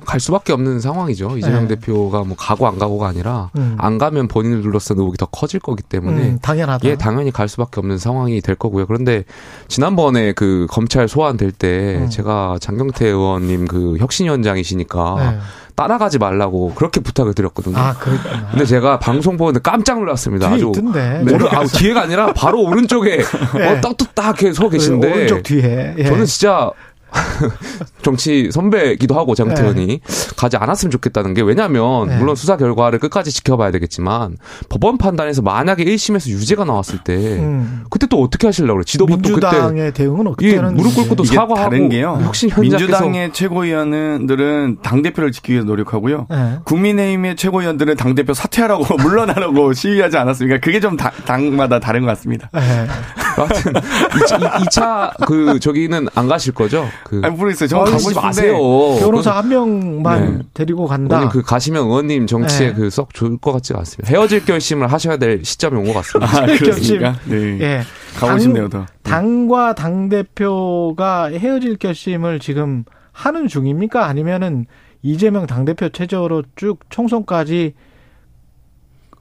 [0.05, 1.37] 갈 수밖에 없는 상황이죠.
[1.37, 1.75] 이재명 네.
[1.75, 3.75] 대표가 뭐 가고 안 가고가 아니라 음.
[3.77, 6.87] 안 가면 본인들로서는 의혹이 더 커질 거기 때문에 음, 당연하다.
[6.87, 8.85] 예, 당연히 갈 수밖에 없는 상황이 될 거고요.
[8.85, 9.23] 그런데
[9.67, 12.09] 지난번에 그 검찰 소환 될 때 음.
[12.09, 15.39] 제가 장경태 의원님 그 혁신 위원장이시니까 네.
[15.75, 17.77] 따라가지 말라고 그렇게 부탁을 드렸거든요.
[17.77, 18.49] 아, 그랬구나.
[18.51, 20.49] 근데 제가 방송 보는데 깜짝 놀랐습니다.
[20.49, 21.21] 아주 있던데.
[21.23, 23.17] 오른, 아, 뒤에가 아니라 바로 오른쪽에
[23.57, 23.67] 네.
[23.77, 25.95] 어, 떳떳하게 서 계신데 오른쪽 뒤에.
[25.97, 26.03] 예.
[26.03, 26.69] 저는 진짜
[28.01, 30.01] 정치 선배기도 하고 장태 의원이
[30.37, 32.17] 가지 않았으면 좋겠다는 게 왜냐하면 네.
[32.17, 34.37] 물론 수사 결과를 끝까지 지켜봐야 되겠지만
[34.69, 37.83] 법원 판단에서 만약에 1심에서 유죄가 나왔을 때 음.
[37.89, 38.83] 그때 또 어떻게 하시려고 그래?
[38.85, 42.19] 지도부 또 그때 민주당의 대응은 어떻게 예, 하는 무릎 꿇고 또 이게 사과하고 다른 게요.
[42.23, 46.27] 혁신 민주당의 최고위원들은 당 대표를 지키기 위해서 노력하고요.
[46.29, 46.59] 네.
[46.65, 50.59] 국민의힘의 최고위원들은 당 대표 사퇴하라고 물러나라고 시위하지 않았습니까?
[50.59, 52.49] 그게 좀 다- 당마다 다른 것 같습니다.
[52.53, 52.87] 네.
[53.35, 56.85] 하여튼 2차 그 저기는 안 가실 거죠?
[57.05, 57.79] 그 아니, 모르겠어요.
[57.81, 58.57] 아니, 가고 싶은데 마세요.
[58.99, 60.43] 변호사 한 명만 네.
[60.53, 61.17] 데리고 간다.
[61.17, 62.73] 의원님 그 가시면 의원님 정치에 네.
[62.73, 64.09] 그썩 좋을 것 같지가 않습니다.
[64.11, 66.31] 헤어질 결심을 하셔야 될 시점이 온 것 같습니다.
[66.43, 67.13] 아, 그렇습니까?
[67.13, 67.57] 결심.
[67.59, 67.59] 네.
[67.61, 67.81] 예.
[68.15, 68.85] 가고 당- 싶네요, 더.
[69.03, 74.05] 당과 당 대표가 헤어질 결심을 지금 하는 중입니까?
[74.05, 74.65] 아니면은
[75.01, 77.73] 이재명 당 대표 체제로 쭉 총선까지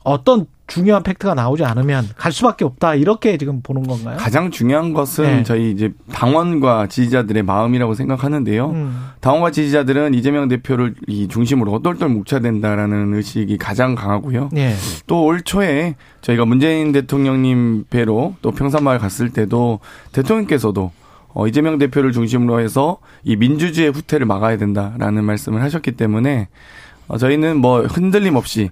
[0.04, 4.18] 어떤 중요한 팩트가 나오지 않으면 갈 수밖에 없다 이렇게 지금 보는 건가요?
[4.18, 5.42] 가장 중요한 것은 네.
[5.42, 8.70] 저희 이제 당원과 지지자들의 마음이라고 생각하는데요.
[8.70, 9.08] 음.
[9.20, 14.50] 당원과 지지자들은 이재명 대표를 이 중심으로 똘똘 뭉쳐야 된다라는 의식이 가장 강하고요.
[14.56, 14.74] 예.
[15.06, 19.80] 또올 초에 저희가 문재인 대통령님 배로 또 평산마을 갔을 때도
[20.12, 20.92] 대통령께서도
[21.32, 26.48] 어, 이재명 대표를 중심으로 해서 이 민주주의 후퇴를 막아야 된다라는 말씀을 하셨기 때문에
[27.06, 28.70] 어, 저희는 뭐 흔들림 없이 예,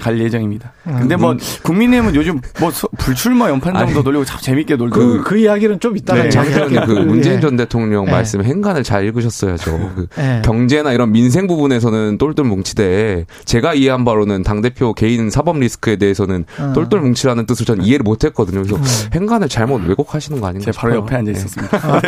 [0.00, 0.72] 갈 예정입니다.
[0.84, 5.38] 근데 뭐 국민의힘은 요즘 뭐 소- 불출마 연판 정도 돌리고 참 재밌게 놀고 그, 그
[5.38, 6.30] 이야기는 좀 이따가 네.
[6.30, 7.00] 장태현님 그 예.
[7.04, 8.10] 문재인 전 대통령 네.
[8.10, 9.70] 말씀 행간을 잘 읽으셨어야죠.
[9.94, 10.42] 그 예.
[10.44, 16.44] 경제나 이런 민생 부분에서는 똘똘 뭉치되 제가 이해한 바로는 당 대표 개인 사법 리스크에 대해서는
[16.58, 16.72] 어.
[16.74, 18.62] 똘똘 뭉치라는 뜻을 전 이해를 못했거든요.
[18.64, 19.10] 그래서 음.
[19.14, 20.96] 행간을 잘못 왜곡하시는 거 아닌가 제가 바로.
[20.96, 21.36] 옆에 앉아 예.
[21.36, 21.78] 있었습니다.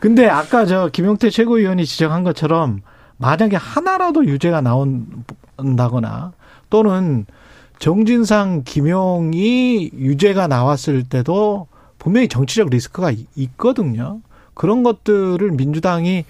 [0.00, 2.80] 근데 아까 저 김용태 최고위원이 지적한 것처럼
[3.16, 5.06] 만약에 하나라도 유죄가 나온
[5.76, 6.32] 다거나
[6.70, 7.26] 또는
[7.78, 11.66] 정진상 김용이 유죄가 나왔을 때도
[11.98, 14.20] 분명히 정치적 리스크가 이- 있거든요.
[14.54, 16.24] 그런 것들을 민주당이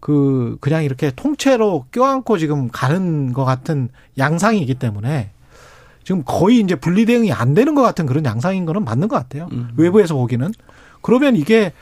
[0.00, 5.30] 그 그냥 이렇게 통째로 껴안고 지금 가는 것 같은 양상이기 때문에
[6.02, 9.48] 지금 거의 이제 분리 대응이 안 되는 것 같은 그런 양상인 거는 맞는 것 같아요.
[9.76, 10.50] 외부에서 보기는
[11.02, 11.72] 그러면 이게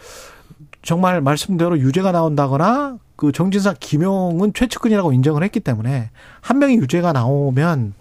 [0.82, 6.10] 정말 말씀대로 유죄가 나온다거나 그 정진상 김용은 최측근이라고 인정을 했기 때문에
[6.40, 7.94] 한 명이 유죄가 나오면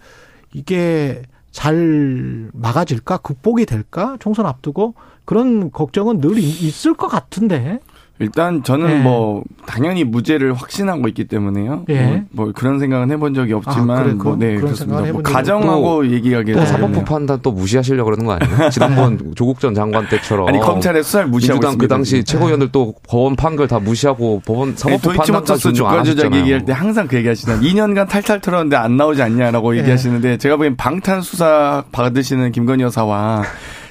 [0.52, 3.18] 이게 잘 막아질까?
[3.18, 4.16] 극복이 될까?
[4.20, 4.94] 총선 앞두고?
[5.24, 7.80] 그런 걱정은 늘 이- 있을 것 같은데
[8.20, 8.94] 일단 저는 예.
[9.00, 11.84] 뭐 당연히 무죄를 확신하고 있기 때문에요.
[11.88, 12.24] 예.
[12.30, 15.12] 뭐, 뭐 그런 생각은 해본 적이 없지만 아, 그래, 뭐 네 그렇습니다.
[15.12, 18.70] 뭐 가정하고 얘기하기에 또 사법부 판단 또 무시하시려고 그러는 거 아니에요?
[18.70, 21.94] 지난번 조국 전 장관 때처럼 아니 검찰의 수사를 무시하고 민주당 그 있습니다.
[21.94, 26.40] 당시 최고위원들 또 법원 판결 다 무시하고 법원 네, 사법부 판단까지 존중 안 하셨잖아요.
[26.40, 29.80] 얘기할 때 항상 그 얘기하시는 2년간 탈탈 털었는데 안 나오지 않냐라고 예.
[29.80, 33.42] 얘기하시는데 제가 보기엔 방탄 수사 받으시는 김건희 여사와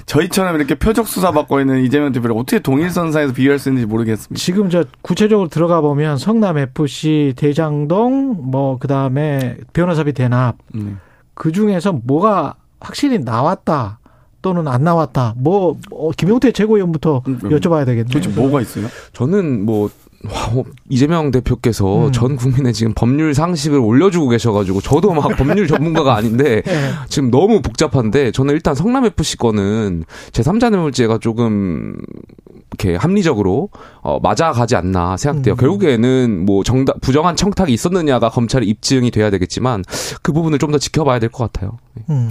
[0.08, 4.42] 저희처럼 이렇게 표적 수사 받고 있는 이재명 대표를 어떻게 동일선상에서 비교할 수 있는지 모르겠습니다.
[4.42, 10.94] 지금 저 구체적으로 들어가 보면 성남 FC 대장동 뭐 그다음에 변호사비 대납 네.
[11.34, 13.98] 그 중에서 뭐가 확실히 나왔다
[14.40, 17.50] 또는 안 나왔다 뭐 어, 김용태 최고위원부터 음, 음.
[17.50, 18.10] 여쭤봐야 되겠네요.
[18.10, 18.86] 도대체 뭐가 있어요?
[19.12, 19.90] 저는 뭐
[20.24, 22.12] 와, 이재명 대표께서 음.
[22.12, 26.90] 전 국민의 지금 법률 상식을 올려주고 계셔가지고 저도 막 법률 전문가가 아닌데 네.
[27.08, 31.96] 지금 너무 복잡한데 저는 일단 성남 FC 거는 제 3자 뇌물죄가 조금
[32.72, 33.70] 이렇게 합리적으로
[34.02, 35.54] 어, 맞아가지 않나 생각돼요.
[35.54, 35.56] 음.
[35.56, 39.84] 결국에는 뭐 정답 부정한 청탁이 있었느냐가 검찰에 입증이 돼야 되겠지만
[40.22, 41.78] 그 부분을 좀 더 지켜봐야 될 것 같아요.
[42.10, 42.28] 음.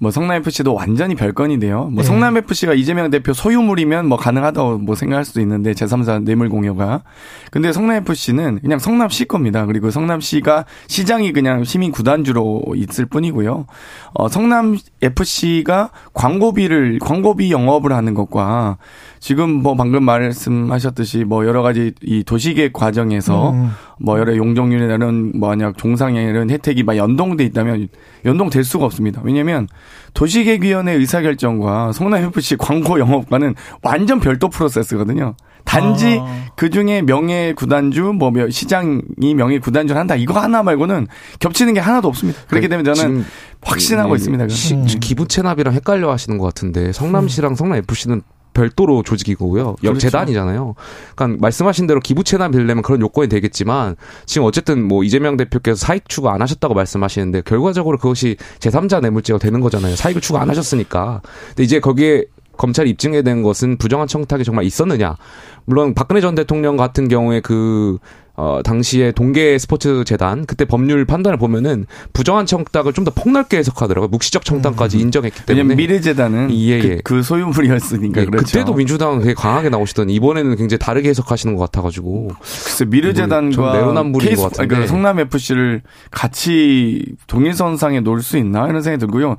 [0.00, 1.84] 뭐 성남 FC도 완전히 별건인데요.
[1.84, 2.02] 뭐 네.
[2.02, 7.02] 성남 FC가 이재명 대표 소유물이면 뭐 가능하다고 뭐 생각할 수도 있는데 제3자 뇌물 공여가.
[7.50, 9.66] 근데 성남 FC는 그냥 성남시 겁니다.
[9.66, 13.66] 그리고 성남시가 시장이 그냥 시민 구단주로 있을 뿐이고요.
[14.14, 18.78] 어 성남 FC가 광고비를 광고비 영업을 하는 것과
[19.20, 23.70] 지금 뭐 방금 말씀하셨듯이 뭐 여러 가지 이 도시계획 과정에서 음.
[24.00, 27.88] 뭐 여러 용적률이라는 만약 종상이라는 혜택이 막 연동돼 있다면
[28.24, 29.20] 연동될 수가 없습니다.
[29.22, 29.68] 왜냐하면
[30.14, 35.34] 도시계획위원회 의사결정과 성남FC 광고 영업과는 완전 별도 프로세스거든요.
[35.66, 36.46] 단지 아.
[36.56, 40.16] 그 중에 명예 구단주, 뭐 명- 시장이 명예 구단주를 한다.
[40.16, 41.06] 이거 하나 말고는
[41.38, 42.40] 겹치는 게 하나도 없습니다.
[42.48, 43.24] 그렇기 때문에 저는
[43.60, 44.48] 확신하고 이- 있습니다.
[44.48, 44.86] 시- 음.
[44.86, 48.22] 기부 체납이랑 헷갈려 하시는 것 같은데 성남시랑 성남 FC는
[48.60, 49.76] 별도로 조직이고요.
[49.80, 49.98] 그렇죠.
[49.98, 50.74] 재단이잖아요.
[51.14, 53.96] 그러니까 말씀하신 대로 기부 체납이려면 그런 요건이 되겠지만
[54.26, 59.60] 지금 어쨌든 뭐 이재명 대표께서 사익 추구 안 하셨다고 말씀하시는데 결과적으로 그것이 제3자 뇌물죄가 되는
[59.60, 59.96] 거잖아요.
[59.96, 61.22] 사익을 추구 안 하셨으니까.
[61.48, 62.24] 근데 이제 거기에
[62.58, 65.16] 검찰이 입증해 된 것은 부정한 청탁이 정말 있었느냐.
[65.64, 67.96] 물론 박근혜 전 대통령 같은 경우에 그
[68.40, 71.84] 어, 당시에 동계 스포츠 재단 그때 법률 판단을 보면은
[72.14, 74.08] 부정한 청탁을 좀 더 폭넓게 해석하더라고요.
[74.08, 75.58] 묵시적 청탁까지 인정했기 때문에.
[75.62, 76.80] 왜냐면 미래 재단은 예, 예.
[76.80, 78.44] 그, 그 소유물이었으니까 예, 그렇죠.
[78.46, 84.28] 그때도 민주당은 되게 강하게 나오시더니 이번에는 굉장히 다르게 해석하시는 것 같아가지고 글쎄 좀 미르재단과 내로남불인
[84.28, 84.68] 케이스 것 같은데.
[84.68, 89.36] 그러니까 성남 FC를 같이 동일선상에 놓을 수 있나 이런 생각이 들고요.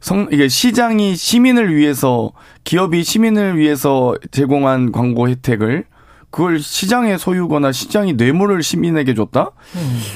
[0.00, 2.32] 성 이게 시장이 시민을 위해서
[2.64, 5.84] 기업이 시민을 위해서 제공한 광고 혜택을
[6.32, 9.50] 그걸 시장의 소유거나 시장이 뇌물을 시민에게 줬다?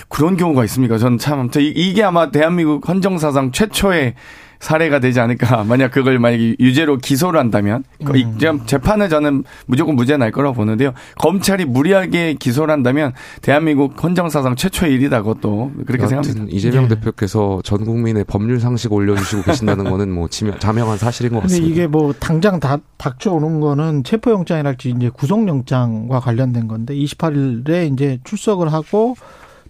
[0.09, 0.99] 그런 경우가 있습니까?
[0.99, 4.15] 저는 참, 이게 아마 대한민국 헌정사상 최초의
[4.61, 5.65] 사례가 되지 않을까.
[5.69, 7.85] 만약 그걸 만약에 유죄로 기소를 한다면.
[8.05, 10.93] 그 이- 좀 재판은 저는 무조건 무죄 날 거라고 보는데요.
[11.19, 13.13] 검찰이 무리하게 기소를 한다면
[13.43, 15.23] 대한민국 헌정사상 최초의 일이다.
[15.23, 16.47] 그것도 그렇게 생각합니다.
[16.51, 16.89] 이재명 예.
[16.89, 21.73] 대표께서 전 국민의 법률 상식 올려주시고 계신다는 거는 뭐 지명, 자명한 사실인 것 근데 같습니다.
[21.73, 29.15] 이게 뭐 당장 다 닥쳐오는 거는 체포영장이랄지 이제 구속영장과 관련된 건데 28일에 이제 출석을 하고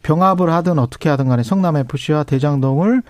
[0.03, 3.03] 병합을 하든 어떻게 하든 간에 성남 FC와 대장동을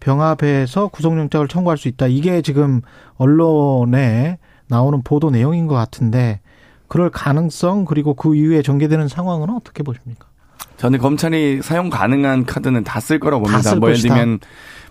[0.00, 2.06] 병합해서 구속영장을 청구할 수 있다.
[2.06, 2.80] 이게 지금
[3.16, 4.38] 언론에
[4.68, 6.40] 나오는 보도 내용인 것 같은데
[6.88, 10.26] 그럴 가능성 그리고 그 이후에 전개되는 상황은 어떻게 보십니까?
[10.78, 13.70] 저는 검찰이 사용 가능한 카드는 다 쓸 거라고 다 봅니다.
[13.70, 14.00] 쓸뭐 예를.
[14.00, 14.38] 들면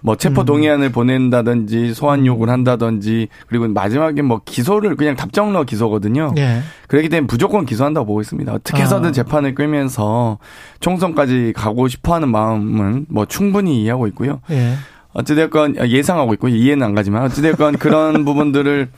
[0.01, 6.33] 뭐 체포 동의안을 보낸다든지 소환 요구를 한다든지 그리고 마지막에 뭐 기소를 그냥 답정러 기소거든요.
[6.37, 6.61] 예.
[6.87, 8.53] 그렇기 때문에 무조건 기소한다고 보고 있습니다.
[8.53, 9.11] 어떻게 해서든 아.
[9.11, 10.37] 재판을 끌면서
[10.81, 14.41] 총선까지 가고 싶어하는 마음은 뭐 충분히 이해하고 있고요.
[14.51, 14.73] 예.
[15.17, 18.89] 어찌됐건 예상하고 있고 이해는 안 가지만 어찌됐건 그런 부분들을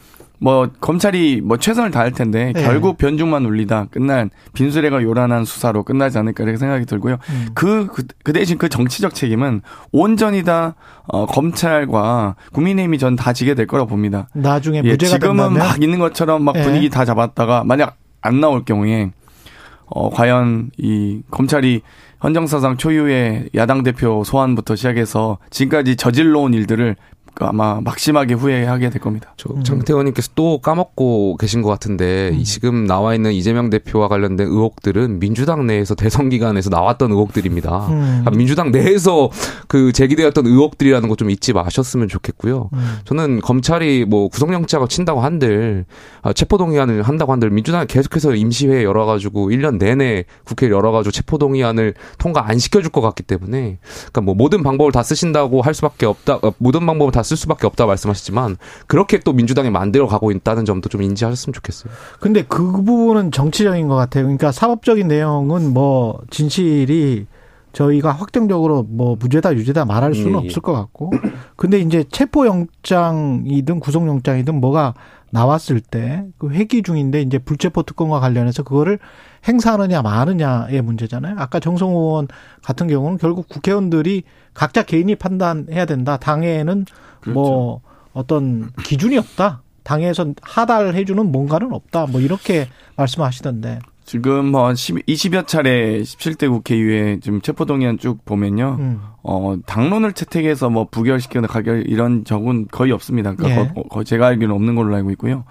[0.42, 2.62] 뭐 검찰이 뭐 최선을 다할 텐데 예.
[2.62, 7.18] 결국 변죽만 울리다 끝난 빈수레가 요란한 수사로 끝나지 않을까 이렇게 생각이 들고요.
[7.30, 7.48] 음.
[7.54, 10.76] 그, 그, 그 대신 그 정치적 책임은 온전히 다
[11.08, 14.30] 어, 검찰과 국민의힘이 전 다 지게 될 거라고 봅니다.
[14.34, 16.64] 나중에 예, 지금은 된다면 막 있는 것처럼 막 예.
[16.64, 19.12] 분위기 다 잡았다가 만약 안 나올 경우에
[19.88, 21.82] 어 과연 이 검찰이
[22.22, 29.34] 헌정사상 초유의 야당 대표 소환부터 시작해서 지금까지 저질러온 일들을 그 아마 막심하게 후회하게 될 겁니다.
[29.38, 35.20] 저 장태원님께서 또 까먹고 계신 것 같은데 이 지금 나와 있는 이재명 대표와 관련된 의혹들은
[35.20, 37.88] 민주당 내에서 대선 기간에서 나왔던 의혹들입니다.
[37.90, 38.00] 음.
[38.00, 39.30] 그러니까 민주당 내에서
[39.68, 42.70] 그 제기되었던 의혹들이라는 거 좀 잊지 마셨으면 좋겠고요.
[42.72, 42.98] 음.
[43.04, 45.84] 저는 검찰이 뭐 구속영장을 친다고 한들
[46.22, 52.58] 아, 체포동의안을 한다고 한들 민주당이 계속해서 임시회 열어가지고 1년 내내 국회를 열어가지고 체포동의안을 통과 안
[52.58, 56.86] 시켜줄 것 같기 때문에 그러니까 뭐 모든 방법을 다 쓰신다고 할 수밖에 없다 어, 모든
[56.86, 61.92] 방법을 다쓸 수밖에 없다 말씀하셨지만 그렇게 또 민주당이 만들어 가고 있다는 점도 좀 인지하셨으면 좋겠어요.
[62.20, 64.24] 근데 그 부분은 정치적인 것 같아요.
[64.26, 67.28] 그러니까 사법적인 내용은 뭐 진실이
[67.74, 70.48] 저희가 확정적으로 뭐 무죄다 유죄다 말할 수는 예, 예.
[70.48, 71.12] 없을 것 같고.
[71.60, 74.94] 근데 이제 체포영장이든 구속영장이든 뭐가
[75.32, 78.98] 나왔을 때 그 회기 중인데 이제 불체포 특권과 관련해서 그거를
[79.48, 81.36] 행사하느냐 마느냐의 문제잖아요.
[81.38, 82.28] 아까 정성호 의원
[82.64, 84.24] 같은 경우는 결국 국회의원들이
[84.54, 86.16] 각자 개인이 판단해야 된다.
[86.16, 86.86] 당에는
[87.34, 87.82] 뭐
[88.14, 89.62] 어떤 기준이 없다.
[89.84, 92.08] 당에서 하달해주는 뭔가는 없다.
[92.08, 93.80] 뭐 이렇게 말씀하시던데.
[94.06, 98.78] 지금 뭐 10, 20여 차례 17대 국회 이후에 지금 체포동의안 쭉 보면요.
[98.80, 99.02] 음.
[99.22, 103.36] 어, 당론을 채택해서 뭐 부결시키거나 가결 이런 적은 거의 없습니다.
[103.36, 103.68] 그러니까 예.
[103.74, 105.44] 거- 거- 제가 알기로는 없는 걸로 알고 있고요.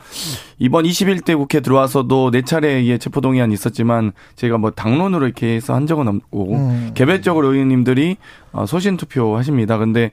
[0.59, 6.09] 이번 21대 국회 들어와서도 네 차례의 체포동의안이 있었지만 제가 뭐 당론으로 이렇게 해서 한 적은
[6.09, 6.91] 없고 음.
[6.95, 8.17] 개별적으로 의원님들이
[8.53, 9.77] 어, 소신 투표 하십니다.
[9.77, 10.13] 근데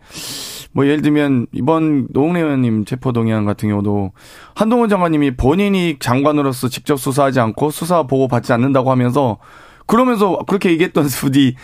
[0.74, 4.12] 뭐 예를 들면 이번 노웅래 의원님 체포동의안 같은 경우도
[4.54, 9.38] 한동훈 장관님이 본인이 장관으로서 직접 수사하지 않고 수사 보고 받지 않는다고 하면서
[9.88, 11.56] 그러면서 그렇게 얘기했던 분이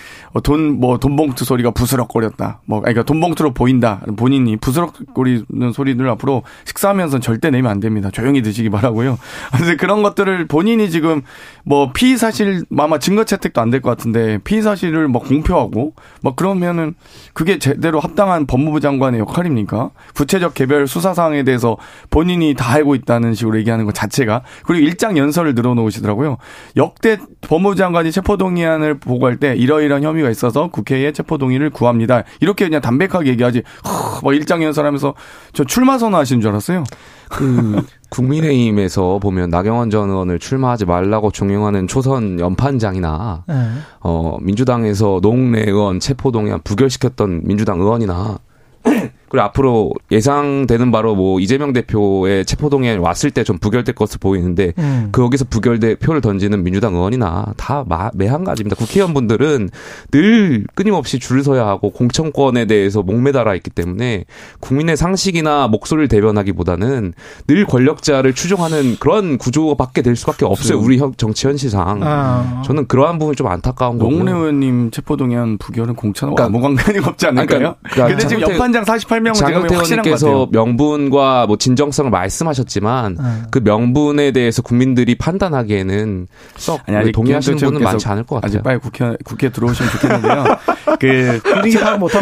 [0.44, 2.62] 돈뭐 돈봉투 소리가 부스럭거렸다.
[2.66, 4.02] 뭐 그러니까 돈봉투로 보인다.
[4.16, 8.10] 본인이 부스럭거리는 소리들 앞으로 식사하면서 절대 내면 안 됩니다.
[8.12, 9.18] 조용히 드시기 바라고요.
[9.56, 11.22] 그래서 그런 것들을 본인이 지금
[11.64, 16.36] 뭐 피의 사실 아마 증거 채택도 안 될 것 같은데 피의 사실을 뭐 공표하고 뭐
[16.36, 16.94] 그러면은
[17.34, 19.92] 그게 제대로 합당한 법무부 장관의 역할입니까?
[20.14, 21.78] 구체적 개별 수사 사항에 대해서
[22.10, 26.38] 본인이 다 알고 있다는 식으로 얘기하는 것 자체가 그리고 일장 연설을 늘어놓으시더라고요.
[26.78, 32.24] 역대 법무부 장관이 체포동의안을 보고할 때 이러이러한 혐의가 있어서 국회에 체포동의를 구합니다.
[32.40, 33.64] 이렇게 그냥 담백하게 얘기하지.
[33.86, 35.14] 허, 막 일장 연설하면서
[35.54, 36.84] 저 출마 선언하시는 줄 알았어요.
[37.30, 43.56] 그 국민의힘에서 보면 나경원 전 의원을 출마하지 말라고 종용하는 초선 연판장이나 네.
[44.02, 48.38] 어 민주당에서 노웅래 의원 체포동의안 부결시켰던 민주당 의원이나
[49.32, 55.10] 그리고 앞으로 예상되는 바로 뭐 이재명 대표의 체포동의안이 왔을 때 좀 부결될 것으로 보이는데 음.
[55.12, 58.76] 거기서 부결돼 표를 던지는 민주당 의원이나 다 마- 매한가지입니다.
[58.76, 59.70] 국회의원분들은
[60.12, 64.26] 늘 끊임없이 줄을 서야 하고 공천권에 대해서 목매달아 있기 때문에
[64.60, 67.14] 국민의 상식이나 목소리를 대변하기보다는
[67.48, 70.78] 늘 권력자를 추종하는 그런 구조밖에 될 수밖에 없어요.
[70.80, 72.02] 우리 현- 정치 현실상.
[72.04, 72.62] 아.
[72.66, 74.12] 저는 그러한 부분이 좀 안타까운 거고요.
[74.18, 77.48] 노웅래 의원님 체포동의안 부결은 공천하고 그러니까- 아무 관계가 없지 않을까요?
[77.60, 80.48] 그러니까- 그러니까 근데 지금 연판장 48 명은 제가 장경태 확실한 것 의원님께서 같아요.
[80.52, 83.24] 명분과 뭐 진정성을 말씀하셨지만 네.
[83.52, 88.48] 그 명분에 대해서 국민들이 판단하기에는 썩 아니, 동의하시는 분은 많지 않을 것 같아요.
[88.50, 90.44] 아직 빨리 국회 국회 들어오시면 좋겠는데요.
[91.00, 91.42] 그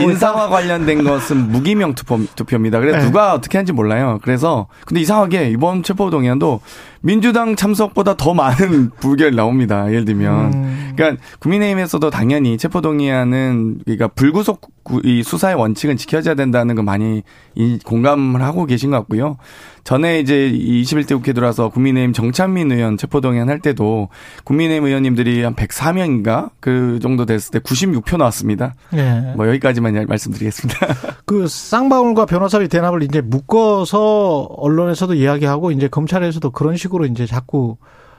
[0.01, 2.79] 인사와 관련된 것은 무기명 투표, 투표입니다.
[2.79, 3.05] 그래서 네.
[3.05, 4.19] 누가 어떻게 하는지 몰라요.
[4.21, 6.61] 그래서 근데 이상하게 이번 체포동의안도
[7.01, 9.87] 민주당 참석보다 더 많은 불결 나옵니다.
[9.87, 10.93] 예를 들면 음.
[10.95, 14.71] 그러니까 국민의힘에서도 당연히 체포동의안은 그러니까 불구속 구-
[15.03, 17.21] 이 수사의 원칙은 지켜져야 된다는 거 많이
[17.55, 19.37] 이- 공감을 하고 계신 것 같고요.
[19.83, 24.09] 전에 이제 이 21대 국회 들어와서 국민의힘 정찬민 의원 체포동의안 할 때도
[24.43, 28.75] 국민의힘 의원님들이 한 104명인가 그 정도 됐을 때 96표 나왔습니다.
[28.91, 29.33] 네.
[29.35, 30.87] 뭐 여기까지만 말씀드리겠습니다.
[31.25, 37.77] 그 쌍방울과 변호사비 대납을 이제 묶어서 언론에서도 이야기하고 이제 검찰에서도 그런 식으로 이제 자꾸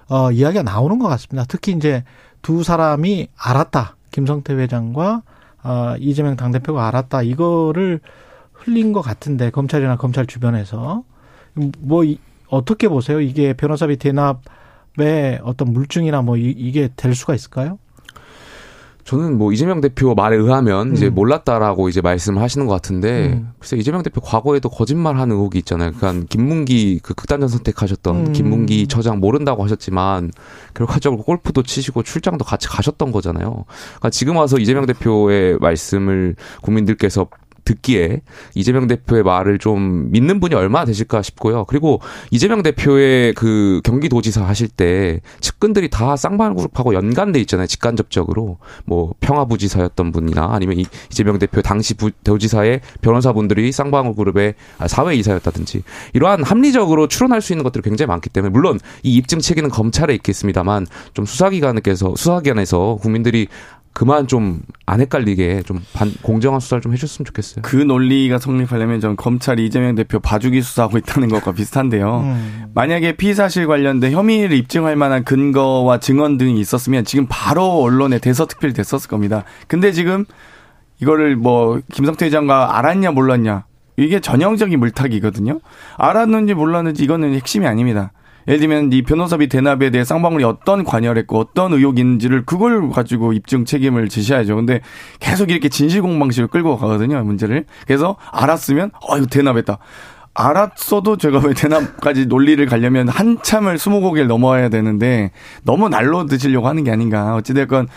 [0.08, 1.44] 어 이야기가 나오는 것 같습니다.
[1.48, 2.04] 특히 이제
[2.42, 3.96] 두 사람이 알았다.
[4.10, 5.22] 김성태 회장과
[5.62, 7.22] 어 이재명 당대표가 알았다.
[7.22, 8.00] 이거를
[8.52, 11.04] 흘린 것 같은데 검찰이나 검찰 주변에서
[11.80, 12.18] 뭐 이-
[12.48, 13.20] 어떻게 보세요?
[13.20, 17.78] 이게 변호사비 대납의 어떤 물증이나 뭐 이, 이게 될 수가 있을까요?
[19.04, 21.14] 저는 뭐 이재명 대표 말에 의하면 이제 음.
[21.14, 23.50] 몰랐다라고 이제 말씀을 하시는 것 같은데 음.
[23.58, 25.92] 글쎄 이재명 대표 과거에도 거짓말하는 의혹이 있잖아요.
[25.92, 28.32] 그러니까 김문기 그 극단적 선택하셨던 음.
[28.32, 30.30] 김문기 처장 모른다고 하셨지만
[30.74, 33.64] 결과적으로 골프도 치시고 출장도 같이 가셨던 거잖아요.
[33.66, 37.26] 그러니까 지금 와서 이재명 대표의 말씀을 국민들께서
[37.64, 38.22] 듣기에
[38.54, 41.64] 이재명 대표의 말을 좀 믿는 분이 얼마나 되실까 싶고요.
[41.66, 42.00] 그리고
[42.30, 47.66] 이재명 대표의 그 경기도지사 하실 때 측근들이 다 쌍방그룹하고 연관돼 있잖아요.
[47.66, 55.82] 직간접적으로 뭐 평화부지사였던 분이나 아니면 이- 이재명 대표 당시 부, 도지사의 변호사분들이 쌍방그룹의 아, 사회이사였다든지
[56.14, 60.86] 이러한 합리적으로 추론할 수 있는 것들이 굉장히 많기 때문에 물론 이 입증 책임은 검찰에 있겠습니다만
[61.14, 63.48] 좀 수사기관에서 수사기관에서 국민들이
[63.92, 67.62] 그만 좀 안 헷갈리게 좀 반, 공정한 수사를 좀 해줬으면 좋겠어요.
[67.62, 72.22] 그 논리가 성립하려면 전 검찰이 이재명 대표 봐주기 수사하고 있다는 것과 비슷한데요.
[72.24, 72.64] 음.
[72.74, 78.72] 만약에 피의 사실 관련된 혐의를 입증할 만한 근거와 증언 등이 있었으면 지금 바로 언론에 대서특필
[78.72, 79.44] 됐었을 겁니다.
[79.68, 80.24] 근데 지금
[81.00, 85.60] 이거를 뭐 김성태 회장과 알았냐 몰랐냐 이게 전형적인 물타기거든요.
[85.98, 88.10] 알았는지 몰랐는지 이거는 핵심이 아닙니다.
[88.50, 93.64] 예를 들면 이 변호사비 대납에 대해 쌍방울이 어떤 관여를 했고 어떤 의혹인지를 그걸 가지고 입증
[93.64, 94.56] 책임을 지셔야죠.
[94.56, 94.80] 근데
[95.20, 97.66] 계속 이렇게 진실 공방식으로 끌고 가거든요, 문제를.
[97.86, 99.78] 그래서 알았으면 어 이거 대납했다.
[100.32, 105.32] 알았어도 제가 왜 대납까지 논리를 가려면 한참을 스무 고개를 넘어야 되는데
[105.64, 107.34] 너무 날로 드시려고 하는 게 아닌가.
[107.34, 107.88] 어찌됐건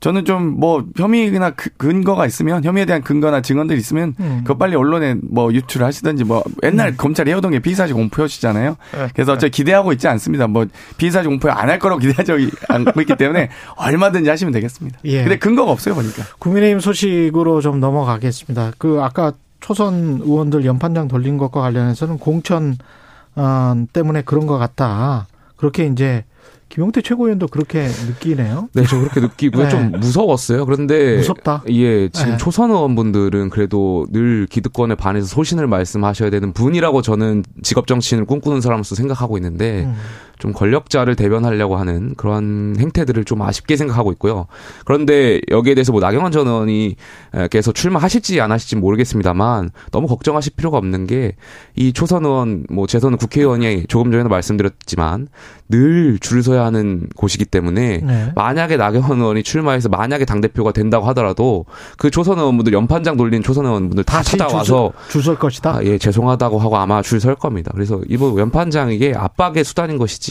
[0.00, 4.40] 저는 좀 뭐 혐의나 그- 근거가 있으면 혐의에 대한 근거나 증언들이 있으면 음.
[4.44, 8.76] 그거 빨리 언론에 뭐 유출을 하시든지 뭐 옛날 검찰이 해오던 게 피의사실 공표시잖아요.
[8.92, 9.08] 네.
[9.14, 10.46] 그래서 저 기대하고 있지 않습니다.
[10.48, 14.98] 뭐 피의사실 공표 안할 거라고 기대하지 않고 있기 때문에 얼마든지 하시면 되겠습니다.
[15.04, 15.22] 예.
[15.22, 16.24] 근데 근거가 없어요 보니까.
[16.40, 18.72] 국민의힘 소식으로 좀 넘어가겠습니다.
[18.78, 22.76] 그 아까 초선 의원들 연판장 돌린 것과 관련해서는 공천
[23.34, 25.26] 어, 때문에 그런 것 같다.
[25.56, 26.24] 그렇게 이제
[26.68, 28.68] 김용태 최고위원도 그렇게 느끼네요.
[28.74, 29.64] 네, 저 그렇게 느끼고요.
[29.64, 29.70] 네.
[29.70, 30.66] 좀 무서웠어요.
[30.66, 31.62] 그런데 무섭다.
[31.70, 32.36] 예, 지금 네.
[32.36, 38.94] 초선 의원분들은 그래도 늘 기득권에 반해서 소신을 말씀하셔야 되는 분이라고 저는 직업 정치인을 꿈꾸는 사람으로서
[38.94, 39.94] 생각하고 있는데 음.
[40.38, 44.46] 좀 권력자를 대변하려고 하는 그런 행태들을 좀 아쉽게 생각하고 있고요.
[44.84, 46.96] 그런데 여기에 대해서 뭐 나경원 전 의원이
[47.50, 51.32] 께서 출마하실지 안 하실지 모르겠습니다만 너무 걱정하실 필요가 없는 게
[51.76, 55.28] 이 초선 의원 뭐 재선 국회의원이 조금 전에도 말씀드렸지만
[55.68, 58.32] 늘 줄을 서야 하는 곳이기 때문에 네.
[58.34, 61.66] 만약에 나경원 의원이 출마해서 만약에 당 대표가 된다고 하더라도
[61.96, 65.76] 그 초선 의원분들 연판장 돌린 초선 의원분들 다 찾아와서 줄설 것이다.
[65.76, 67.72] 아, 예, 죄송하다고 하고 아마 줄 설 겁니다.
[67.74, 70.27] 그래서 이번 연판장 이게 압박의 수단인 것이지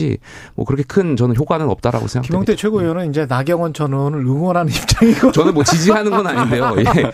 [0.55, 2.27] 뭐 그렇게 큰 저는 효과는 없다라고 생각합니다.
[2.27, 6.75] 김용태 최고위원은 이제 나경원 전 의원을 응원하는 입장이고 저는 뭐 지지하는 건 아닌데요.
[6.79, 7.11] 예.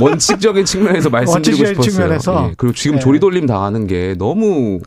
[0.00, 1.90] 원칙적인 측면에서 말씀드리고 원칙적인 싶었어요.
[1.92, 2.48] 측면에서.
[2.50, 2.54] 예.
[2.56, 3.00] 그리고 지금 예.
[3.00, 4.80] 조리돌림 당하는 게 너무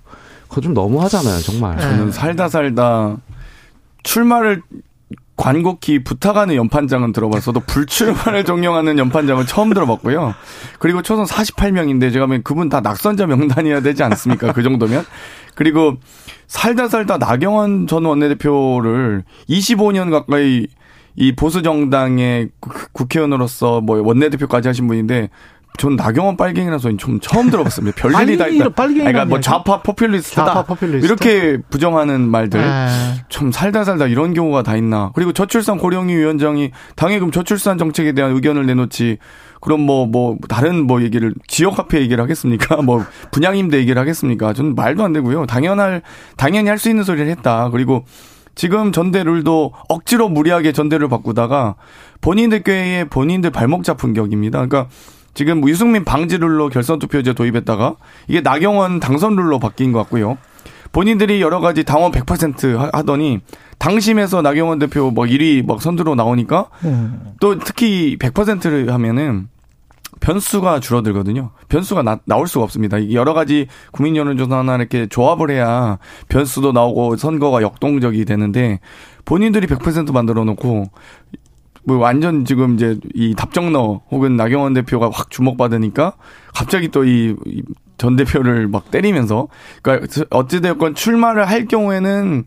[0.48, 1.78] 그거 좀 너무하잖아요, 정말.
[1.80, 3.18] 저는 살다 살다
[4.03, 4.61] 출마를
[5.38, 10.34] 관곡히 부탁하는 연판장은 들어봤어도 불출마를 종용하는 연판장은 처음 들어봤고요.
[10.80, 14.52] 그리고 초선 48명인데 제가 보면 그분 다 낙선자 명단이어야 되지 않습니까?
[14.52, 15.06] 그 정도면.
[15.56, 15.96] 그리고
[16.48, 20.68] 살다 살다 나경원 전 원내대표를 25년 가까이
[21.16, 25.30] 이 보수 정당의 국- 국회의원으로서 뭐 원내대표까지 하신 분인데
[25.78, 27.95] 전 나경원 빨갱이라는 소리 좀 처음 들어봤습니다.
[28.02, 28.70] 별일이 다 있다.
[28.70, 29.40] 그러니까 뭐.
[29.40, 30.45] 좌파 포퓰리스트다.
[30.45, 31.06] 좌파 포퓰리스트?
[31.06, 32.60] 이렇게 부정하는 말들.
[32.62, 32.88] 네.
[33.30, 35.12] 참 살다 살다 이런 경우가 다 있나.
[35.14, 39.18] 그리고 저출산 고령위 위원장이 당의 그럼 저출산 정책에 대한 의견을 내놓지.
[39.60, 42.78] 그럼 뭐, 뭐, 다른 뭐 얘기를, 지역화폐 얘기를 하겠습니까?
[42.84, 44.54] 뭐, 분양임대 얘기를 하겠습니까?
[44.54, 45.48] 저는 말도 안 되고요.
[45.48, 46.04] 당연할,
[46.38, 47.70] 당연히 할 수 있는 소리를 했다.
[47.72, 48.06] 그리고
[48.54, 51.76] 지금 전대 룰도 억지로 무리하게 전대를 바꾸다가
[52.22, 54.66] 본인들께의 본인들 발목 잡은 격입니다.
[54.66, 54.90] 그러니까
[55.38, 57.98] 지금 뭐 유승민 방지 룰로 결선 투표제 도입했다가
[58.28, 60.40] 이게 나경원 당선 룰로 바뀐 것 같고요.
[60.92, 63.42] 본인들이 여러 가지 당원 100% 하- 하더니
[63.78, 67.34] 당심에서 나경원 대표 뭐 1위 막 선두로 나오니까 음.
[67.40, 69.48] 또 특히 100%를 하면은
[70.22, 71.52] 변수가 줄어들거든요.
[71.70, 73.12] 변수가 나, 나올 수가 없습니다.
[73.12, 76.00] 여러 가지 국민 여론조사나 이렇게 조합을 해야
[76.30, 78.80] 변수도 나오고 선거가 역동적이 되는데
[79.26, 80.86] 본인들이 100% 만들어 놓고
[81.88, 86.14] 뭐 완전 지금 이제 이 답정너 혹은 나경원 대표가 확 주목받으니까
[86.54, 87.36] 갑자기 또 이
[87.98, 89.48] 전 대표를 막 때리면서
[89.82, 92.44] 그러니까 어찌되었건 출마를 할 경우에는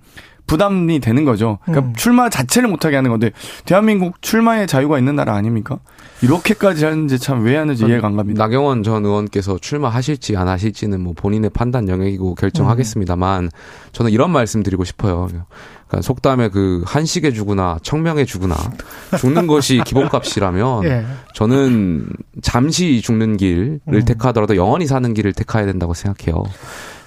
[0.46, 1.58] 부담이 되는 거죠.
[1.64, 1.94] 그러니까 음.
[1.96, 3.30] 출마 자체를 못하게 하는 건데
[3.64, 5.78] 대한민국 출마의 자유가 있는 나라 아닙니까?
[6.22, 8.44] 이렇게까지 하는지 참 왜 하는지 이해가 안 갑니다.
[8.44, 13.50] 나경원 전 의원께서 출마하실지 안 하실지는 뭐 본인의 판단 영역이고 결정하겠습니다만 음.
[13.92, 15.28] 저는 이런 말씀 드리고 싶어요.
[15.90, 18.54] 그러니까 속담에 그 한식에 주구나 청명에 주구나
[19.18, 21.04] 죽는 것이 기본값이라면 예.
[21.34, 22.08] 저는
[22.42, 24.04] 잠시 죽는 길을 음.
[24.04, 26.44] 택하더라도 영원히 사는 길을 택해야 된다고 생각해요.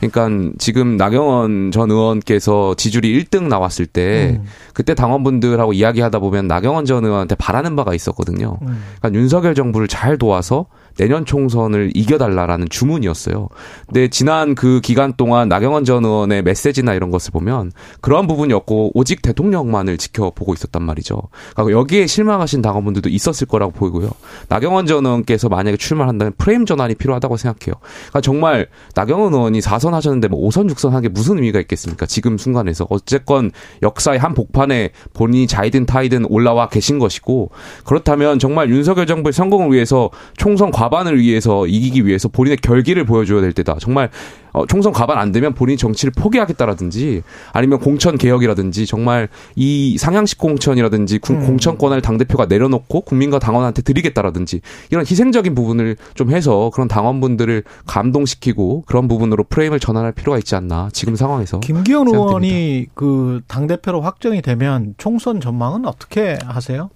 [0.02, 4.46] 그러니까 지금 나경원 전 의원께서 지지율이 1등 나왔을 때 음.
[4.74, 8.58] 그때 당원분들하고 이야기하다 보면 나경원 전 의원한테 바라는 바가 있었거든요.
[8.64, 8.84] 음.
[9.00, 10.66] 그러니까 윤석열 정부를 잘 도와서
[10.98, 13.50] 내년 총선을 이겨달라라는 주문이었어요.
[13.88, 17.72] 근데 지난 그 기간 동안 나경원 전 의원의 메시지나 이런 것을 보면
[18.02, 21.22] 그러한 부분이 없고 오직 대통령만을 지켜보고 있었단 말이죠.
[21.56, 24.10] 그러니까 여기에 실망하신 당원분들도 있었을 거라고 보이고요.
[24.50, 27.76] 나경원 전 의원께서 만약에 출마한다면 프레임 전환이 필요하다고 생각해요.
[27.80, 32.06] 그러니까 정말 나경원 의원이 4선 하셨는데 뭐 5선, 6선 하는 게 무슨 의미가 있겠습니까?
[32.06, 32.86] 지금 순간에서.
[32.90, 33.52] 어쨌건
[33.82, 37.50] 역사의 한 복판에 본인이 자이든 타이든 올라와 계신 것이고
[37.86, 43.42] 그렇다면 정말 윤석열 정부의 성공을 위해서 총선 과 반을 위해서 이기기 위해서 본인의 결기를 보여줘야
[43.42, 43.78] 될 때다.
[43.80, 44.10] 정말
[44.52, 47.24] 어, 총선 과반 안 되면 본인이 정치를 포기하겠다라든지
[47.54, 51.46] 아니면 공천 개혁이라든지 정말 이 상향식 공천이라든지 구- 음.
[51.48, 54.62] 공천권을 당대표가 내려놓고 국민과 당원한테 드리겠다라든지
[54.92, 60.90] 이런 희생적인 부분을 좀 해서 그런 당원분들을 감동시키고 그런 부분으로 프레임을 전환할 필요가 있지 않나
[60.94, 62.28] 지금 상황에서 김기현 생각됩니다.
[62.28, 66.92] 의원이 그 당대표로 확정이 되면 총선 전망은 어떻게 하세요?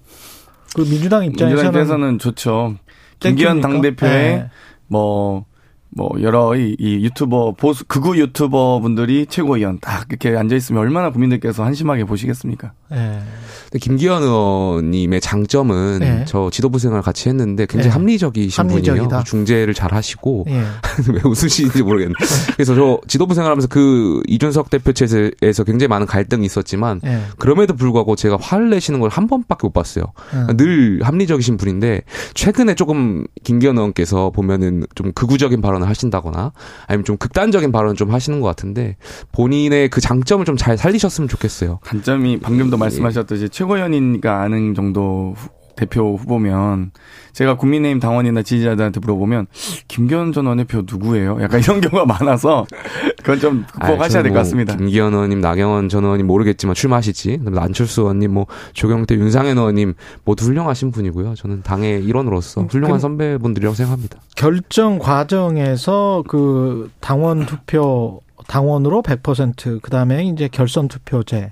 [0.75, 2.75] 그 민주당 입장에서는 민주당에서는 좋죠.
[3.19, 3.67] 김기현 땡깁니까?
[3.67, 4.49] 당대표의 네.
[4.87, 5.45] 뭐,
[5.89, 11.11] 뭐, 여러 이, 이 유튜버, 보수, 극우 유튜버 분들이 최고위원 딱 이렇게 앉아 있으면 얼마나
[11.11, 12.73] 국민들께서 한심하게 보시겠습니까?
[12.93, 13.19] 예.
[13.65, 16.25] 근데 김기현 의원님의 장점은 네.
[16.27, 17.93] 저 지도부 생활 같이 했는데 굉장히 네.
[17.93, 19.03] 합리적이신 합리적이다.
[19.07, 19.23] 분이에요.
[19.25, 20.53] 중재를 잘 하시고 예.
[21.11, 22.17] 왜 웃으시는지 모르겠는데.
[22.53, 27.21] 그래서 저 지도부 생활하면서 그 이준석 대표 체제에서 굉장히 많은 갈등이 있었지만 예.
[27.37, 30.05] 그럼에도 불구하고 제가 화를 내시는 걸 한 번밖에 못 봤어요.
[30.33, 30.57] 음.
[30.57, 32.01] 늘 합리적이신 분인데
[32.35, 36.51] 최근에 조금 김기현 의원께서 보면은 좀 극우적인 발언을 하신다거나
[36.87, 38.95] 아니면 좀 극단적인 발언을 좀 하시는 것 같은데
[39.31, 41.79] 본인의 그 장점을 좀 잘 살리셨으면 좋겠어요.
[41.85, 45.35] 단점이 방금도 말씀하셨듯이 최고위원이니까 아는 정도
[45.77, 46.91] 대표 후보면
[47.31, 49.45] 제가 국민의힘 당원이나 지지자들한테 물어보면
[49.87, 51.37] 김기현 전 원내대표 누구예요?
[51.39, 52.65] 약간 이런 경우가 많아서
[53.19, 54.75] 그건 좀 극복하셔야 될것뭐 같습니다.
[54.75, 57.37] 김기현 의원님, 나경원 전 의원님 모르겠지만 출마하시지.
[57.37, 59.93] 그다음에 안철수 의원님, 뭐 조경태, 윤상현 의원님
[60.25, 61.35] 모두 훌륭하신 분이고요.
[61.35, 64.19] 저는 당의 일원으로서 훌륭한 선배분들이라고 생각합니다.
[64.35, 71.51] 결정 과정에서 그 당원 투표 당원으로 100% 그다음에 이제 결선 투표제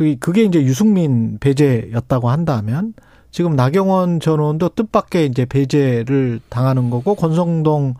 [0.00, 2.94] 그 그게 이제 유승민 배제였다고 한다면
[3.30, 7.96] 지금 나경원 전 의원도 뜻밖의 이제 배제를 당하는 거고 권성동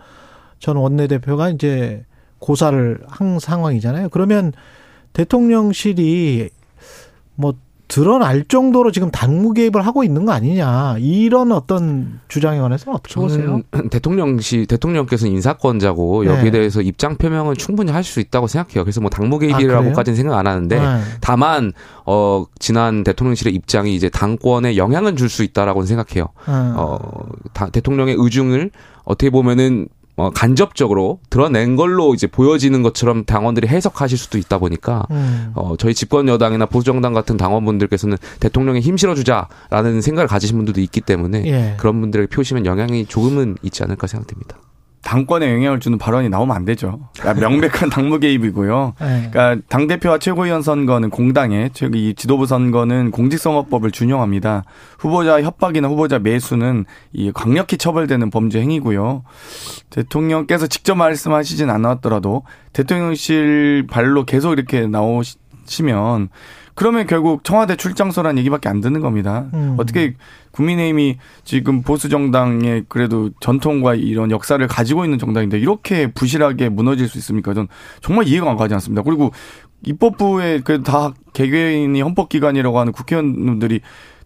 [0.59, 2.07] 전 원내대표가 이제
[2.39, 4.09] 고사를 한 상황이잖아요.
[4.09, 4.55] 그러면
[5.13, 6.49] 대통령실이
[7.35, 7.53] 뭐
[7.91, 13.63] 드러날 정도로 지금 당무 개입을 하고 있는 거 아니냐 이런 어떤 주장에 관해서 어떻게 보세요?
[13.91, 16.31] 대통령시 대통령께서는 인사권자고 네.
[16.31, 18.83] 여기에 대해서 입장 표명은 충분히 할 수 있다고 생각해요.
[18.85, 19.39] 그래서 뭐 당무 아?
[19.41, 21.01] 개입이라고까지는 생각 안 하는데 네.
[21.21, 21.73] 다만
[22.07, 26.29] 어 지난 대통령실의 입장이 이제 당권에 영향은 줄수 있다라고 생각해요.
[26.49, 26.75] 음.
[26.77, 26.99] 어
[27.53, 28.71] 다- 대통령의 의중을
[29.05, 29.89] 어떻게 보면은
[30.21, 35.53] 어, 간접적으로 드러낸 걸로 이제 보여지는 것처럼 당원들이 해석하실 수도 있다 보니까 음.
[35.55, 40.83] 어, 저희 집권 여당이나 보수 정당 같은 당원분들께서는 대통령에 힘 실어 주자라는 생각을 가지신 분들도
[40.83, 41.75] 있기 때문에 예.
[41.79, 44.59] 그런 분들에게 표시면 영향이 조금은 있지 않을까 생각됩니다.
[45.03, 47.09] 당권에 영향을 주는 발언이 나오면 안 되죠.
[47.19, 48.95] 그러니까 명백한 당무 개입이고요.
[49.01, 49.29] 네.
[49.31, 54.65] 그러니까 당 대표와 최고위원 선거는 공당에, 최고 이 지도부 선거는 공직선거법을 준용합니다.
[54.99, 59.25] 후보자 협박이나 후보자 매수는 이 강력히 처벌되는 범죄 행위고요.
[59.89, 62.43] 대통령께서 직접 말씀하시진 않았더라도
[62.75, 66.29] 대통령실 발로 계속 이렇게 나오시면
[66.75, 69.47] 그러면 결국 청와대 출장소란 얘기밖에 안 듣는 겁니다.
[69.55, 69.77] 음.
[69.79, 70.15] 어떻게
[70.53, 77.19] 국민의힘이 지금 보수 정당의 그래도 전통과 이런 역사를 가지고 있는 정당인데 이렇게 부실하게 무너질 수
[77.19, 77.55] 있습니까?
[77.55, 77.69] 전
[78.01, 79.03] 정말 이해가 안 가지 않습니다.
[79.03, 79.33] 그리고
[79.85, 83.81] 입법부에 그래도 다 개개인이 헌법기관이라고 하는 국회의원들이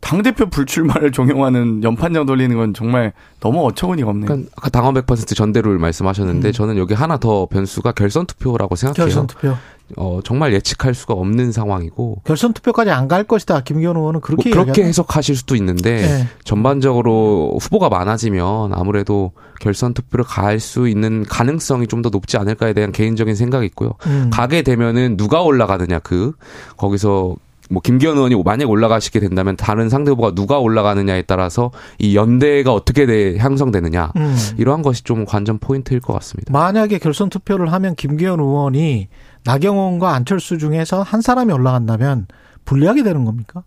[0.05, 4.26] 당대표 불출마를 종용하는 연판장 돌리는 건 정말 너무 어처구니가 없네요.
[4.26, 6.52] 그러니까 아까 당원 100% 전대를 말씀하셨는데 음.
[6.52, 9.06] 저는 여기 하나 더 변수가 결선 투표라고 생각해요.
[9.06, 9.55] 결선 투표.
[9.97, 13.60] 어, 정말 예측할 수가 없는 상황이고 결선 투표까지 안 갈 것이다.
[13.60, 14.82] 김기현 의원은 그렇게 뭐 그렇게.
[14.85, 16.28] 해석하실 수도 있는데 네.
[16.44, 22.93] 전반적으로 후보가 많아지면 아무래도 결선 투표를 갈 수 있는 가능성이 좀 더 높지 않을까에 대한
[22.93, 23.93] 개인적인 생각이 있고요.
[24.06, 24.28] 음.
[24.31, 26.32] 가게 되면은 누가 올라가느냐 그
[26.76, 27.36] 거기서
[27.70, 33.07] 뭐 김기현 의원이 만약 올라가시게 된다면 다른 상대 후보가 누가 올라가느냐에 따라서 이 연대가 어떻게
[33.07, 34.36] 돼 향성되느냐 음.
[34.59, 36.53] 이러한 것이 좀 관전 포인트일 것 같습니다.
[36.53, 39.09] 만약에 결선 투표를 하면 김기현 의원이
[39.45, 42.27] 나경원과 안철수 중에서 한 사람이 올라간다면
[42.65, 43.62] 불리하게 되는 겁니까?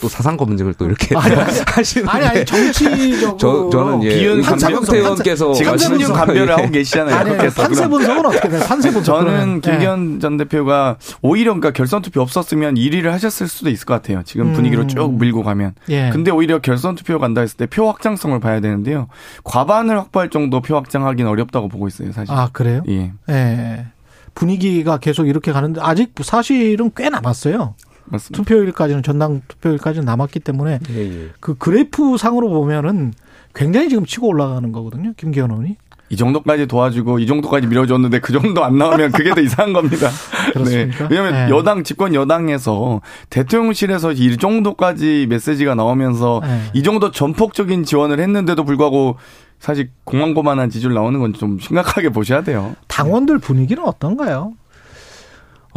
[0.00, 3.36] 또 사상 검증을 또 이렇게 아니, 하시는데 아니, 아니, 정치적으로.
[3.36, 6.52] 저, 저는 예 비윤 한상태 의원께서 지금 감별을 예.
[6.52, 7.16] 하고 계시잖아요.
[7.16, 7.88] 아니, 판세.
[7.88, 8.60] 분석은 어떻게 돼요?
[8.66, 9.16] 판세 분석.
[9.16, 9.60] 저는 그러면.
[9.60, 14.22] 김기현 전 대표가 오히려 그러니까 결선 투표 없었으면 1위를 하셨을 수도 있을 것 같아요.
[14.24, 14.52] 지금 음.
[14.52, 15.74] 분위기로 쭉 밀고 가면.
[15.88, 16.10] 예.
[16.10, 19.08] 근데 오히려 결선 투표 간다 했을 때 표 확장성을 봐야 되는데요.
[19.44, 22.32] 과반을 확보할 정도 표 확장하기는 어렵다고 보고 있어요, 사실.
[22.34, 22.82] 아, 그래요?
[22.88, 23.12] 예.
[23.28, 23.86] 예.
[24.34, 27.74] 분위기가 계속 이렇게 가는데 아직 사실은 꽤 남았어요.
[28.10, 28.36] 맞습니다.
[28.42, 33.12] 투표일까지는 전당 투표일까지는 남았기 때문에 예, 그 그래프 상으로 보면은
[33.54, 35.12] 굉장히 지금 치고 올라가는 거거든요.
[35.16, 35.76] 김기현 의원이.
[36.10, 40.08] 이 정도까지 도와주고 이 정도까지 밀어줬는데 그 정도 안 나오면 그게 더 이상한 겁니다.
[40.54, 41.06] 그렇습니까?
[41.06, 41.08] 네.
[41.10, 41.54] 왜냐하면 네.
[41.54, 46.62] 여당 집권 여당에서 대통령실에서 이 정도까지 메시지가 나오면서 네.
[46.72, 49.16] 이 정도 전폭적인 지원을 했는데도 불구하고
[49.58, 52.74] 사실 공황고만한 지지율 나오는 건 좀 심각하게 보셔야 돼요.
[52.86, 54.54] 당원들 분위기는 어떤가요?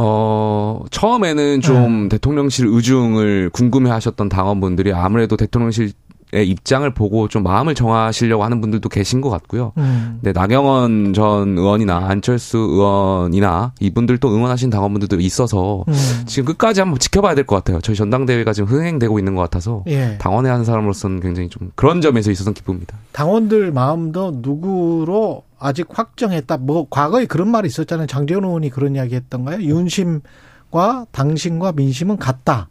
[0.04, 5.92] 어, 처음에는 좀 대통령실 의중을 궁금해 하셨던 당원분들이 아무래도 대통령실
[6.34, 9.74] 의 입장을 보고 좀 마음을 정하시려고 하는 분들도 계신 것 같고요.
[9.78, 10.20] 음.
[10.22, 15.94] 네, 나경원 전 의원이나 안철수 의원이나 이분들도 응원하신 당원분들도 있어서 음.
[16.26, 17.82] 지금 끝까지 한번 지켜봐야 될 것 같아요.
[17.82, 20.18] 저희 전당대회가 지금 흥행되고 있는 것 같아서 예.
[20.20, 22.98] 당원회 하는 사람으로서는 굉장히 좀 그런 점에서 있어서는 기쁩니다.
[23.12, 26.58] 당원들 마음도 누구로 아직 확정했다.
[26.58, 28.08] 뭐 과거에 그런 말이 있었잖아요.
[28.08, 29.62] 장재원 의원이 그런 이야기 했던가요?
[29.62, 32.70] 윤심과 당신과 민심은 같다.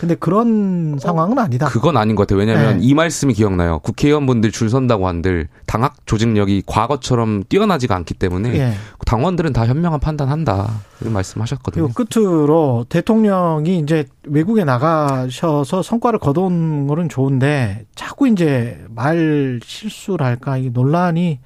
[0.00, 1.66] 근데 그런 상황은 아니다.
[1.66, 2.38] 그건 아닌 것 같아요.
[2.38, 2.84] 왜냐하면 네.
[2.84, 3.80] 이 말씀이 기억나요.
[3.80, 8.74] 국회의원분들 줄 선다고 한들 당학 조직력이 과거처럼 뛰어나지가 않기 때문에 예.
[9.06, 10.70] 당원들은 다 현명한 판단한다.
[11.00, 11.88] 이런 말씀하셨거든요.
[11.94, 21.40] 끝으로 대통령이 이제 외국에 나가셔서 성과를 거둔 거는 좋은데 자꾸 이제 말 실수랄까 이 논란이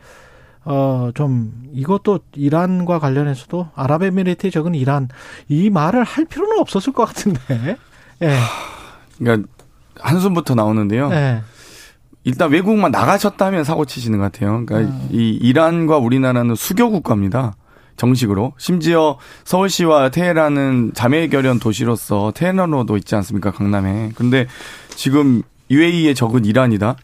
[0.65, 5.09] 어 좀 이것도 이란과 관련해서도 아랍에미리트의 적은 이란
[5.49, 7.77] 이 말을 할 필요는 없었을 것 같은데.
[8.23, 8.37] 예.
[9.19, 9.49] 그러니까
[10.01, 11.11] 한숨부터 나오는데요.
[11.13, 11.43] 예.
[12.25, 14.65] 일단 외국만 나가셨다 하면 사고 치시는 것 같아요.
[14.65, 15.09] 그러니까 음.
[15.11, 17.55] 이 이란과 우리나라는 수교 국가입니다.
[17.97, 18.53] 정식으로.
[18.59, 23.51] 심지어 서울시와 테헤란은 자매 결연 도시로서 테헤란으로도 있지 않습니까?
[23.51, 24.13] 강남에.
[24.15, 24.47] 근데
[24.91, 26.97] 지금 UAE의 적은 이란이다.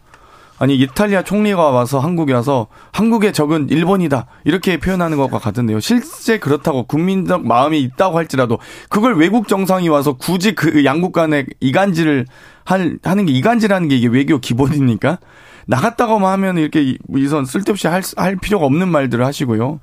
[0.59, 5.79] 아니 이탈리아 총리가 와서 한국에 와서 한국의 적은 일본이다 이렇게 표현하는 것과 같은데요.
[5.79, 8.59] 실제 그렇다고 국민적 마음이 있다고 할지라도
[8.89, 12.25] 그걸 외국 정상이 와서 굳이 그 양국 간의 이간질을
[12.65, 15.19] 할 하는 게 이간질하는 게 이게 외교 기본입니까?
[15.65, 19.79] 나갔다고만 하면 이렇게 이선 쓸데없이 할, 할 필요가 없는 말들을 하시고요.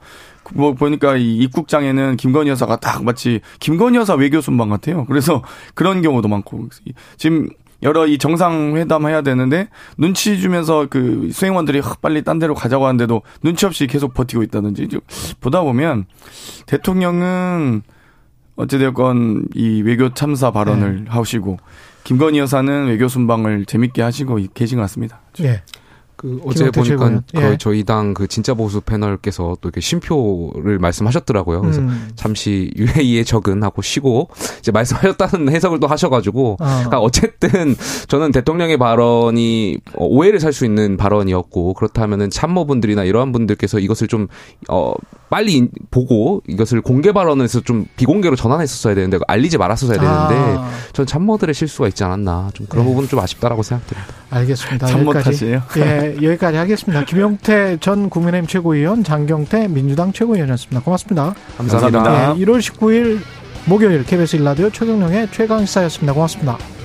[0.55, 5.07] 뭐 보니까 이 입국장에는 김건희 여사가 딱 마치 김건희 여사 외교 순방 같아요.
[5.07, 5.43] 그래서
[5.75, 6.69] 그런 경우도 많고
[7.17, 7.49] 지금
[7.87, 13.65] 여러 이 정상회담 해야 되는데 눈치 주면서 그 수행원들이 빨리 딴 데로 가자고 하는데도 눈치
[13.65, 14.89] 없이 계속 버티고 있다든지
[15.41, 16.07] 보다 보면
[16.67, 17.83] 대통령은
[18.57, 21.11] 어찌되었건 이 외교 참사 발언을 네.
[21.11, 21.59] 하시고
[22.03, 25.21] 김건희 여사는 외교 순방을 재밌게 하시고 계신 것 같습니다.
[25.43, 25.63] 예.
[26.17, 27.57] 그 어제 보니까 예.
[27.59, 31.61] 저희 당 그 진짜 보수 패널께서 또 이렇게 심표를 말씀하셨더라고요.
[31.61, 32.09] 그래서 음.
[32.15, 34.29] 잠시 UAE의 적은 하고 쉬고
[34.61, 36.65] 이제 말씀하셨다는 해석을 또 하셔가지고 어.
[36.65, 37.75] 그러니까 어쨌든
[38.09, 44.29] 저는 대통령의 발언이 오해를 살 수 있는 발언이었고 그렇다면은 참모분들이나 이러한 분들께서 이것을 좀
[44.69, 44.95] 어
[45.29, 50.71] 빨리 보고 이것을 공개 발언에서 좀 비공개로 전환했었어야 되는데 알리지 말았었어야 되는데 아.
[50.93, 52.91] 전 참모들의 실수가 있지 않았나 좀 그런 네.
[52.91, 54.15] 부분은 좀 아쉽다라고 생각됩니다.
[54.31, 54.87] 알겠습니다.
[54.87, 55.63] 참모 탓이에요?
[55.79, 57.05] 예, 여기까지 하겠습니다.
[57.05, 60.83] 김용태 전 국민의힘 최고위원, 장경태 민주당 최고위원이었습니다.
[60.83, 61.35] 고맙습니다.
[61.57, 62.35] 감사합니다.
[62.39, 63.21] 예, 1월 19일
[63.67, 66.13] 목요일 KBS 일라디오 최경령의 최강시사였습니다.
[66.13, 66.76] 고맙습니다.